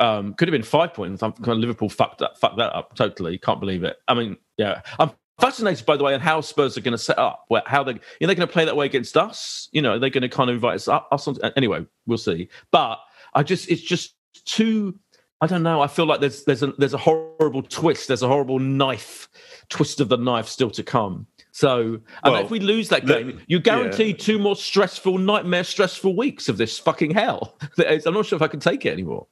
Um, 0.00 0.34
could 0.34 0.48
have 0.48 0.52
been 0.52 0.62
five 0.62 0.92
points. 0.92 1.22
I'm, 1.22 1.34
Liverpool 1.40 1.88
fucked 1.88 2.18
that 2.18 2.38
fucked 2.38 2.56
that 2.58 2.74
up 2.74 2.94
totally. 2.94 3.38
Can't 3.38 3.60
believe 3.60 3.84
it. 3.84 3.96
I 4.08 4.14
mean, 4.14 4.36
yeah. 4.56 4.82
I'm 4.98 5.10
fascinated 5.40 5.86
by 5.86 5.96
the 5.96 6.04
way 6.04 6.14
and 6.14 6.22
how 6.22 6.40
Spurs 6.40 6.76
are 6.76 6.80
going 6.80 6.92
to 6.92 6.98
set 6.98 7.18
up. 7.18 7.44
Where 7.48 7.62
how 7.66 7.84
they 7.84 7.92
you 7.92 7.98
know, 8.20 8.26
they're 8.26 8.34
going 8.34 8.48
to 8.48 8.52
play 8.52 8.64
that 8.64 8.76
way 8.76 8.86
against 8.86 9.16
us. 9.16 9.68
You 9.72 9.82
know, 9.82 9.98
they're 9.98 10.10
going 10.10 10.22
to 10.22 10.28
kind 10.28 10.50
of 10.50 10.54
invite 10.54 10.76
us 10.76 10.88
up. 10.88 11.08
Us 11.12 11.28
on, 11.28 11.36
anyway, 11.56 11.86
we'll 12.06 12.18
see. 12.18 12.48
But 12.70 12.98
I 13.34 13.42
just 13.42 13.68
it's 13.68 13.82
just 13.82 14.14
too. 14.44 14.98
I 15.40 15.46
don't 15.46 15.62
know. 15.62 15.80
I 15.80 15.86
feel 15.88 16.06
like 16.06 16.20
there's 16.20 16.44
there's 16.44 16.62
a 16.62 16.68
there's 16.78 16.94
a 16.94 16.98
horrible 16.98 17.62
twist. 17.62 18.08
There's 18.08 18.22
a 18.22 18.28
horrible 18.28 18.58
knife 18.58 19.28
twist 19.68 20.00
of 20.00 20.08
the 20.08 20.16
knife 20.16 20.48
still 20.48 20.70
to 20.70 20.82
come. 20.82 21.26
So, 21.52 22.00
and 22.24 22.32
Well, 22.32 22.44
if 22.44 22.50
we 22.50 22.58
lose 22.60 22.88
that 22.88 23.06
the- 23.06 23.14
game, 23.14 23.40
you 23.46 23.60
guarantee 23.60 24.12
two 24.12 24.38
more 24.38 24.56
stressful, 24.56 25.18
nightmare, 25.18 25.62
stressful 25.64 26.16
weeks 26.16 26.48
of 26.48 26.56
this 26.56 26.78
fucking 26.78 27.12
hell. 27.12 27.56
I'm 27.78 28.14
not 28.14 28.26
sure 28.26 28.36
if 28.36 28.42
I 28.42 28.48
can 28.48 28.58
take 28.60 28.84
it 28.86 28.90
anymore. 28.92 29.26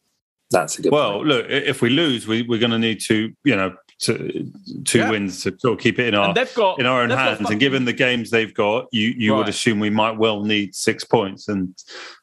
That's 0.51 0.79
a 0.79 0.83
good 0.83 0.93
Well, 0.93 1.15
point. 1.15 1.29
look, 1.29 1.47
if 1.49 1.83
we 1.83 1.91
lose, 1.91 2.29
we, 2.29 2.43
we're 2.43 2.61
going 2.61 2.71
to 2.73 2.79
need 2.79 3.01
to, 3.03 3.33
you 3.43 3.57
know, 3.57 3.75
to, 4.01 4.53
two 4.85 4.99
Yeah. 4.99 5.11
wins 5.11 5.43
to 5.43 5.59
sort 5.59 5.79
of 5.79 5.81
keep 5.83 5.99
it 5.99 6.09
in 6.09 6.15
our 6.15 6.33
got 6.55 6.79
in 6.79 6.87
our 6.87 7.03
own 7.03 7.11
hands. 7.11 7.39
fucking- 7.39 7.53
And 7.53 7.61
given 7.61 7.85
the 7.87 7.93
games 7.93 8.31
they've 8.31 8.53
got, 8.55 8.87
you 8.93 9.15
you 9.17 9.35
would 9.35 9.49
assume 9.49 9.81
we 9.81 9.91
might 9.91 10.17
well 10.19 10.45
need 10.45 10.75
six 10.75 11.05
points. 11.05 11.49
And 11.49 11.75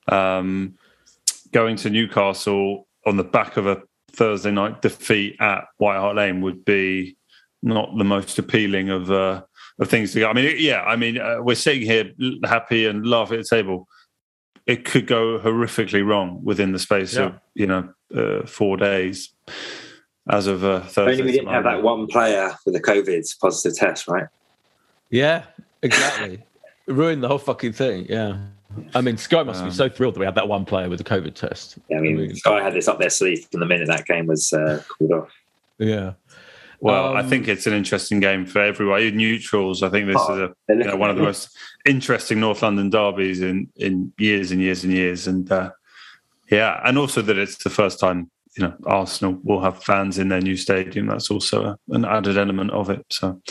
um, 0.09 0.75
going 1.51 1.75
to 1.77 1.89
Newcastle 1.89 2.87
on 3.09 3.17
the 3.17 3.23
back 3.23 3.57
of 3.57 3.65
a 3.65 3.81
Thursday 4.11 4.51
night 4.51 4.81
defeat 4.81 5.35
at 5.39 5.65
White 5.77 5.97
Hart 5.97 6.15
Lane 6.15 6.41
would 6.41 6.63
be 6.63 7.17
not 7.61 7.97
the 7.97 8.03
most 8.03 8.37
appealing 8.39 8.89
of 8.89 9.11
uh, 9.11 9.41
of 9.79 9.89
things 9.89 10.13
to 10.13 10.19
go. 10.19 10.29
I 10.29 10.33
mean, 10.33 10.55
yeah, 10.59 10.83
I 10.83 10.95
mean, 10.95 11.17
uh, 11.17 11.37
we're 11.41 11.55
sitting 11.55 11.81
here 11.81 12.11
happy 12.45 12.85
and 12.85 13.05
laughing 13.05 13.39
at 13.39 13.45
the 13.45 13.55
table. 13.55 13.87
It 14.65 14.85
could 14.85 15.07
go 15.07 15.39
horrifically 15.39 16.05
wrong 16.05 16.41
within 16.43 16.71
the 16.71 16.79
space 16.79 17.17
of 17.17 17.39
you 17.55 17.67
know 17.67 17.89
uh, 18.15 18.45
four 18.45 18.77
days. 18.77 19.29
As 20.29 20.45
of 20.45 20.63
uh, 20.63 20.81
Thursday, 20.81 21.13
Only 21.13 21.23
we 21.23 21.31
didn't 21.31 21.49
have 21.49 21.63
that 21.63 21.81
one 21.81 22.05
player 22.05 22.55
with 22.63 22.75
a 22.75 22.79
COVID 22.79 23.25
positive 23.41 23.75
test, 23.75 24.07
right? 24.07 24.27
yeah, 25.09 25.45
exactly. 25.81 26.43
It 26.87 26.93
ruined 26.93 27.21
the 27.21 27.27
whole 27.27 27.37
fucking 27.37 27.73
thing. 27.73 28.07
Yeah, 28.09 28.37
I 28.95 29.01
mean, 29.01 29.17
Sky 29.17 29.43
must 29.43 29.61
be 29.61 29.65
Um, 29.69 29.71
so 29.73 29.89
thrilled 29.89 30.15
that 30.15 30.19
we 30.19 30.25
had 30.25 30.35
that 30.35 30.47
one 30.47 30.65
player 30.65 30.89
with 30.89 30.97
the 30.99 31.03
COVID 31.03 31.33
test. 31.35 31.77
Yeah, 31.89 31.97
I 31.97 32.01
mean, 32.01 32.17
I 32.17 32.21
mean- 32.21 32.35
Sky 32.35 32.61
had 32.63 32.73
this 32.73 32.87
up 32.87 32.99
their 32.99 33.09
sleeve 33.09 33.45
from 33.51 33.59
the 33.59 33.65
minute 33.65 33.87
that 33.87 34.05
game 34.05 34.27
was 34.27 34.51
uh, 34.53 34.81
called 34.87 35.11
off. 35.11 35.29
Yeah. 35.77 36.13
Well, 36.81 37.15
I 37.15 37.21
Um, 37.21 37.29
think 37.29 37.47
it's 37.49 37.67
an 37.67 37.73
interesting 37.73 38.19
game 38.21 38.45
for 38.45 38.59
everyone. 38.61 39.01
Even 39.01 39.17
Neutrals, 39.17 39.83
I 39.83 39.89
think 39.89 40.07
this 40.07 40.15
Oh, 40.17 40.33
is 40.33 40.39
a 40.39 40.73
you 40.73 40.83
know, 40.85 40.95
one 40.95 41.09
of 41.09 41.17
the 41.17 41.23
most 41.23 41.49
interesting 41.85 42.39
North 42.39 42.61
London 42.61 42.89
derbies 42.89 43.41
in 43.41 43.67
in 43.75 44.13
years 44.17 44.51
and 44.51 44.61
years 44.61 44.83
and 44.85 44.93
years. 44.93 45.27
And 45.27 45.51
uh, 45.51 45.71
Yeah, 46.49 46.79
and 46.85 46.97
also 46.97 47.21
that 47.21 47.37
it's 47.37 47.61
the 47.63 47.69
first 47.69 47.99
time 47.99 48.31
you 48.57 48.63
know 48.63 48.73
Arsenal 48.85 49.39
will 49.43 49.59
have 49.61 49.83
fans 49.83 50.17
in 50.17 50.29
their 50.29 50.41
new 50.41 50.55
stadium. 50.55 51.07
That's 51.07 51.29
also 51.29 51.63
a, 51.65 51.77
an 51.89 52.05
added 52.05 52.37
element 52.37 52.71
of 52.71 52.89
it. 52.89 53.05
So, 53.09 53.41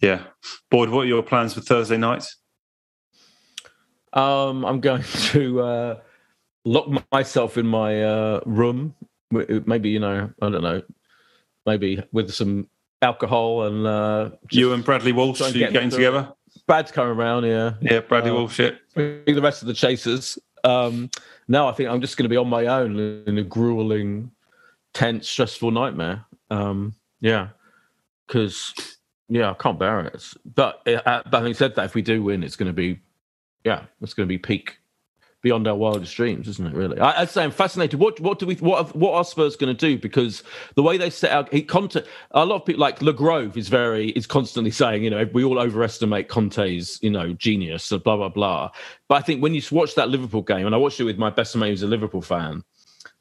yeah, 0.00 0.24
Boyd, 0.70 0.88
what 0.90 1.02
are 1.02 1.08
your 1.08 1.22
plans 1.22 1.54
for 1.54 1.60
Thursday 1.60 1.96
night? 1.98 2.24
Um, 4.12 4.64
I'm 4.64 4.80
going 4.80 5.02
to 5.32 5.60
uh, 5.60 6.00
lock 6.64 6.88
myself 7.10 7.58
in 7.58 7.66
my 7.66 8.02
uh, 8.02 8.40
room. 8.46 8.94
Maybe 9.30 9.90
you 9.90 9.98
know, 9.98 10.30
I 10.42 10.48
don't 10.50 10.62
know, 10.62 10.82
maybe 11.64 12.02
with 12.12 12.30
some 12.32 12.68
alcohol 13.00 13.64
and 13.64 13.86
uh, 13.86 14.30
you 14.50 14.72
and 14.72 14.84
Bradley 14.84 15.12
Walsh 15.12 15.40
getting 15.52 15.90
together. 15.90 16.32
Brad's 16.66 16.92
coming 16.92 17.16
around, 17.16 17.44
yeah. 17.44 17.74
Yeah, 17.80 18.00
Bradley 18.00 18.30
uh, 18.30 18.34
Walsh. 18.34 18.58
The 18.94 19.40
rest 19.42 19.62
of 19.62 19.68
the 19.68 19.74
chasers. 19.74 20.38
Um, 20.64 21.10
now 21.48 21.68
I 21.68 21.72
think 21.72 21.88
I'm 21.88 22.00
just 22.00 22.16
going 22.16 22.24
to 22.24 22.28
be 22.28 22.36
on 22.36 22.48
my 22.48 22.66
own 22.66 23.24
in 23.26 23.38
a 23.38 23.42
grueling, 23.42 24.30
tense, 24.94 25.28
stressful 25.28 25.70
nightmare. 25.70 26.24
Um, 26.50 26.94
yeah, 27.20 27.48
because 28.26 28.74
yeah, 29.28 29.50
I 29.50 29.54
can't 29.54 29.78
bear 29.78 30.00
it. 30.00 30.24
But, 30.54 30.86
uh, 30.86 31.22
but 31.24 31.38
having 31.38 31.54
said 31.54 31.74
that, 31.76 31.86
if 31.86 31.94
we 31.94 32.02
do 32.02 32.22
win, 32.22 32.44
it's 32.44 32.56
going 32.56 32.68
to 32.68 32.74
be 32.74 33.00
yeah, 33.64 33.84
it's 34.00 34.14
going 34.14 34.26
to 34.26 34.32
be 34.32 34.38
peak 34.38 34.78
beyond 35.42 35.66
our 35.66 35.74
wildest 35.74 36.14
dreams, 36.14 36.46
isn't 36.48 36.68
it? 36.68 36.72
Really, 36.72 36.98
I, 36.98 37.20
would 37.20 37.28
say 37.28 37.42
I'm 37.42 37.50
fascinated. 37.50 37.98
What 37.98 38.18
what 38.20 38.38
do 38.38 38.46
we 38.46 38.54
what 38.56 38.94
what 38.96 39.14
are 39.14 39.24
Spurs 39.24 39.56
going 39.56 39.76
to 39.76 39.86
do? 39.88 39.98
Because 39.98 40.42
the 40.76 40.82
way 40.82 40.96
they 40.96 41.10
set 41.10 41.32
out 41.32 41.52
he, 41.52 41.62
Conte, 41.62 42.02
a 42.30 42.46
lot 42.46 42.56
of 42.56 42.64
people 42.64 42.80
like 42.80 43.02
Le 43.02 43.12
Grove 43.12 43.56
is 43.56 43.68
very 43.68 44.10
is 44.10 44.26
constantly 44.26 44.70
saying, 44.82 45.04
you 45.04 45.10
know, 45.10 45.28
we 45.32 45.44
all 45.44 45.58
overestimate 45.58 46.28
Conte's 46.28 46.98
you 47.02 47.10
know 47.10 47.32
genius, 47.34 47.88
blah 47.90 48.16
blah 48.16 48.28
blah. 48.28 48.70
But 49.08 49.16
I 49.16 49.20
think 49.20 49.42
when 49.42 49.54
you 49.54 49.62
watch 49.70 49.94
that 49.96 50.08
Liverpool 50.08 50.42
game, 50.42 50.66
and 50.66 50.74
I 50.74 50.78
watched 50.78 51.00
it 51.00 51.04
with 51.04 51.18
my 51.18 51.30
best 51.30 51.54
mate 51.56 51.70
who's 51.70 51.82
a 51.82 51.88
Liverpool 51.88 52.22
fan. 52.22 52.62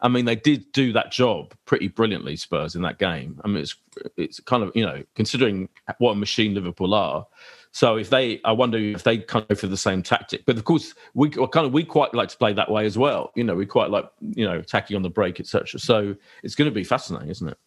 I 0.04 0.08
mean, 0.08 0.26
they 0.26 0.36
did 0.36 0.72
do 0.72 0.92
that 0.94 1.12
job 1.12 1.54
pretty 1.66 1.88
brilliantly, 1.88 2.36
Spurs, 2.36 2.74
in 2.74 2.82
that 2.82 2.98
game. 2.98 3.40
I 3.44 3.48
mean, 3.48 3.58
it's 3.58 3.76
it's 4.18 4.40
kind 4.40 4.64
of 4.64 4.72
you 4.76 4.86
know 4.86 5.04
considering 5.16 5.70
what 6.00 6.14
a 6.14 6.16
machine 6.16 6.56
Liverpool 6.56 6.96
are 6.96 7.28
so 7.74 7.96
if 7.96 8.10
they, 8.10 8.42
I 8.44 8.52
wonder 8.52 8.78
if 8.78 9.04
they 9.04 9.20
kind 9.20 9.44
of 9.44 9.50
go 9.50 9.56
for 9.56 9.68
the 9.68 9.78
same 9.78 10.04
tactic. 10.04 10.46
But 10.46 10.58
of 10.58 10.66
course, 10.66 10.94
we 11.14 11.30
kind 11.30 11.66
of 11.66 11.72
we 11.72 11.84
quite 11.84 12.14
like 12.14 12.30
to 12.30 12.38
play 12.38 12.54
that 12.54 12.70
way 12.70 12.86
as 12.86 12.98
well. 12.98 13.32
You 13.36 13.46
know, 13.46 13.56
we 13.56 13.66
quite 13.66 13.90
like 13.90 14.10
you 14.20 14.46
know 14.46 14.60
attacking 14.60 14.96
on 14.96 15.04
the 15.04 15.10
break, 15.10 15.40
etc. 15.40 15.80
So 15.80 16.16
it's 16.44 16.56
going 16.56 16.70
to 16.70 16.76
be 16.76 16.84
fascinating, 16.84 17.30
isn't 17.30 17.48
it? 17.48 17.58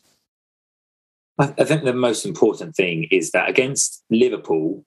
I 1.38 1.64
think 1.64 1.82
the 1.82 1.94
most 1.94 2.26
important 2.26 2.76
thing 2.76 3.08
is 3.10 3.32
that 3.32 3.48
against 3.48 4.04
Liverpool, 4.08 4.84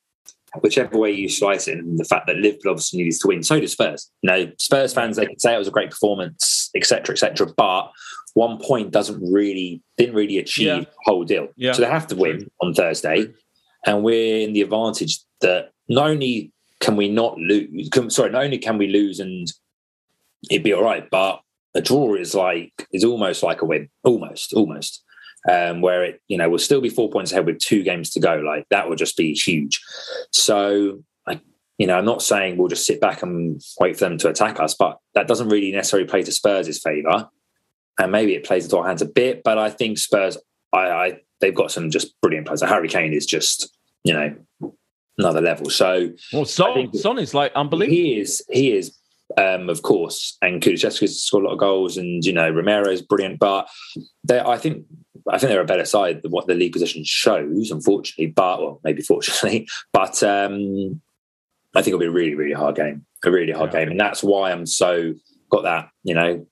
whichever 0.61 0.97
way 0.97 1.11
you 1.11 1.27
slice 1.27 1.67
it, 1.67 1.77
and 1.77 1.97
the 1.97 2.05
fact 2.05 2.27
that 2.27 2.37
Liverpool 2.37 2.71
obviously 2.71 3.03
needs 3.03 3.19
to 3.19 3.27
win, 3.27 3.43
so 3.43 3.59
does 3.59 3.73
Spurs. 3.73 4.09
You 4.21 4.29
know, 4.29 4.51
Spurs 4.57 4.93
fans 4.93 5.17
they 5.17 5.25
could 5.25 5.41
say 5.41 5.55
it 5.55 5.57
was 5.57 5.67
a 5.67 5.71
great 5.71 5.89
performance, 5.89 6.69
etc., 6.75 7.13
etc. 7.13 7.47
but 7.57 7.91
one 8.35 8.59
point 8.59 8.91
doesn't 8.91 9.19
really 9.33 9.81
didn't 9.97 10.13
really 10.13 10.37
achieve 10.37 10.67
yeah. 10.67 10.79
the 10.81 10.87
whole 11.05 11.25
deal. 11.25 11.47
Yeah. 11.55 11.73
So 11.73 11.81
they 11.81 11.89
have 11.89 12.05
to 12.07 12.15
win 12.15 12.49
on 12.61 12.75
Thursday 12.75 13.33
and 13.85 14.03
we're 14.03 14.41
in 14.41 14.53
the 14.53 14.61
advantage 14.61 15.19
that 15.41 15.71
not 15.87 16.09
only 16.09 16.51
can 16.79 16.95
we 16.95 17.09
not 17.09 17.37
lose, 17.37 17.89
can, 17.89 18.09
sorry, 18.09 18.31
not 18.31 18.43
only 18.43 18.57
can 18.57 18.77
we 18.77 18.87
lose 18.87 19.19
and 19.19 19.51
it'd 20.49 20.63
be 20.63 20.73
all 20.73 20.83
right, 20.83 21.09
but 21.09 21.41
a 21.75 21.81
draw 21.81 22.15
is 22.15 22.35
like 22.35 22.87
is 22.91 23.03
almost 23.03 23.43
like 23.43 23.61
a 23.61 23.65
win, 23.65 23.89
almost, 24.03 24.53
almost. 24.53 25.03
Um, 25.49 25.79
where 25.81 26.03
it, 26.03 26.21
you 26.27 26.37
know, 26.37 26.49
will 26.49 26.59
still 26.59 26.81
be 26.81 26.89
four 26.89 27.09
points 27.09 27.31
ahead 27.31 27.45
with 27.45 27.59
two 27.59 27.81
games 27.81 28.09
to 28.09 28.19
go. 28.19 28.35
Like 28.37 28.65
that 28.69 28.89
would 28.89 28.97
just 28.97 29.15
be 29.15 29.33
huge. 29.33 29.81
So, 30.31 31.03
I, 31.25 31.39
you 31.77 31.87
know, 31.87 31.97
I'm 31.97 32.03
not 32.05 32.21
saying 32.21 32.57
we'll 32.57 32.67
just 32.67 32.85
sit 32.85 32.99
back 32.99 33.23
and 33.23 33.61
wait 33.79 33.95
for 33.97 34.05
them 34.05 34.17
to 34.17 34.29
attack 34.29 34.59
us, 34.59 34.73
but 34.73 34.97
that 35.13 35.27
doesn't 35.27 35.47
really 35.47 35.71
necessarily 35.71 36.07
play 36.07 36.23
to 36.23 36.31
Spurs' 36.33 36.81
favour. 36.81 37.29
And 37.97 38.11
maybe 38.11 38.35
it 38.35 38.43
plays 38.43 38.65
into 38.65 38.77
our 38.77 38.87
hands 38.87 39.01
a 39.01 39.05
bit, 39.05 39.41
but 39.43 39.57
I 39.57 39.69
think 39.69 39.99
Spurs, 39.99 40.37
I, 40.73 40.89
I 40.89 41.19
they've 41.41 41.55
got 41.55 41.71
some 41.71 41.89
just 41.89 42.19
brilliant 42.21 42.47
players. 42.47 42.61
Harry 42.61 42.89
Kane 42.89 43.13
is 43.13 43.25
just 43.25 43.75
you 44.03 44.13
know 44.13 44.35
another 45.17 45.41
level. 45.41 45.69
So 45.69 46.11
well, 46.33 46.45
Son, 46.45 46.93
Son 46.93 47.19
is 47.19 47.33
like 47.33 47.51
unbelievable. 47.55 47.95
He 47.95 48.19
is. 48.19 48.43
He 48.49 48.73
is. 48.73 48.97
Um, 49.37 49.69
of 49.69 49.81
course, 49.81 50.37
and 50.41 50.61
Kulusevski's 50.61 51.21
scored 51.21 51.43
a 51.43 51.47
lot 51.47 51.53
of 51.53 51.59
goals, 51.59 51.97
and 51.97 52.23
you 52.23 52.31
know 52.31 52.49
Romero 52.49 52.89
is 52.89 53.01
brilliant. 53.01 53.39
But 53.39 53.67
I 54.29 54.57
think 54.57 54.85
I 55.29 55.37
think 55.37 55.49
they're 55.49 55.61
a 55.61 55.65
better 55.65 55.85
side 55.85 56.21
than 56.21 56.31
what 56.31 56.47
the 56.47 56.53
league 56.53 56.73
position 56.73 57.03
shows, 57.03 57.69
unfortunately. 57.69 58.27
But 58.27 58.61
well, 58.61 58.79
maybe 58.83 59.01
fortunately. 59.01 59.67
But 59.91 60.23
um, 60.23 61.01
I 61.75 61.81
think 61.81 61.87
it'll 61.87 61.99
be 61.99 62.05
a 62.05 62.11
really, 62.11 62.35
really 62.35 62.53
hard 62.53 62.75
game, 62.75 63.05
a 63.25 63.31
really 63.31 63.51
hard 63.51 63.73
yeah. 63.73 63.79
game, 63.79 63.91
and 63.91 63.99
that's 63.99 64.23
why 64.23 64.51
I'm 64.51 64.65
so 64.65 65.13
got 65.49 65.63
that 65.63 65.89
you 66.03 66.13
know 66.13 66.45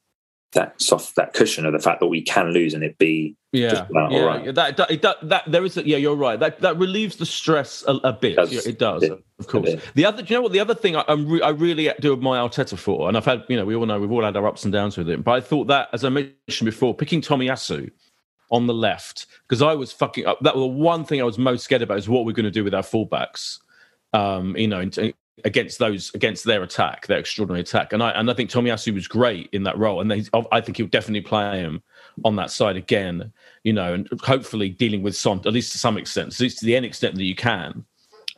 that 0.56 0.82
soft 0.82 1.16
that 1.16 1.34
cushion 1.34 1.66
of 1.66 1.74
the 1.74 1.80
fact 1.80 2.00
that 2.00 2.08
we 2.08 2.22
can 2.22 2.52
lose 2.52 2.74
and 2.74 2.84
it 2.84 2.98
be 2.98 3.36
yeah. 3.52 3.86
yeah 4.10 4.24
right. 4.24 4.56
that, 4.56 4.76
that, 4.78 5.02
that, 5.02 5.18
that 5.30 5.44
there 5.48 5.64
is 5.64 5.78
a, 5.78 5.88
yeah 5.88 5.98
you're 5.98 6.16
right. 6.16 6.40
That 6.40 6.60
that 6.62 6.78
relieves 6.78 7.18
the 7.18 7.26
stress 7.26 7.84
a, 7.88 7.94
a 8.04 8.14
bit. 8.14 8.32
It 8.32 8.36
does, 8.36 8.54
yeah, 8.54 8.62
it 8.66 8.80
does 8.80 9.02
bit, 9.02 9.24
of 9.40 9.48
course. 9.48 9.76
The 9.94 10.06
other 10.06 10.24
do 10.24 10.34
you 10.34 10.38
know 10.38 10.42
what? 10.42 10.52
The 10.52 10.60
other 10.60 10.76
thing 10.76 10.96
I, 10.96 11.14
re- 11.14 11.42
I 11.42 11.50
really 11.50 11.92
do 12.00 12.14
admire 12.14 12.42
Arteta 12.42 12.78
for 12.78 13.08
and 13.08 13.16
I've 13.16 13.26
had 13.26 13.44
you 13.48 13.56
know 13.56 13.66
we 13.66 13.76
all 13.76 13.86
know 13.86 14.00
we've 14.00 14.12
all 14.12 14.24
had 14.24 14.36
our 14.36 14.48
ups 14.48 14.64
and 14.64 14.74
downs 14.74 14.98
with 14.98 15.10
him 15.10 15.22
but 15.22 15.32
I 15.32 15.42
thought 15.42 15.68
that 15.68 15.90
as 15.94 16.04
I 16.04 16.10
mentioned 16.10 16.66
before 16.66 16.96
picking 16.96 17.22
Tomiyasu 17.22 17.92
on 18.52 18.68
the 18.68 18.74
left 18.74 19.28
because 19.48 19.62
I 19.62 19.74
was 19.74 19.92
fucking 19.92 20.26
up 20.26 20.40
that 20.42 20.56
was 20.56 20.64
the 20.64 20.68
one 20.68 21.06
thing 21.06 21.22
I 21.22 21.26
was 21.26 21.38
most 21.38 21.64
scared 21.64 21.82
about 21.82 21.98
is 21.98 22.10
what 22.10 22.26
we're 22.26 22.34
going 22.34 22.46
to 22.46 22.52
do 22.52 22.64
with 22.64 22.74
our 22.74 22.84
fullbacks. 22.84 23.60
Um, 24.14 24.56
you 24.56 24.68
know, 24.68 24.80
in, 24.80 25.14
against 25.44 25.80
those 25.80 26.14
against 26.14 26.46
their 26.46 26.64
attack, 26.64 27.08
their 27.08 27.20
extraordinary 27.20 27.62
attack. 27.62 27.94
And 27.94 28.02
I 28.02 28.12
and 28.12 28.30
I 28.30 28.34
think 28.34 28.50
Tomiyasu 28.50 28.94
was 28.94 29.08
great 29.08 29.50
in 29.52 29.64
that 29.64 29.78
role, 29.78 30.02
and 30.02 30.10
they, 30.10 30.24
I 30.52 30.62
think 30.62 30.78
he'll 30.78 30.88
definitely 30.88 31.22
play 31.22 31.60
him 31.60 31.84
on 32.24 32.36
that 32.38 32.52
side 32.52 32.78
again. 32.78 33.32
You 33.64 33.74
know, 33.74 33.94
and 33.94 34.08
hopefully 34.22 34.70
dealing 34.70 35.02
with 35.02 35.16
Son 35.16 35.42
at 35.46 35.54
least 35.54 35.74
to 35.74 35.78
some 35.78 35.98
extent, 35.98 36.34
at 36.34 36.40
least 36.40 36.60
to 36.60 36.66
the 36.66 36.76
end 36.76 36.86
extent 36.86 37.16
that 37.16 37.24
you 37.24 37.36
can. 37.36 37.86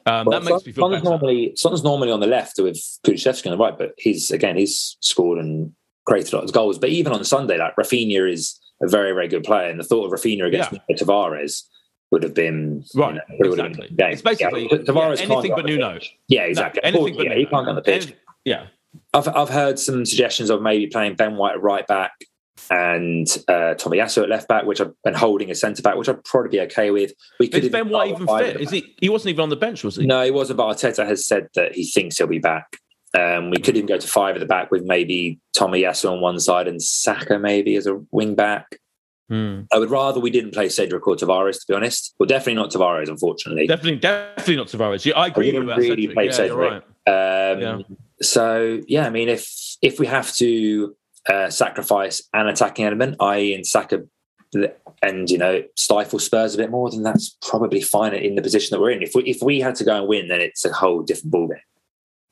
Um, 0.06 0.26
well, 0.26 0.40
that 0.40 0.46
makes 0.46 0.64
Son, 0.64 0.68
me 0.68 0.72
feel 0.72 0.84
Son's 0.84 0.96
better. 0.96 1.10
normally 1.10 1.54
Son's 1.56 1.84
normally 1.84 2.12
on 2.12 2.20
the 2.20 2.28
left 2.28 2.60
with 2.60 2.78
Kulusevski 3.06 3.46
on 3.46 3.52
the 3.52 3.64
right, 3.64 3.78
but 3.78 3.94
he's 3.98 4.32
again 4.32 4.58
he's 4.58 4.98
scored 5.02 5.40
and 5.40 5.74
created 6.06 6.34
a 6.34 6.38
lot 6.38 6.46
of 6.46 6.54
goals. 6.54 6.80
But 6.80 6.90
even 6.90 7.14
on 7.14 7.24
Sunday, 7.24 7.58
like 7.58 7.76
Raphinha 7.76 8.32
is 8.32 8.60
a 8.82 8.88
very 8.88 9.12
very 9.12 9.28
good 9.28 9.44
player, 9.44 9.70
and 9.70 9.80
the 9.80 9.84
thought 9.84 10.06
of 10.06 10.18
Raphinha 10.18 10.48
against 10.48 10.72
yeah. 10.72 10.96
Tavares 10.96 11.64
would 12.12 12.24
have 12.24 12.34
been 12.34 12.84
right. 12.96 13.20
You 13.30 13.56
know, 13.56 13.66
exactly. 13.66 13.88
Been 13.92 14.12
it's 14.12 14.22
basically 14.22 14.64
yeah, 14.72 14.78
Tavares 14.80 15.18
yeah, 15.18 15.24
anything 15.24 15.54
but 15.56 15.66
Nuno. 15.66 16.00
Yeah, 16.28 16.44
exactly. 16.44 16.82
No, 16.84 16.88
anything 16.88 17.16
but 17.16 17.24
yeah, 17.24 17.30
Nuno. 17.30 17.40
he 17.40 17.46
can't 17.46 17.66
get 17.66 17.70
on 17.70 17.76
the 17.76 17.82
pitch. 17.82 18.04
Anything, 18.04 18.20
yeah, 18.46 18.68
I've 19.14 19.28
I've 19.28 19.50
heard 19.50 19.80
some 19.80 20.06
suggestions 20.06 20.50
of 20.50 20.62
maybe 20.62 20.88
playing 20.88 21.16
Ben 21.16 21.36
White 21.36 21.56
at 21.56 21.62
right 21.62 21.86
back 21.88 22.14
and 22.70 23.28
uh, 23.48 23.76
Tomiyasu 23.76 24.24
at 24.24 24.30
left 24.30 24.48
back, 24.48 24.66
which 24.66 24.82
I've 24.82 24.94
been 25.04 25.14
holding 25.14 25.52
a 25.52 25.56
centre 25.56 25.82
back, 25.82 25.96
which 25.96 26.10
I'd 26.10 26.24
probably 26.24 26.50
be 26.50 26.62
okay 26.62 26.92
with. 26.92 27.14
We 27.40 27.48
could. 27.48 27.64
Is 27.64 27.70
Ben 27.70 27.90
White 27.90 28.12
even 28.12 28.28
fit? 28.28 28.62
Is 28.62 28.72
he? 28.72 28.96
He 29.00 29.10
wasn't 29.10 29.32
even 29.32 29.44
on 29.44 29.50
the 29.50 29.56
bench, 29.56 29.84
was 29.84 29.96
he? 29.96 30.06
No, 30.06 30.24
he 30.24 30.32
wasn't. 30.32 30.58
But 30.58 30.76
Arteta 30.76 31.06
has 31.06 31.26
said 31.26 31.48
that 31.56 31.76
he 31.76 31.86
thinks 31.86 32.18
he'll 32.18 32.28
be 32.28 32.40
back. 32.40 32.78
Um, 33.14 33.52
we 33.52 33.58
could 33.58 33.76
even 33.76 33.88
go 33.88 33.98
to 33.98 34.08
five 34.08 34.36
at 34.36 34.40
the 34.40 34.46
back 34.46 34.70
with 34.70 34.84
maybe 34.84 35.40
Tomiyasu 35.56 36.12
on 36.12 36.22
one 36.22 36.40
side 36.40 36.68
and 36.68 36.82
Saka 36.82 37.40
maybe 37.40 37.76
as 37.76 37.88
a 37.88 37.96
wing 38.12 38.36
back. 38.36 38.80
Hmm. 39.30 39.62
I 39.74 39.78
would 39.78 39.90
rather 39.90 40.20
we 40.20 40.30
didn't 40.30 40.54
play 40.54 40.70
Cedric 40.70 41.06
or 41.06 41.16
Tavares, 41.16 41.60
to 41.60 41.66
be 41.68 41.74
honest. 41.74 42.16
Well, 42.18 42.28
definitely 42.28 42.56
not 42.56 42.72
Tavares, 42.72 43.10
unfortunately. 43.10 43.68
Definitely, 43.68 43.98
definitely 43.98 44.56
not 44.56 44.68
Tavares. 44.68 45.06
Yeah, 45.06 45.18
I 45.18 45.28
agree. 45.28 45.56
I 45.56 45.60
with 45.60 45.78
really 45.78 46.04
Cedric. 46.04 46.14
play 46.14 46.26
yeah, 46.26 46.32
Cedric. 46.32 46.84
Right. 47.08 47.52
Um, 47.52 47.60
yeah. 47.62 47.80
So 48.22 48.82
yeah, 48.88 49.06
I 49.06 49.10
mean, 49.10 49.28
if 49.28 49.50
if 49.82 50.00
we 50.00 50.08
have 50.08 50.34
to 50.36 50.96
uh, 51.28 51.50
sacrifice 51.50 52.22
an 52.34 52.48
attacking 52.48 52.86
element, 52.86 53.18
i.e., 53.20 53.54
in 53.54 53.66
Saka, 53.66 54.06
and 55.02 55.30
you 55.30 55.38
know 55.38 55.62
stifle 55.76 56.20
Spurs 56.20 56.56
a 56.56 56.58
bit 56.58 56.72
more, 56.72 56.90
then 56.90 57.04
that's 57.04 57.38
probably 57.42 57.82
fine 57.82 58.14
in 58.14 58.36
the 58.36 58.42
position 58.42 58.76
that 58.76 58.82
we're 58.82 58.92
in. 58.92 59.04
If 59.04 59.14
we 59.14 59.24
if 59.24 59.42
we 59.42 59.60
had 59.60 59.76
to 59.76 59.84
go 59.84 59.98
and 59.98 60.08
win, 60.08 60.30
then 60.30 60.40
it's 60.40 60.64
a 60.64 60.72
whole 60.72 61.02
different 61.02 61.34
ballgame. 61.34 61.60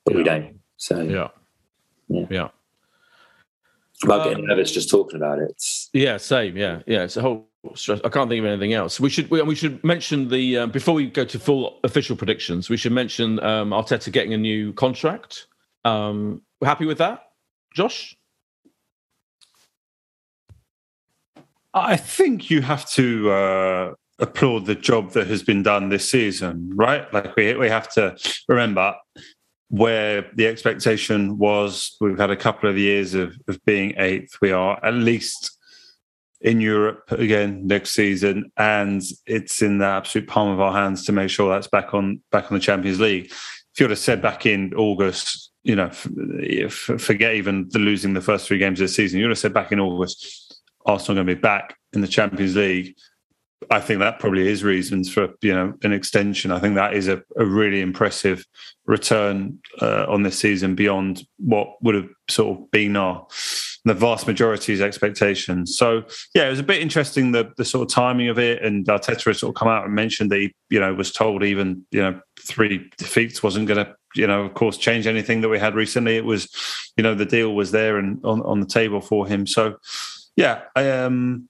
But 0.05 0.13
yeah. 0.13 0.17
we 0.17 0.23
don't. 0.23 0.59
So 0.77 1.01
yeah, 1.01 1.27
yeah. 2.07 2.25
yeah 2.29 2.47
about 4.03 4.21
um, 4.21 4.29
getting 4.29 4.45
nervous 4.47 4.71
just 4.71 4.89
talking 4.89 5.17
about 5.17 5.39
it. 5.39 5.61
Yeah, 5.93 6.17
same. 6.17 6.57
Yeah, 6.57 6.81
yeah. 6.85 7.03
It's 7.03 7.17
a 7.17 7.21
whole 7.21 7.49
stress. 7.75 8.01
I 8.03 8.09
can't 8.09 8.29
think 8.29 8.39
of 8.39 8.45
anything 8.45 8.73
else. 8.73 8.99
We 8.99 9.09
should 9.09 9.29
we, 9.29 9.41
we 9.41 9.55
should 9.55 9.83
mention 9.83 10.29
the 10.29 10.59
um, 10.59 10.71
before 10.71 10.93
we 10.93 11.07
go 11.07 11.25
to 11.25 11.39
full 11.39 11.79
official 11.83 12.15
predictions. 12.15 12.69
We 12.69 12.77
should 12.77 12.91
mention 12.91 13.39
um, 13.43 13.71
Arteta 13.71 14.11
getting 14.11 14.33
a 14.33 14.37
new 14.37 14.73
contract. 14.73 15.47
Um, 15.83 16.41
we're 16.59 16.67
happy 16.67 16.85
with 16.85 16.97
that, 16.99 17.23
Josh. 17.73 18.15
I 21.73 21.97
think 21.97 22.49
you 22.49 22.61
have 22.61 22.89
to 22.91 23.31
uh, 23.31 23.93
applaud 24.19 24.65
the 24.65 24.75
job 24.75 25.11
that 25.11 25.27
has 25.27 25.43
been 25.43 25.61
done 25.61 25.89
this 25.89 26.09
season, 26.09 26.71
right? 26.73 27.11
Like 27.13 27.35
we 27.35 27.53
we 27.55 27.69
have 27.69 27.91
to 27.93 28.17
remember 28.47 28.95
where 29.69 30.29
the 30.35 30.47
expectation 30.47 31.37
was 31.37 31.95
we've 31.99 32.17
had 32.17 32.31
a 32.31 32.35
couple 32.35 32.69
of 32.69 32.77
years 32.77 33.13
of, 33.13 33.35
of 33.47 33.63
being 33.65 33.93
eighth. 33.97 34.37
We 34.41 34.51
are 34.51 34.83
at 34.83 34.93
least 34.93 35.51
in 36.41 36.61
Europe 36.61 37.11
again 37.11 37.65
next 37.65 37.91
season, 37.91 38.51
and 38.57 39.01
it's 39.25 39.61
in 39.61 39.79
the 39.79 39.85
absolute 39.85 40.27
palm 40.27 40.49
of 40.49 40.59
our 40.59 40.73
hands 40.73 41.05
to 41.05 41.11
make 41.11 41.29
sure 41.29 41.49
that's 41.49 41.67
back 41.67 41.93
on 41.93 42.21
back 42.31 42.51
on 42.51 42.57
the 42.57 42.63
Champions 42.63 42.99
League. 42.99 43.25
If 43.25 43.79
you 43.79 43.85
would 43.85 43.91
have 43.91 43.99
said 43.99 44.21
back 44.21 44.45
in 44.45 44.73
August, 44.75 45.51
you 45.63 45.75
know, 45.75 45.89
forget 45.89 47.35
even 47.35 47.67
the 47.69 47.79
losing 47.79 48.13
the 48.13 48.21
first 48.21 48.47
three 48.47 48.59
games 48.59 48.79
of 48.79 48.87
the 48.87 48.93
season. 48.93 49.19
You 49.19 49.25
would 49.25 49.31
have 49.31 49.39
said 49.39 49.53
back 49.53 49.71
in 49.71 49.79
August, 49.79 50.61
Arsenal 50.85 51.15
going 51.15 51.27
to 51.27 51.35
be 51.35 51.41
back 51.41 51.75
in 51.93 52.01
the 52.01 52.07
Champions 52.07 52.55
League. 52.55 52.95
I 53.71 53.79
think 53.79 53.99
that 53.99 54.19
probably 54.19 54.47
is 54.47 54.63
reasons 54.63 55.11
for 55.11 55.29
you 55.41 55.53
know 55.53 55.73
an 55.83 55.93
extension. 55.93 56.51
I 56.51 56.59
think 56.59 56.75
that 56.75 56.93
is 56.93 57.07
a, 57.07 57.21
a 57.37 57.45
really 57.45 57.81
impressive 57.81 58.45
return 58.85 59.59
uh, 59.81 60.05
on 60.07 60.23
this 60.23 60.37
season 60.37 60.75
beyond 60.75 61.25
what 61.37 61.81
would 61.81 61.95
have 61.95 62.09
sort 62.29 62.57
of 62.57 62.71
been 62.71 62.95
our 62.95 63.25
the 63.85 63.93
vast 63.93 64.25
majority's 64.25 64.81
expectations. 64.81 65.77
So 65.77 66.03
yeah, 66.33 66.47
it 66.47 66.49
was 66.49 66.59
a 66.59 66.63
bit 66.63 66.81
interesting 66.81 67.31
the 67.31 67.51
the 67.57 67.65
sort 67.65 67.87
of 67.87 67.93
timing 67.93 68.29
of 68.29 68.39
it. 68.39 68.63
And 68.63 68.85
Arteta 68.87 69.25
has 69.25 69.39
sort 69.39 69.55
of 69.55 69.59
come 69.59 69.67
out 69.67 69.85
and 69.85 69.93
mentioned 69.93 70.31
that 70.31 70.39
he 70.39 70.53
you 70.69 70.79
know 70.79 70.93
was 70.93 71.11
told 71.11 71.43
even 71.43 71.85
you 71.91 72.01
know 72.01 72.19
three 72.39 72.89
defeats 72.97 73.43
wasn't 73.43 73.67
going 73.67 73.85
to 73.85 73.95
you 74.15 74.27
know 74.27 74.43
of 74.43 74.53
course 74.53 74.77
change 74.77 75.07
anything 75.07 75.41
that 75.41 75.49
we 75.49 75.59
had 75.59 75.75
recently. 75.75 76.17
It 76.17 76.25
was 76.25 76.49
you 76.97 77.03
know 77.03 77.15
the 77.15 77.25
deal 77.25 77.53
was 77.53 77.71
there 77.71 77.97
and 77.97 78.19
on 78.25 78.41
on 78.41 78.59
the 78.59 78.65
table 78.65 79.01
for 79.01 79.27
him. 79.27 79.45
So 79.45 79.77
yeah, 80.35 80.63
I 80.75 80.89
um 80.89 81.47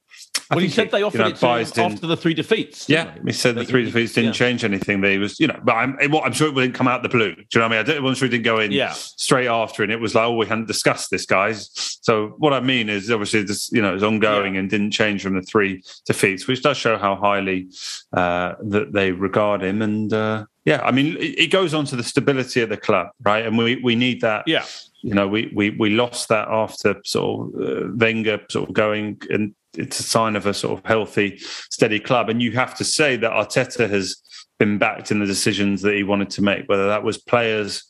well, 0.49 0.59
he 0.59 0.69
said 0.69 0.91
they 0.91 1.01
offered 1.01 1.17
you 1.17 1.23
know, 1.23 1.29
it 1.29 1.67
to 1.67 1.81
him 1.81 1.91
after 1.91 2.07
the 2.07 2.17
three 2.17 2.33
defeats. 2.33 2.87
Yeah, 2.87 3.15
he 3.25 3.31
said 3.31 3.55
the 3.55 3.65
three 3.65 3.85
defeats 3.85 4.13
didn't 4.13 4.27
yeah. 4.27 4.33
change 4.33 4.63
anything. 4.63 5.01
But 5.01 5.11
he 5.11 5.17
was, 5.17 5.39
you 5.39 5.47
know, 5.47 5.59
but 5.63 5.73
I'm, 5.73 5.97
I'm 5.99 6.33
sure 6.33 6.49
it 6.49 6.55
didn't 6.55 6.73
come 6.73 6.87
out 6.87 7.03
the 7.03 7.09
blue. 7.09 7.35
Do 7.35 7.41
you 7.41 7.59
know 7.61 7.67
what 7.67 7.77
I 7.77 7.83
mean? 7.83 7.97
I 7.97 7.99
wasn't 7.99 8.17
sure 8.17 8.25
it 8.27 8.31
didn't 8.31 8.45
go 8.45 8.59
in 8.59 8.71
yeah. 8.71 8.93
straight 8.93 9.47
after, 9.47 9.83
and 9.83 9.91
it 9.91 9.99
was 9.99 10.13
like, 10.13 10.25
oh, 10.25 10.35
we 10.35 10.45
hadn't 10.45 10.67
discussed 10.67 11.09
this, 11.09 11.25
guys. 11.25 11.69
So 12.01 12.35
what 12.37 12.53
I 12.53 12.59
mean 12.59 12.89
is, 12.89 13.09
obviously, 13.09 13.43
this, 13.43 13.71
you 13.71 13.81
know, 13.81 13.95
it's 13.95 14.03
ongoing 14.03 14.53
yeah. 14.53 14.61
and 14.61 14.69
didn't 14.69 14.91
change 14.91 15.23
from 15.23 15.35
the 15.35 15.41
three 15.41 15.83
defeats, 16.05 16.47
which 16.47 16.61
does 16.61 16.77
show 16.77 16.97
how 16.97 17.15
highly 17.15 17.67
uh, 18.13 18.53
that 18.63 18.93
they 18.93 19.11
regard 19.11 19.63
him. 19.63 19.81
And 19.81 20.13
uh, 20.13 20.45
yeah, 20.63 20.81
I 20.83 20.91
mean, 20.91 21.17
it, 21.17 21.39
it 21.39 21.51
goes 21.51 21.73
on 21.73 21.85
to 21.85 21.95
the 21.95 22.03
stability 22.03 22.61
of 22.61 22.69
the 22.69 22.77
club, 22.77 23.07
right? 23.23 23.45
And 23.45 23.57
we 23.57 23.77
we 23.77 23.95
need 23.95 24.21
that. 24.21 24.43
Yeah 24.47 24.65
you 25.05 25.13
know, 25.13 25.27
we 25.27 25.51
we 25.53 25.69
we 25.69 25.91
lost 25.91 26.29
that 26.29 26.47
after 26.47 26.99
sort 27.05 27.53
of 27.53 27.61
uh, 27.61 27.91
Wenger 27.93 28.41
sort 28.49 28.69
of 28.69 28.73
going, 28.73 29.21
and 29.29 29.53
it's 29.77 29.99
a 29.99 30.03
sign 30.03 30.35
of 30.35 30.45
a 30.45 30.53
sort 30.53 30.79
of 30.79 30.85
healthy, 30.85 31.37
steady 31.69 31.99
club. 31.99 32.29
And 32.29 32.41
you 32.41 32.51
have 32.51 32.75
to 32.75 32.83
say 32.83 33.15
that 33.17 33.31
Arteta 33.31 33.89
has 33.89 34.17
been 34.59 34.77
backed 34.77 35.11
in 35.11 35.19
the 35.19 35.25
decisions 35.25 35.81
that 35.81 35.95
he 35.95 36.03
wanted 36.03 36.29
to 36.31 36.41
make, 36.41 36.67
whether 36.67 36.87
that 36.87 37.03
was 37.03 37.17
players 37.17 37.83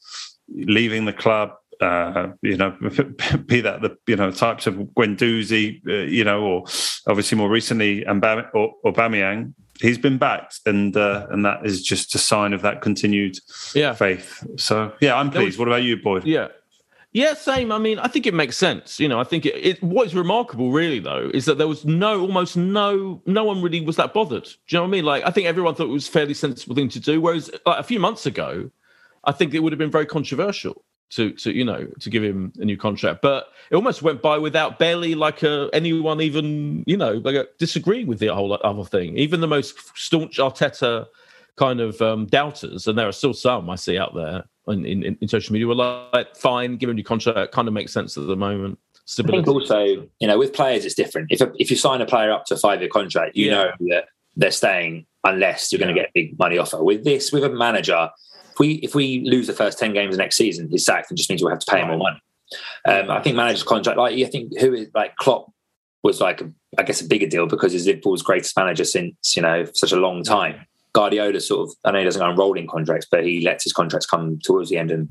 leaving 0.50 1.06
the 1.06 1.14
club, 1.14 1.52
uh, 1.82 2.28
you 2.42 2.58
know, 2.58 2.72
be 3.46 3.62
that 3.62 3.82
the 3.82 3.98
you 4.08 4.16
know 4.16 4.32
types 4.32 4.68
of 4.68 4.76
Guendouzi, 4.76 5.82
uh, 5.88 6.06
you 6.10 6.24
know, 6.24 6.42
or 6.42 6.64
obviously 7.08 7.38
more 7.38 7.50
recently 7.50 8.04
Mbam- 8.04 8.50
or 8.54 8.74
Aubameyang. 8.86 9.54
He's 9.82 9.98
been 9.98 10.18
backed, 10.18 10.62
and 10.66 10.96
uh, 10.96 11.28
and 11.30 11.44
that 11.44 11.66
is 11.66 11.84
just 11.84 12.16
a 12.16 12.18
sign 12.18 12.54
of 12.54 12.62
that 12.62 12.82
continued 12.82 13.38
yeah. 13.74 13.94
faith. 13.94 14.46
So 14.58 14.94
yeah, 15.02 15.16
I'm 15.16 15.30
pleased. 15.30 15.58
Was, 15.58 15.60
what 15.60 15.68
about 15.68 15.84
you, 15.84 15.98
Boyd? 15.98 16.24
Yeah, 16.24 16.48
yeah, 17.16 17.34
same. 17.34 17.72
I 17.72 17.78
mean, 17.78 17.98
I 17.98 18.10
think 18.10 18.28
it 18.28 18.34
makes 18.34 18.58
sense. 18.58 19.00
You 19.00 19.08
know, 19.08 19.22
I 19.22 19.24
think 19.24 19.46
it, 19.46 19.56
it, 19.56 19.82
What 19.82 20.06
is 20.06 20.14
remarkable, 20.14 20.74
really, 20.74 21.00
though, 21.00 21.32
is 21.34 21.46
that 21.46 21.58
there 21.58 21.66
was 21.66 21.86
no, 21.86 22.20
almost 22.20 22.58
no, 22.58 23.22
no 23.26 23.46
one 23.46 23.62
really 23.62 23.80
was 23.80 23.96
that 23.96 24.14
bothered. 24.14 24.44
Do 24.44 24.50
you 24.68 24.78
know 24.80 24.82
what 24.82 24.88
I 24.90 24.92
mean? 24.92 25.06
Like, 25.06 25.24
I 25.26 25.32
think 25.32 25.48
everyone 25.48 25.76
thought 25.76 25.86
it 25.86 25.94
was 25.94 26.10
a 26.10 26.12
fairly 26.12 26.34
sensible 26.34 26.76
thing 26.76 26.90
to 26.90 27.00
do. 27.00 27.22
Whereas, 27.22 27.50
like 27.66 27.80
a 27.80 27.84
few 27.84 28.02
months 28.02 28.26
ago, 28.26 28.70
I 29.24 29.32
think 29.32 29.54
it 29.54 29.60
would 29.60 29.72
have 29.72 29.80
been 29.80 29.92
very 29.92 30.06
controversial 30.06 30.84
to, 31.12 31.32
to 31.32 31.56
you 31.56 31.64
know, 31.64 31.88
to 32.02 32.10
give 32.10 32.22
him 32.22 32.52
a 32.58 32.66
new 32.66 32.76
contract. 32.76 33.22
But 33.22 33.48
it 33.72 33.78
almost 33.78 34.02
went 34.02 34.22
by 34.22 34.38
without 34.38 34.78
barely 34.78 35.16
like 35.16 35.42
a, 35.42 35.70
anyone 35.72 36.20
even, 36.20 36.84
you 36.86 36.98
know, 36.98 37.14
like 37.24 37.36
a, 37.36 37.46
disagreeing 37.60 38.08
with 38.08 38.20
the 38.20 38.28
whole 38.28 38.60
other 38.62 38.84
thing. 38.84 39.18
Even 39.18 39.40
the 39.40 39.48
most 39.48 39.98
staunch 39.98 40.38
Arteta 40.38 41.06
kind 41.58 41.80
of 41.80 42.02
um, 42.02 42.26
doubters, 42.26 42.88
and 42.88 42.98
there 42.98 43.08
are 43.08 43.14
still 43.14 43.34
some 43.34 43.70
I 43.70 43.76
see 43.76 43.98
out 43.98 44.14
there 44.16 44.44
in, 44.68 44.86
in, 44.86 45.18
in 45.22 45.28
social 45.28 45.54
media 45.54 45.68
were 45.68 45.76
like, 45.76 46.36
fine, 46.36 46.78
give 46.78 46.90
him 46.90 46.98
your 46.98 47.04
contract, 47.04 47.52
kind 47.52 47.68
of 47.68 47.74
makes 47.74 47.94
sense 47.94 48.18
at 48.18 48.28
the 48.28 48.36
moment. 48.36 48.80
Stability. 49.06 49.38
I 49.38 49.44
think 49.44 49.48
also, 49.48 50.10
you 50.20 50.28
know, 50.28 50.38
with 50.38 50.54
players, 50.54 50.84
it's 50.86 50.96
different. 50.96 51.28
If, 51.32 51.42
if 51.60 51.70
you 51.70 51.78
sign 51.78 52.02
a 52.02 52.06
player 52.06 52.32
up 52.32 52.46
to 52.46 52.56
a 52.56 52.58
five 52.58 52.82
year 52.82 52.90
contract, 52.90 53.36
you 53.36 53.48
yeah. 53.48 53.52
know 53.52 53.72
that 53.90 54.06
they're 54.36 54.52
staying 54.52 55.06
unless 55.24 55.72
you're 55.72 55.80
yeah. 55.80 55.86
going 55.86 55.96
to 55.96 56.02
get 56.02 56.10
a 56.10 56.12
big 56.14 56.40
money 56.40 56.58
offer. 56.58 56.84
With 56.84 57.04
this, 57.04 57.32
with 57.32 57.44
a 57.44 57.50
manager, 57.50 58.10
if 58.52 58.60
we 58.60 58.74
if 58.76 58.96
we 58.96 59.22
lose 59.26 59.48
the 59.48 59.54
first 59.54 59.78
ten 59.78 59.94
games 59.94 60.18
next 60.18 60.38
season, 60.38 60.70
his 60.72 60.86
sacked, 60.86 61.12
it 61.12 61.16
just 61.16 61.30
means 61.30 61.44
we'll 61.44 61.52
have 61.52 61.60
to 61.60 61.72
pay 61.72 61.82
him 61.82 61.90
more 61.90 61.98
money. 61.98 62.22
Um, 62.86 63.12
I 63.12 63.22
think 63.22 63.36
manager's 63.36 63.64
contract, 63.64 63.98
like 63.98 64.16
I 64.16 64.26
think 64.26 64.58
who 64.60 64.74
is 64.74 64.88
like 64.96 65.16
Klopp 65.18 65.52
was 66.04 66.20
like 66.20 66.42
I 66.78 66.84
guess 66.84 67.02
a 67.02 67.06
bigger 67.06 67.28
deal 67.28 67.48
because 67.48 67.74
he's 67.74 67.86
Liverpool's 67.86 68.22
greatest 68.22 68.56
manager 68.58 68.86
since 68.86 69.36
you 69.36 69.42
know 69.42 69.66
such 69.74 69.92
a 69.92 69.98
long 69.98 70.24
time. 70.24 70.66
Guardiola 70.96 71.42
sort 71.42 71.68
of, 71.70 71.76
I 71.84 71.92
know 71.92 72.00
he 72.00 72.06
doesn't 72.06 72.22
go 72.22 72.26
on 72.26 72.38
rolling 72.38 72.68
contracts, 72.68 73.06
but 73.12 73.26
he 73.26 73.42
lets 73.42 73.66
his 73.66 73.74
contracts 73.74 74.06
come 74.06 74.40
towards 74.44 74.70
the 74.70 74.78
end 74.78 74.92
and 74.92 75.10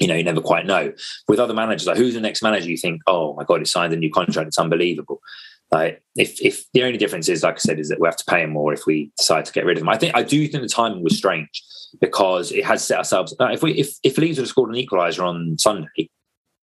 you 0.00 0.08
know, 0.08 0.14
you 0.14 0.24
never 0.24 0.42
quite 0.42 0.66
know. 0.66 0.92
With 1.26 1.38
other 1.38 1.54
managers, 1.54 1.86
like 1.86 1.96
who's 1.96 2.14
the 2.14 2.20
next 2.20 2.42
manager 2.42 2.68
you 2.68 2.76
think, 2.76 3.00
oh 3.06 3.34
my 3.34 3.44
God, 3.44 3.60
he 3.60 3.64
signed 3.64 3.94
a 3.94 3.96
new 3.96 4.10
contract, 4.10 4.48
it's 4.48 4.58
unbelievable. 4.58 5.22
Like 5.70 6.02
if 6.16 6.40
if 6.40 6.64
the 6.72 6.82
only 6.82 6.98
difference 6.98 7.28
is, 7.28 7.42
like 7.42 7.54
I 7.54 7.58
said, 7.58 7.78
is 7.78 7.88
that 7.88 8.00
we 8.00 8.06
have 8.06 8.16
to 8.16 8.24
pay 8.28 8.42
him 8.42 8.50
more 8.50 8.72
if 8.72 8.84
we 8.84 9.10
decide 9.16 9.46
to 9.46 9.52
get 9.52 9.64
rid 9.64 9.78
of 9.78 9.82
him. 9.82 9.88
I 9.88 9.96
think 9.96 10.14
I 10.14 10.22
do 10.22 10.46
think 10.48 10.62
the 10.62 10.68
timing 10.68 11.02
was 11.02 11.16
strange 11.16 11.62
because 12.00 12.52
it 12.52 12.64
has 12.64 12.86
set 12.86 12.98
ourselves. 12.98 13.34
If 13.40 13.62
we 13.62 13.72
if 13.72 13.96
if 14.02 14.18
Leeds 14.18 14.38
would 14.38 14.44
have 14.44 14.50
scored 14.50 14.74
an 14.74 14.80
equaliser 14.80 15.24
on 15.24 15.56
Sunday, 15.58 16.10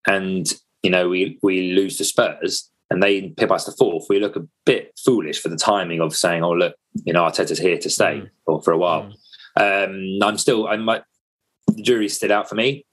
and 0.08 0.54
you 0.84 0.90
know 0.90 1.10
we 1.10 1.40
we 1.42 1.74
lose 1.74 1.98
to 1.98 2.06
Spurs, 2.06 2.70
and 2.90 3.02
they 3.02 3.30
pip 3.30 3.52
us 3.52 3.66
to 3.66 3.72
fourth, 3.72 4.06
we 4.10 4.20
look 4.20 4.36
a 4.36 4.48
bit 4.66 4.98
foolish 5.04 5.42
for 5.42 5.50
the 5.50 5.58
timing 5.58 6.02
of 6.02 6.16
saying, 6.16 6.44
"Oh, 6.44 6.52
look, 6.52 6.76
you 7.04 7.14
know, 7.14 7.24
Arteta's 7.24 7.60
here 7.60 7.78
to 7.78 7.90
stay 7.90 8.22
mm. 8.22 8.30
for, 8.46 8.62
for 8.62 8.72
a 8.72 8.78
while." 8.78 9.12
Mm. 9.58 10.22
Um, 10.22 10.28
I'm 10.28 10.38
still, 10.38 10.68
I 10.68 10.76
might, 10.76 11.04
the 11.68 11.82
jury's 11.82 12.16
still 12.16 12.34
out 12.34 12.50
for 12.50 12.56
me, 12.56 12.86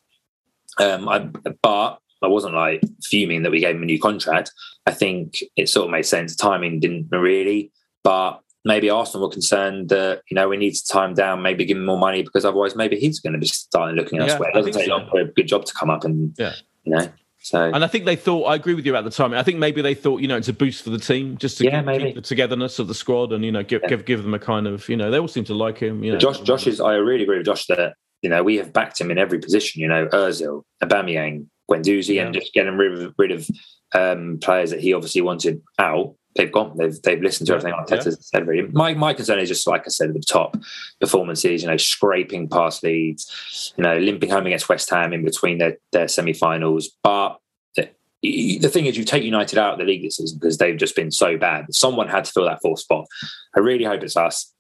um, 0.79 1.09
I, 1.09 1.29
but 1.63 1.99
I 2.23 2.29
wasn't 2.29 2.55
like 2.55 2.83
fuming 3.03 3.43
that 3.43 3.51
we 3.51 3.61
gave 3.61 3.75
him 3.75 3.83
a 3.83 3.87
new 3.87 4.01
contract. 4.01 4.53
I 4.87 4.93
think 4.93 5.39
it 5.57 5.69
sort 5.69 5.87
of 5.87 5.91
made 5.91 6.07
sense. 6.07 6.37
Timing 6.37 6.81
didn't 6.81 7.09
really, 7.11 7.73
but 8.03 8.41
maybe 8.65 8.91
Arsenal 8.91 9.27
were 9.27 9.33
concerned 9.33 9.89
that 9.89 10.23
you 10.31 10.35
know 10.35 10.49
we 10.49 10.57
need 10.57 10.75
to 10.75 10.87
time 10.87 11.15
down, 11.15 11.43
maybe 11.43 11.65
give 11.65 11.77
him 11.77 11.85
more 11.85 11.99
money 11.99 12.23
because 12.23 12.45
otherwise 12.45 12.77
maybe 12.77 12.99
he's 12.99 13.21
going 13.21 13.33
to 13.33 13.39
be 13.39 13.47
starting 13.47 13.97
looking 13.97 14.21
elsewhere. 14.21 14.51
Yeah, 14.53 14.61
it 14.61 14.65
doesn't 14.65 14.73
take 14.73 14.87
so. 14.87 14.97
long 14.97 15.09
for 15.11 15.21
a 15.21 15.27
good 15.27 15.49
job 15.49 15.65
to 15.65 15.75
come 15.75 15.91
up, 15.91 16.05
and 16.05 16.35
yeah. 16.39 16.55
you 16.85 16.95
know. 16.95 17.13
So, 17.43 17.61
and 17.61 17.83
I 17.83 17.89
think 17.89 18.05
they 18.05 18.15
thought 18.15 18.45
I 18.45 18.55
agree 18.55 18.75
with 18.75 18.87
you 18.87 18.95
at 18.95 19.03
the 19.03 19.11
time. 19.11 19.35
I 19.35 19.43
think 19.43 19.59
maybe 19.59 19.83
they 19.83 19.95
thought 19.95 20.21
you 20.21 20.29
know 20.29 20.37
it's 20.37 20.49
a 20.49 20.53
boost 20.53 20.85
for 20.85 20.91
the 20.91 20.99
team 20.99 21.37
just 21.37 21.59
to 21.59 21.65
yeah, 21.65 21.83
keep, 21.83 22.01
keep, 22.01 22.15
the 22.15 22.21
togetherness 22.21 22.79
of 22.79 22.87
the 22.87 22.95
squad 22.95 23.33
and 23.33 23.45
you 23.45 23.51
know 23.51 23.65
give, 23.65 23.83
yeah. 23.83 23.89
give 23.89 24.05
give 24.05 24.23
them 24.23 24.33
a 24.33 24.39
kind 24.39 24.69
of 24.69 24.89
you 24.89 24.97
know 24.97 25.11
they 25.11 25.19
all 25.19 25.27
seem 25.27 25.45
to 25.45 25.55
like 25.55 25.79
him. 25.79 26.05
You 26.05 26.13
know. 26.13 26.19
Josh, 26.19 26.41
Josh 26.41 26.69
is 26.69 26.81
I 26.81 26.95
really 26.95 27.25
agree 27.25 27.39
with 27.39 27.47
Josh 27.47 27.67
that 27.67 27.95
you 28.23 28.31
know 28.31 28.45
we 28.45 28.57
have 28.57 28.73
backed 28.73 29.01
him 29.01 29.11
in 29.11 29.19
every 29.19 29.41
position. 29.41 29.83
You 29.83 29.89
know 29.89 30.07
Özil, 30.07 30.63
Aubameyang, 30.83 31.47
Guendouzi, 31.69 32.15
yeah. 32.15 32.27
and 32.27 32.35
just 32.35 32.53
getting 32.53 32.77
rid 32.77 33.03
of, 33.03 33.15
rid 33.19 33.33
of 33.33 33.49
um, 33.93 34.39
players 34.41 34.71
that 34.71 34.81
he 34.81 34.95
obviously 34.95 35.21
wanted 35.21 35.63
out. 35.81 36.15
They've 36.35 36.51
gone. 36.51 36.77
They've 36.77 37.01
they've 37.03 37.21
listened 37.21 37.47
to 37.49 37.55
everything 37.55 37.79
Arteta 37.79 38.07
yeah. 38.07 38.17
said. 38.21 38.47
Really, 38.47 38.69
my 38.73 38.95
my 38.95 39.13
concern 39.13 39.39
is 39.39 39.49
just 39.49 39.67
like 39.67 39.83
I 39.83 39.89
said 39.89 40.09
at 40.09 40.15
the 40.15 40.21
top, 40.21 40.57
performances. 41.01 41.63
You 41.63 41.69
know, 41.69 41.77
scraping 41.77 42.49
past 42.49 42.83
Leeds. 42.83 43.75
You 43.77 43.85
know, 43.85 43.99
limping 43.99 44.31
home 44.31 44.47
against 44.47 44.69
West 44.69 44.89
Ham 44.91 45.13
in 45.13 45.25
between 45.25 45.59
their 45.59 45.77
their 45.93 46.09
semi-finals. 46.09 46.91
But 47.03 47.39
the, 47.77 48.59
the 48.59 48.69
thing 48.69 48.87
is, 48.87 48.97
you 48.97 49.05
take 49.05 49.25
United 49.25 49.59
out 49.59 49.75
of 49.75 49.79
the 49.79 49.85
league 49.85 50.03
this 50.03 50.17
season 50.17 50.39
because 50.39 50.59
they've 50.59 50.77
just 50.77 50.97
been 50.97 51.11
so 51.11 51.37
bad. 51.37 51.67
Someone 51.75 52.09
had 52.09 52.25
to 52.25 52.33
fill 52.33 52.47
that 52.47 52.63
fourth 52.63 52.81
spot. 52.81 53.07
I 53.55 53.61
really 53.61 53.85
hope 53.85 54.03
it's 54.03 54.17
us. 54.17 54.53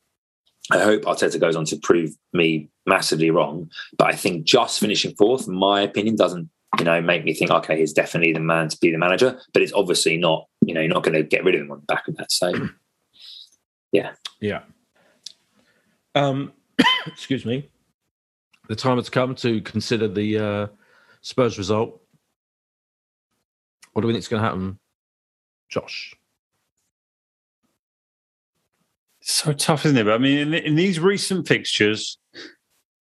I 0.70 0.78
hope 0.78 1.02
Arteta 1.02 1.40
goes 1.40 1.56
on 1.56 1.64
to 1.66 1.76
prove 1.76 2.10
me 2.32 2.68
massively 2.86 3.30
wrong. 3.30 3.70
But 3.96 4.08
I 4.08 4.16
think 4.16 4.44
just 4.44 4.80
finishing 4.80 5.14
fourth, 5.16 5.48
my 5.48 5.80
opinion, 5.80 6.16
doesn't 6.16 6.50
you 6.78 6.84
know, 6.84 7.00
make 7.00 7.24
me 7.24 7.34
think, 7.34 7.50
okay, 7.50 7.78
he's 7.78 7.92
definitely 7.92 8.32
the 8.32 8.40
man 8.40 8.68
to 8.68 8.78
be 8.80 8.90
the 8.90 8.98
manager. 8.98 9.38
But 9.52 9.62
it's 9.62 9.72
obviously 9.72 10.16
not, 10.16 10.48
you 10.64 10.74
know, 10.74 10.80
you're 10.80 10.92
not 10.92 11.02
going 11.02 11.14
to 11.14 11.22
get 11.22 11.44
rid 11.44 11.54
of 11.54 11.60
him 11.62 11.70
on 11.70 11.80
the 11.80 11.86
back 11.86 12.08
of 12.08 12.16
that. 12.16 12.32
So, 12.32 12.52
yeah. 13.92 14.12
Yeah. 14.40 14.62
Um, 16.14 16.52
excuse 17.06 17.44
me. 17.44 17.68
The 18.68 18.76
time 18.76 18.96
has 18.96 19.10
come 19.10 19.34
to 19.36 19.60
consider 19.60 20.08
the 20.08 20.38
uh, 20.38 20.66
Spurs 21.20 21.58
result. 21.58 22.00
What 23.92 24.02
do 24.02 24.08
we 24.08 24.14
think 24.14 24.22
is 24.22 24.28
going 24.28 24.42
to 24.42 24.48
happen, 24.48 24.78
Josh? 25.68 26.14
So 29.20 29.52
tough, 29.52 29.84
isn't 29.84 29.98
it? 29.98 30.04
But 30.04 30.14
I 30.14 30.18
mean, 30.18 30.38
in, 30.38 30.54
in 30.54 30.74
these 30.74 30.98
recent 30.98 31.46
fixtures 31.46 32.18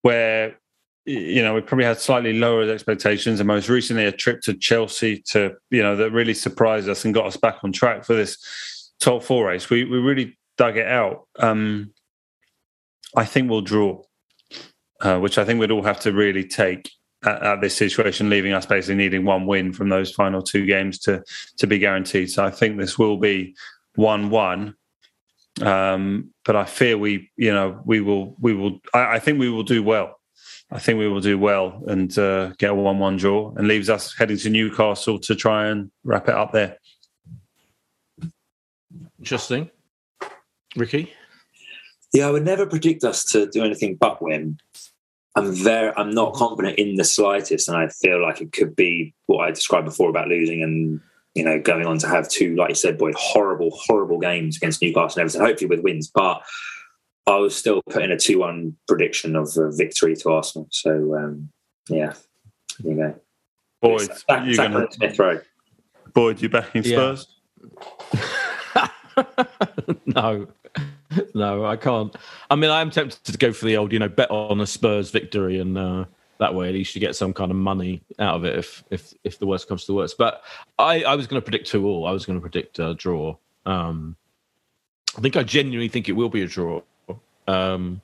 where 0.01 0.59
you 1.11 1.41
know, 1.41 1.53
we 1.53 1.61
probably 1.61 1.85
had 1.85 1.99
slightly 1.99 2.33
lower 2.33 2.69
expectations, 2.69 3.39
and 3.39 3.47
most 3.47 3.67
recently 3.67 4.05
a 4.05 4.11
trip 4.11 4.41
to 4.41 4.53
Chelsea 4.53 5.21
to, 5.27 5.53
you 5.69 5.83
know, 5.83 5.95
that 5.95 6.11
really 6.11 6.33
surprised 6.33 6.87
us 6.87 7.03
and 7.03 7.13
got 7.13 7.25
us 7.25 7.37
back 7.37 7.57
on 7.63 7.71
track 7.71 8.05
for 8.05 8.15
this 8.15 8.37
top 8.99 9.23
four 9.23 9.47
race. 9.47 9.69
We 9.69 9.83
we 9.83 9.97
really 9.97 10.37
dug 10.57 10.77
it 10.77 10.87
out. 10.87 11.27
Um, 11.37 11.93
I 13.15 13.25
think 13.25 13.49
we'll 13.49 13.61
draw, 13.61 14.01
uh, 15.01 15.19
which 15.19 15.37
I 15.37 15.43
think 15.43 15.59
we'd 15.59 15.71
all 15.71 15.83
have 15.83 15.99
to 16.01 16.13
really 16.13 16.45
take 16.45 16.89
at, 17.25 17.43
at, 17.43 17.61
this 17.61 17.75
situation, 17.75 18.29
leaving 18.29 18.53
us 18.53 18.65
basically 18.65 18.95
needing 18.95 19.25
one 19.25 19.45
win 19.45 19.73
from 19.73 19.89
those 19.89 20.11
final 20.11 20.41
two 20.41 20.65
games 20.65 20.99
to 20.99 21.23
to 21.57 21.67
be 21.67 21.77
guaranteed. 21.77 22.31
So 22.31 22.45
I 22.45 22.51
think 22.51 22.77
this 22.77 22.97
will 22.97 23.17
be 23.17 23.55
one 23.95 24.29
one. 24.29 24.75
Um, 25.61 26.33
but 26.45 26.55
I 26.55 26.63
fear 26.63 26.97
we, 26.97 27.29
you 27.35 27.53
know, 27.53 27.81
we 27.83 27.99
will, 27.99 28.37
we 28.39 28.53
will. 28.53 28.79
I, 28.93 29.15
I 29.15 29.19
think 29.19 29.37
we 29.37 29.49
will 29.49 29.63
do 29.63 29.83
well 29.83 30.20
I 30.71 30.79
think 30.79 30.99
we 30.99 31.07
will 31.09 31.19
do 31.19 31.37
well 31.37 31.83
and 31.87 32.17
uh, 32.17 32.53
get 32.57 32.71
a 32.71 32.75
one-one 32.75 33.17
draw, 33.17 33.53
and 33.55 33.67
leaves 33.67 33.89
us 33.89 34.15
heading 34.17 34.37
to 34.37 34.49
Newcastle 34.49 35.19
to 35.19 35.35
try 35.35 35.67
and 35.67 35.91
wrap 36.03 36.29
it 36.29 36.35
up 36.35 36.53
there. 36.53 36.77
Interesting, 39.19 39.69
Ricky. 40.75 41.13
Yeah, 42.13 42.27
I 42.27 42.31
would 42.31 42.45
never 42.45 42.65
predict 42.65 43.03
us 43.03 43.23
to 43.31 43.47
do 43.47 43.63
anything 43.63 43.95
but 43.95 44.21
win. 44.21 44.57
I'm 45.35 45.53
very, 45.53 45.93
I'm 45.95 46.11
not 46.11 46.33
confident 46.33 46.77
in 46.77 46.95
the 46.95 47.03
slightest, 47.03 47.67
and 47.67 47.77
I 47.77 47.87
feel 47.87 48.21
like 48.21 48.41
it 48.41 48.51
could 48.51 48.75
be 48.75 49.13
what 49.27 49.47
I 49.47 49.51
described 49.51 49.85
before 49.85 50.09
about 50.09 50.27
losing 50.27 50.63
and 50.63 50.99
you 51.35 51.43
know 51.45 51.59
going 51.59 51.85
on 51.85 51.97
to 51.99 52.07
have 52.07 52.29
two, 52.29 52.55
like 52.55 52.69
you 52.69 52.75
said, 52.75 52.97
boy, 52.97 53.11
horrible, 53.15 53.71
horrible 53.73 54.19
games 54.19 54.57
against 54.57 54.81
Newcastle 54.81 55.19
and 55.19 55.29
Everton. 55.29 55.45
Hopefully 55.45 55.69
with 55.69 55.83
wins, 55.83 56.09
but 56.13 56.41
I 57.27 57.37
was 57.37 57.55
still 57.55 57.81
putting 57.89 58.11
a 58.11 58.17
two-one 58.17 58.75
prediction 58.87 59.35
of 59.35 59.55
a 59.57 59.71
victory 59.71 60.15
to 60.17 60.31
Arsenal. 60.31 60.67
So 60.71 61.15
um, 61.15 61.49
yeah, 61.89 62.13
there 62.79 62.93
you 62.93 62.97
go. 62.97 63.15
Boyd, 63.81 64.11
Sack- 64.27 64.45
you 64.45 64.53
sack 64.53 64.71
gonna 64.71 64.91
Smith 64.91 65.19
Rowe. 65.19 65.41
Boyd, 66.13 66.41
you 66.41 66.49
backing 66.49 66.83
Yeah. 66.83 67.15
Spurs? 67.15 67.27
no, 70.05 70.47
no, 71.33 71.65
I 71.65 71.75
can't. 71.75 72.15
I 72.49 72.55
mean, 72.55 72.69
I 72.69 72.81
am 72.81 72.91
tempted 72.91 73.23
to 73.25 73.37
go 73.37 73.53
for 73.53 73.65
the 73.65 73.77
old, 73.77 73.91
you 73.91 73.99
know, 73.99 74.09
bet 74.09 74.29
on 74.31 74.61
a 74.61 74.67
Spurs 74.67 75.11
victory, 75.11 75.59
and 75.59 75.77
uh, 75.77 76.05
that 76.39 76.53
way 76.55 76.67
at 76.69 76.73
least 76.73 76.95
you 76.95 77.01
get 77.01 77.15
some 77.15 77.33
kind 77.33 77.51
of 77.51 77.57
money 77.57 78.01
out 78.19 78.35
of 78.35 78.45
it 78.45 78.57
if 78.57 78.83
if 78.89 79.13
if 79.23 79.39
the 79.39 79.45
worst 79.45 79.67
comes 79.67 79.81
to 79.81 79.87
the 79.87 79.95
worst. 79.95 80.17
But 80.17 80.41
I, 80.79 81.03
I 81.03 81.15
was 81.15 81.27
going 81.27 81.41
to 81.41 81.45
predict 81.45 81.67
two 81.67 81.85
all. 81.87 82.05
I 82.05 82.11
was 82.11 82.25
going 82.25 82.37
to 82.37 82.41
predict 82.41 82.79
a 82.79 82.93
draw. 82.93 83.35
Um, 83.65 84.15
I 85.17 85.21
think 85.21 85.35
I 85.35 85.43
genuinely 85.43 85.89
think 85.89 86.09
it 86.09 86.13
will 86.13 86.29
be 86.29 86.41
a 86.41 86.47
draw. 86.47 86.81
Um, 87.47 88.01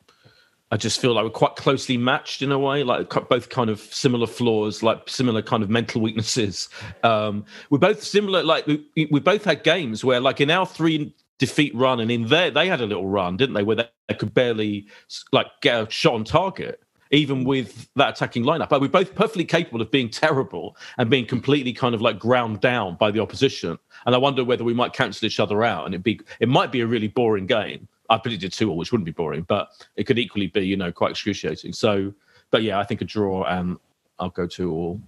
I 0.69 0.75
just 0.75 0.99
feel 0.99 1.13
like 1.13 1.23
we're 1.23 1.29
quite 1.29 1.55
closely 1.55 1.95
matched 1.97 2.41
in 2.41 2.51
a 2.51 2.59
way, 2.59 2.83
like 2.83 3.09
both 3.29 3.47
kind 3.49 3.69
of 3.69 3.79
similar 3.79 4.27
flaws, 4.27 4.83
like 4.83 5.07
similar 5.07 5.41
kind 5.41 5.63
of 5.63 5.69
mental 5.69 6.01
weaknesses. 6.01 6.67
Um, 7.03 7.45
we're 7.69 7.77
both 7.77 8.03
similar, 8.03 8.43
like 8.43 8.67
we, 8.67 8.85
we 9.09 9.21
both 9.21 9.45
had 9.45 9.63
games 9.63 10.03
where, 10.03 10.19
like 10.19 10.41
in 10.41 10.51
our 10.51 10.65
three 10.65 11.15
defeat 11.37 11.73
run, 11.73 12.01
and 12.01 12.11
in 12.11 12.27
there 12.27 12.51
they 12.51 12.67
had 12.67 12.81
a 12.81 12.85
little 12.85 13.07
run, 13.07 13.37
didn't 13.37 13.55
they, 13.55 13.63
where 13.63 13.77
they, 13.77 13.89
they 14.09 14.15
could 14.15 14.33
barely 14.33 14.87
like 15.31 15.47
get 15.61 15.81
a 15.81 15.89
shot 15.89 16.15
on 16.15 16.25
target, 16.25 16.83
even 17.11 17.45
with 17.45 17.87
that 17.95 18.17
attacking 18.17 18.43
lineup. 18.43 18.67
But 18.67 18.81
we're 18.81 18.89
both 18.89 19.15
perfectly 19.15 19.45
capable 19.45 19.81
of 19.81 19.89
being 19.89 20.09
terrible 20.09 20.75
and 20.97 21.09
being 21.09 21.25
completely 21.25 21.71
kind 21.71 21.95
of 21.95 22.01
like 22.01 22.19
ground 22.19 22.59
down 22.59 22.97
by 22.97 23.11
the 23.11 23.21
opposition. 23.21 23.77
And 24.05 24.13
I 24.13 24.17
wonder 24.17 24.43
whether 24.43 24.65
we 24.65 24.73
might 24.73 24.91
cancel 24.91 25.27
each 25.27 25.39
other 25.39 25.63
out, 25.63 25.85
and 25.85 25.95
it 25.95 26.03
be 26.03 26.19
it 26.41 26.49
might 26.49 26.73
be 26.73 26.81
a 26.81 26.87
really 26.87 27.07
boring 27.07 27.45
game. 27.45 27.87
I 28.09 28.17
predicted 28.17 28.53
two 28.53 28.69
all, 28.69 28.77
which 28.77 28.91
wouldn't 28.91 29.05
be 29.05 29.11
boring, 29.11 29.43
but 29.47 29.69
it 29.95 30.05
could 30.05 30.17
equally 30.19 30.47
be, 30.47 30.65
you 30.65 30.77
know, 30.77 30.91
quite 30.91 31.11
excruciating. 31.11 31.73
So, 31.73 32.13
but 32.51 32.63
yeah, 32.63 32.79
I 32.79 32.83
think 32.83 33.01
a 33.01 33.05
draw, 33.05 33.43
and 33.43 33.77
I'll 34.19 34.29
go 34.29 34.47
two 34.47 34.71
all. 34.71 35.01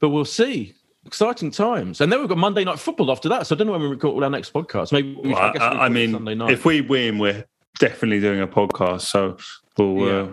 But 0.00 0.10
we'll 0.10 0.24
see. 0.24 0.74
Exciting 1.06 1.50
times, 1.50 2.00
and 2.02 2.12
then 2.12 2.18
we've 2.20 2.28
got 2.28 2.36
Monday 2.36 2.64
night 2.64 2.78
football 2.78 3.10
after 3.10 3.30
that. 3.30 3.46
So 3.46 3.54
I 3.54 3.58
don't 3.58 3.66
know 3.66 3.72
when 3.72 3.80
we 3.82 3.86
record 3.88 4.22
our 4.22 4.28
next 4.28 4.52
podcast. 4.52 4.92
Maybe 4.92 5.14
we, 5.22 5.32
Well, 5.32 5.38
I 5.38 5.52
I, 5.58 5.86
I 5.86 5.88
mean, 5.88 6.26
if 6.50 6.66
we 6.66 6.82
win, 6.82 7.18
we're 7.18 7.46
definitely 7.78 8.20
doing 8.20 8.40
a 8.42 8.46
podcast. 8.48 9.02
So 9.02 9.38
we'll 9.78 10.24
uh, 10.24 10.28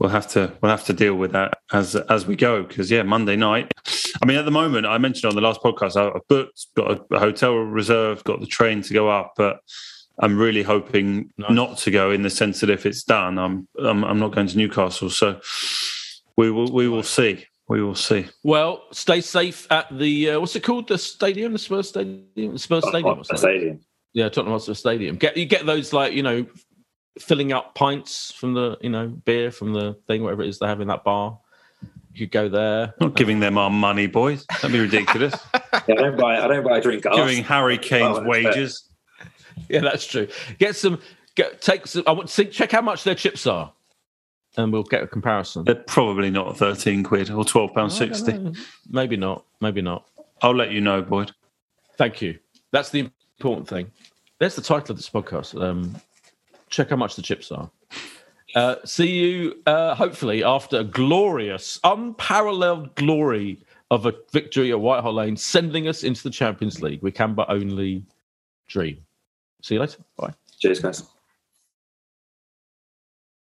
we'll 0.00 0.10
have 0.10 0.26
to 0.32 0.52
we'll 0.60 0.70
have 0.70 0.84
to 0.86 0.92
deal 0.92 1.14
with 1.14 1.30
that 1.32 1.58
as 1.72 1.94
as 1.94 2.26
we 2.26 2.34
go. 2.34 2.64
Because 2.64 2.90
yeah, 2.90 3.02
Monday 3.04 3.36
night. 3.36 3.70
I 4.20 4.26
mean, 4.26 4.36
at 4.38 4.46
the 4.46 4.50
moment, 4.50 4.84
I 4.86 4.98
mentioned 4.98 5.28
on 5.28 5.36
the 5.36 5.42
last 5.42 5.60
podcast, 5.60 5.94
I- 5.96 6.12
I've 6.16 6.26
booked, 6.26 6.66
got 6.74 6.90
a, 6.90 7.14
a 7.14 7.20
hotel 7.20 7.54
reserved, 7.54 8.24
got 8.24 8.40
the 8.40 8.46
train 8.46 8.82
to 8.82 8.94
go 8.94 9.08
up, 9.08 9.34
but 9.36 9.60
I'm 10.18 10.38
really 10.38 10.62
hoping 10.62 11.30
Nice. 11.36 11.50
not 11.50 11.78
to 11.78 11.90
go 11.90 12.10
in 12.10 12.22
the 12.22 12.30
sense 12.30 12.60
that 12.60 12.70
if 12.70 12.86
it's 12.86 13.02
done, 13.02 13.38
I'm 13.38 13.68
I'm, 13.78 14.04
I'm 14.04 14.18
not 14.18 14.32
going 14.32 14.46
to 14.46 14.56
Newcastle. 14.58 15.10
So 15.10 15.40
we 16.36 16.50
will 16.50 16.72
we 16.72 16.88
will 16.88 17.02
see. 17.02 17.44
We 17.68 17.82
will 17.82 17.96
see. 17.96 18.26
well, 18.44 18.84
stay 18.92 19.20
safe 19.20 19.66
at 19.72 19.86
the 19.98 20.30
uh, 20.30 20.40
what's 20.40 20.54
it 20.54 20.62
called? 20.62 20.86
The 20.88 20.98
stadium, 20.98 21.52
the 21.52 21.58
Spurs 21.58 21.88
stadium, 21.88 22.24
the 22.52 22.58
Spurs 22.58 22.86
stadium. 22.88 23.18
or? 23.18 23.24
Stadium. 23.36 23.80
Yeah, 24.12 24.28
Tottenham 24.28 24.52
Hotspur 24.52 24.72
Stadium. 24.74 25.16
Get 25.16 25.36
you 25.36 25.44
get 25.46 25.66
those 25.66 25.92
like 25.92 26.12
you 26.14 26.22
know, 26.22 26.46
filling 27.18 27.52
up 27.52 27.74
pints 27.74 28.32
from 28.32 28.54
the 28.54 28.78
you 28.80 28.88
know 28.88 29.08
beer 29.08 29.50
from 29.50 29.72
the 29.72 29.94
thing, 30.06 30.22
whatever 30.22 30.42
it 30.42 30.48
is 30.48 30.58
they 30.60 30.66
have 30.66 30.80
in 30.80 30.88
that 30.88 31.02
bar. 31.04 31.38
You 32.14 32.26
could 32.26 32.30
go 32.30 32.48
there. 32.48 32.94
Not 32.98 33.14
giving 33.14 33.40
them 33.40 33.58
our 33.58 33.68
money, 33.68 34.06
boys. 34.06 34.46
That'd 34.48 34.72
be 34.72 34.80
ridiculous. 34.80 35.34
Yeah, 35.88 35.94
I 35.98 36.02
don't 36.02 36.16
buy. 36.18 36.40
I 36.42 36.48
don't 36.48 36.64
buy 36.64 36.78
a 36.78 36.80
drink. 36.80 37.04
at 37.06 37.12
Giving 37.12 37.22
Arsenal. 37.24 37.44
Harry 37.44 37.78
Kane's 37.78 38.02
Oh, 38.08 38.14
that's 38.14 38.26
wages. 38.26 38.88
Yeah, 39.68 39.80
that's 39.80 40.06
true. 40.06 40.28
Get 40.58 40.76
some. 40.76 41.00
Get 41.34 41.60
take 41.60 41.86
some. 41.86 42.04
I 42.06 42.12
want 42.12 42.28
to 42.28 42.34
see, 42.34 42.44
check 42.44 42.72
how 42.72 42.82
much 42.82 43.04
their 43.04 43.14
chips 43.14 43.46
are, 43.46 43.72
and 44.56 44.72
we'll 44.72 44.82
get 44.84 45.02
a 45.02 45.06
comparison. 45.06 45.64
They're 45.64 45.74
probably 45.74 46.30
not 46.30 46.56
13 46.56 47.02
quid 47.02 47.30
or 47.30 47.44
12 47.44 47.74
pounds 47.74 47.96
60. 47.96 48.52
Maybe 48.90 49.16
not. 49.16 49.44
Maybe 49.60 49.82
not. 49.82 50.06
I'll 50.42 50.54
let 50.54 50.70
you 50.70 50.80
know, 50.80 51.02
Boyd. 51.02 51.32
Thank 51.96 52.20
you. 52.22 52.38
That's 52.70 52.90
the 52.90 53.10
important 53.38 53.68
thing. 53.68 53.90
There's 54.38 54.54
the 54.54 54.62
title 54.62 54.92
of 54.92 54.98
this 54.98 55.08
podcast. 55.08 55.60
Um, 55.60 55.96
check 56.68 56.90
how 56.90 56.96
much 56.96 57.16
the 57.16 57.22
chips 57.22 57.50
are. 57.50 57.70
Uh, 58.54 58.76
see 58.84 59.08
you 59.08 59.62
uh, 59.66 59.94
hopefully 59.94 60.44
after 60.44 60.80
a 60.80 60.84
glorious, 60.84 61.80
unparalleled 61.84 62.94
glory 62.94 63.58
of 63.90 64.06
a 64.06 64.14
victory 64.32 64.70
at 64.70 64.80
White 64.80 65.02
Hart 65.02 65.14
Lane, 65.14 65.36
sending 65.36 65.88
us 65.88 66.04
into 66.04 66.22
the 66.22 66.30
Champions 66.30 66.82
League. 66.82 67.02
We 67.02 67.12
can 67.12 67.34
but 67.34 67.48
only 67.50 68.02
dream. 68.66 68.98
See 69.62 69.74
you 69.74 69.80
later. 69.80 69.98
Bye. 70.16 70.32
Cheers, 70.58 70.80
guys. 70.80 71.02